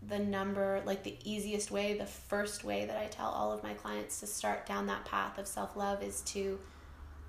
the 0.08 0.18
number 0.18 0.82
like 0.84 1.04
the 1.04 1.16
easiest 1.22 1.70
way 1.70 1.96
the 1.96 2.04
first 2.04 2.64
way 2.64 2.84
that 2.86 2.96
i 2.96 3.06
tell 3.06 3.28
all 3.28 3.52
of 3.52 3.62
my 3.62 3.72
clients 3.72 4.18
to 4.18 4.26
start 4.26 4.66
down 4.66 4.84
that 4.86 5.04
path 5.04 5.38
of 5.38 5.46
self-love 5.46 6.02
is 6.02 6.22
to 6.22 6.58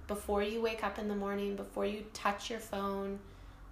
before 0.08 0.42
you 0.42 0.60
wake 0.60 0.84
up 0.84 0.98
in 0.98 1.08
the 1.08 1.14
morning 1.16 1.56
before 1.56 1.86
you 1.86 2.04
touch 2.14 2.50
your 2.50 2.60
phone 2.60 3.20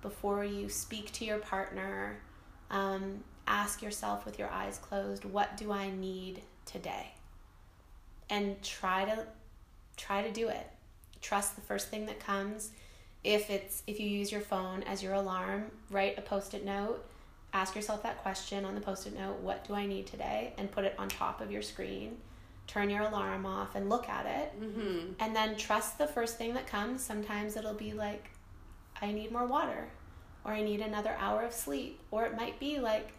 before 0.04 0.46
you 0.46 0.70
speak 0.70 1.12
to 1.12 1.26
your 1.26 1.40
partner 1.40 2.22
um, 2.70 3.24
ask 3.48 3.82
yourself 3.82 4.24
with 4.24 4.38
your 4.38 4.52
eyes 4.52 4.78
closed 4.78 5.26
what 5.26 5.58
do 5.58 5.72
i 5.72 5.90
need 5.90 6.44
today? 6.66 7.14
And 8.30 8.62
try 8.64 9.06
to 9.06 9.26
try 9.98 10.22
to 10.22 10.32
do 10.32 10.48
it. 10.48 10.68
Trust 11.22 11.56
the 11.56 11.62
first 11.62 11.90
thing 11.90 12.06
that 12.08 12.20
comes 12.20 12.72
if 13.24 13.50
it's 13.50 13.84
if 13.88 14.00
you 14.00 14.08
use 14.08 14.32
your 14.32 14.42
phone 14.42 14.84
as 14.84 15.04
your 15.04 15.14
alarm 15.14 15.66
write 15.90 16.18
a 16.18 16.22
post-it 16.22 16.66
note 16.66 17.04
ask 17.54 17.76
yourself 17.76 18.02
that 18.04 18.22
question 18.24 18.66
on 18.66 18.74
the 18.76 18.82
post-it 18.82 19.14
note 19.18 19.38
what 19.42 19.68
do 19.68 19.74
i 19.74 19.86
need 19.86 20.08
today? 20.08 20.54
and 20.58 20.72
put 20.72 20.84
it 20.86 20.96
on 20.98 21.08
top 21.10 21.42
of 21.42 21.52
your 21.52 21.62
screen. 21.62 22.18
Turn 22.68 22.90
your 22.90 23.02
alarm 23.02 23.46
off 23.46 23.76
and 23.76 23.90
look 23.90 24.08
at 24.08 24.26
it. 24.26 24.62
Mm-hmm. 24.62 25.14
and 25.20 25.36
then 25.36 25.58
trust 25.58 25.98
the 25.98 26.08
first 26.08 26.38
thing 26.38 26.54
that 26.54 26.68
comes. 26.68 27.02
Sometimes 27.04 27.58
it'll 27.58 27.74
be 27.74 27.94
like 27.94 28.30
i 29.02 29.12
need 29.12 29.32
more 29.32 29.46
water 29.46 29.88
or 30.46 30.52
i 30.54 30.62
need 30.62 30.82
another 30.82 31.16
hour 31.20 31.42
of 31.42 31.54
sleep 31.54 32.00
or 32.12 32.26
it 32.26 32.36
might 32.36 32.60
be 32.60 32.80
like 32.80 33.10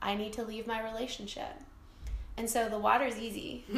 i 0.00 0.14
need 0.14 0.32
to 0.32 0.42
leave 0.42 0.66
my 0.66 0.82
relationship 0.82 1.52
and 2.36 2.48
so 2.48 2.68
the 2.68 2.78
water 2.78 3.04
is 3.04 3.18
easy. 3.18 3.64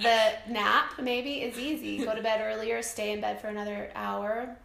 The 0.00 0.32
nap 0.48 1.00
maybe 1.00 1.42
is 1.42 1.58
easy. 1.58 2.04
Go 2.04 2.14
to 2.14 2.22
bed 2.22 2.40
earlier 2.42 2.82
stay 2.82 3.12
in 3.12 3.20
bed 3.20 3.40
for 3.40 3.46
another 3.46 3.90
hour. 3.94 4.56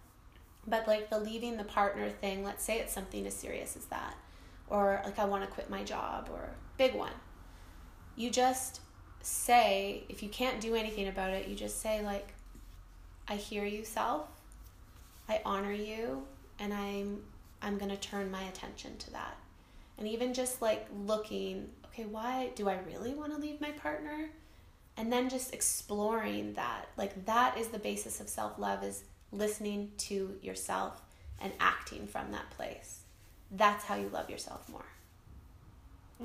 But 0.67 0.87
like 0.87 1.09
the 1.09 1.19
leaving 1.19 1.55
the 1.57 1.63
partner 1.63 2.09
thing 2.09 2.43
let's 2.43 2.63
say 2.63 2.79
it's 2.79 2.93
something 2.93 3.25
as 3.27 3.35
serious 3.35 3.75
as 3.77 3.85
that. 3.85 4.15
Or 4.69 5.01
like 5.05 5.19
i 5.19 5.25
want 5.25 5.43
to 5.43 5.49
quit 5.49 5.69
my 5.69 5.83
job 5.83 6.29
or 6.31 6.49
big 6.77 6.95
one. 6.95 7.13
You 8.15 8.31
just 8.31 8.81
say 9.21 10.03
if 10.09 10.23
you 10.23 10.29
can't 10.29 10.59
do 10.59 10.75
anything 10.75 11.07
about 11.07 11.31
it 11.31 11.47
you 11.47 11.55
just 11.55 11.81
say 11.81 12.01
like 12.03 12.33
i 13.27 13.35
hear 13.35 13.65
you 13.65 13.85
self. 13.85 14.27
I 15.27 15.41
honor 15.45 15.73
you 15.73 16.23
and 16.57 16.73
i'm 16.73 17.21
i'm 17.61 17.77
going 17.77 17.91
to 17.91 17.97
turn 17.97 18.31
my 18.31 18.43
attention 18.43 18.97
to 18.97 19.11
that. 19.11 19.37
And 19.99 20.07
even 20.07 20.33
just 20.33 20.61
like 20.61 20.87
looking 21.05 21.69
okay 21.99 22.07
why 22.09 22.49
do 22.55 22.69
i 22.69 22.77
really 22.85 23.13
want 23.13 23.33
to 23.33 23.39
leave 23.39 23.59
my 23.61 23.71
partner? 23.71 24.29
And 24.97 25.13
then 25.13 25.29
just 25.29 25.53
exploring 25.53 26.53
that 26.53 26.89
like 26.97 27.25
that 27.25 27.57
is 27.57 27.69
the 27.69 27.79
basis 27.79 28.19
of 28.19 28.27
self-love 28.27 28.83
is 28.83 29.03
listening 29.31 29.91
to 29.97 30.35
yourself 30.41 31.01
and 31.41 31.53
acting 31.59 32.05
from 32.07 32.31
that 32.31 32.49
place. 32.51 32.99
That's 33.51 33.85
how 33.85 33.95
you 33.95 34.09
love 34.09 34.29
yourself 34.29 34.67
more. 34.69 34.85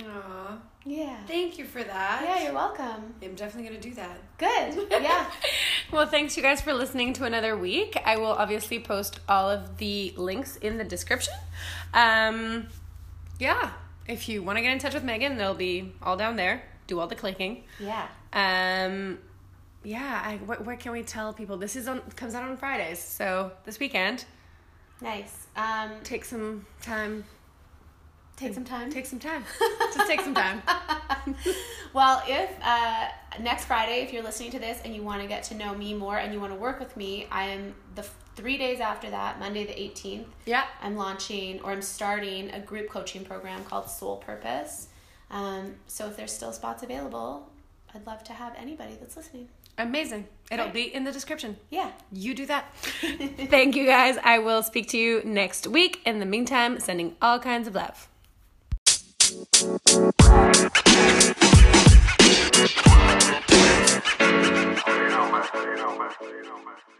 Aw, 0.03 0.59
yeah. 0.85 1.19
Thank 1.29 1.57
you 1.57 1.67
for 1.67 1.85
that. 1.85 2.23
yeah 2.25 2.43
you're 2.43 2.53
welcome. 2.53 3.15
I'm 3.23 3.35
definitely 3.37 3.69
gonna 3.69 3.81
do 3.81 3.95
that. 3.95 4.19
good. 4.39 4.89
Yeah. 5.03 5.31
Well, 5.93 6.07
thanks 6.07 6.37
you 6.37 6.43
guys 6.43 6.61
for 6.61 6.73
listening 6.73 7.13
to 7.15 7.25
another 7.25 7.57
week. 7.57 7.97
I 8.05 8.17
will 8.17 8.33
obviously 8.33 8.81
post 8.81 9.21
all 9.29 9.49
of 9.49 9.77
the 9.79 10.13
links 10.17 10.57
in 10.57 10.79
the 10.79 10.85
description. 10.85 11.35
Um, 11.93 12.67
yeah, 13.39 13.71
if 14.07 14.29
you 14.29 14.43
want 14.43 14.59
to 14.59 14.63
get 14.63 14.73
in 14.73 14.79
touch 14.79 14.95
with 14.95 15.05
Megan, 15.05 15.37
they'll 15.37 15.55
be 15.55 15.93
all 16.03 16.17
down 16.17 16.37
there. 16.37 16.63
Do 16.87 17.01
all 17.01 17.07
the 17.07 17.15
clicking. 17.15 17.65
yeah 17.81 18.09
Um, 18.33 19.19
yeah, 19.83 20.23
I, 20.25 20.37
what, 20.37 20.65
what 20.65 20.81
can 20.81 20.93
we 20.93 21.03
tell 21.03 21.33
people? 21.33 21.57
This 21.57 21.77
is 21.77 21.89
on 21.89 22.01
comes 22.17 22.35
out 22.35 22.43
on 22.43 22.57
Fridays, 22.57 22.99
so 22.99 23.53
this 23.65 23.79
weekend, 23.79 24.25
nice 25.01 25.47
um 25.57 25.91
take 26.03 26.25
some 26.25 26.67
time 26.83 27.25
Take 28.37 28.53
some 28.55 28.65
time. 28.65 28.91
Take 28.91 29.07
some 29.07 29.21
time. 29.21 29.45
Just 29.95 30.09
take 30.09 30.21
some 30.21 30.35
time. 30.35 30.61
well, 31.93 32.23
if 32.27 32.51
uh, 32.63 33.07
next 33.41 33.67
Friday, 33.67 34.03
if 34.03 34.13
you're 34.13 34.25
listening 34.25 34.51
to 34.53 34.59
this 34.59 34.81
and 34.85 34.95
you 34.95 35.03
want 35.03 35.23
to 35.23 35.29
get 35.29 35.45
to 35.45 35.55
know 35.55 35.73
me 35.75 35.95
more 35.95 36.19
and 36.19 36.33
you 36.35 36.41
want 36.41 36.53
to 36.53 36.59
work 36.59 36.81
with 36.81 36.97
me, 36.97 37.29
I 37.31 37.45
am 37.45 37.75
the 37.95 38.03
f- 38.03 38.15
three 38.35 38.59
days 38.59 38.81
after 38.81 39.09
that, 39.11 39.39
Monday 39.39 39.65
the 39.65 39.73
18th. 39.73 40.27
Yeah. 40.47 40.65
I'm 40.83 40.97
launching 40.97 41.61
or 41.63 41.71
I'm 41.71 41.81
starting 41.83 42.51
a 42.51 42.59
group 42.59 42.89
coaching 42.91 43.25
program 43.25 43.63
called 43.65 43.89
Soul 43.89 44.17
Purpose. 44.17 44.89
Um, 45.31 45.77
so 45.87 46.07
if 46.09 46.17
there's 46.17 46.33
still 46.33 46.53
spots 46.53 46.83
available, 46.83 47.49
I'd 47.95 48.05
love 48.05 48.25
to 48.25 48.33
have 48.33 48.55
anybody 48.59 48.97
that's 48.99 49.17
listening. 49.17 49.49
Amazing. 49.79 50.27
It'll 50.51 50.67
Right. 50.67 50.75
be 50.75 50.95
in 50.95 51.05
the 51.05 51.13
description. 51.13 51.57
Yeah. 51.71 51.93
You 52.13 52.35
do 52.35 52.47
that. 52.47 52.73
Thank 52.83 53.77
you 53.77 53.87
guys. 53.87 54.19
I 54.25 54.41
will 54.41 54.63
speak 54.65 54.89
to 54.89 54.99
you 54.99 55.23
next 55.25 55.69
week. 55.69 56.01
In 56.05 56.19
the 56.19 56.27
meantime, 56.27 56.81
sending 56.81 57.15
all 57.23 57.39
kinds 57.39 57.69
of 57.69 57.75
love. 57.77 58.09
You 59.35 59.41
know, 65.11 65.29
man. 65.29 66.75
You. 66.89 66.94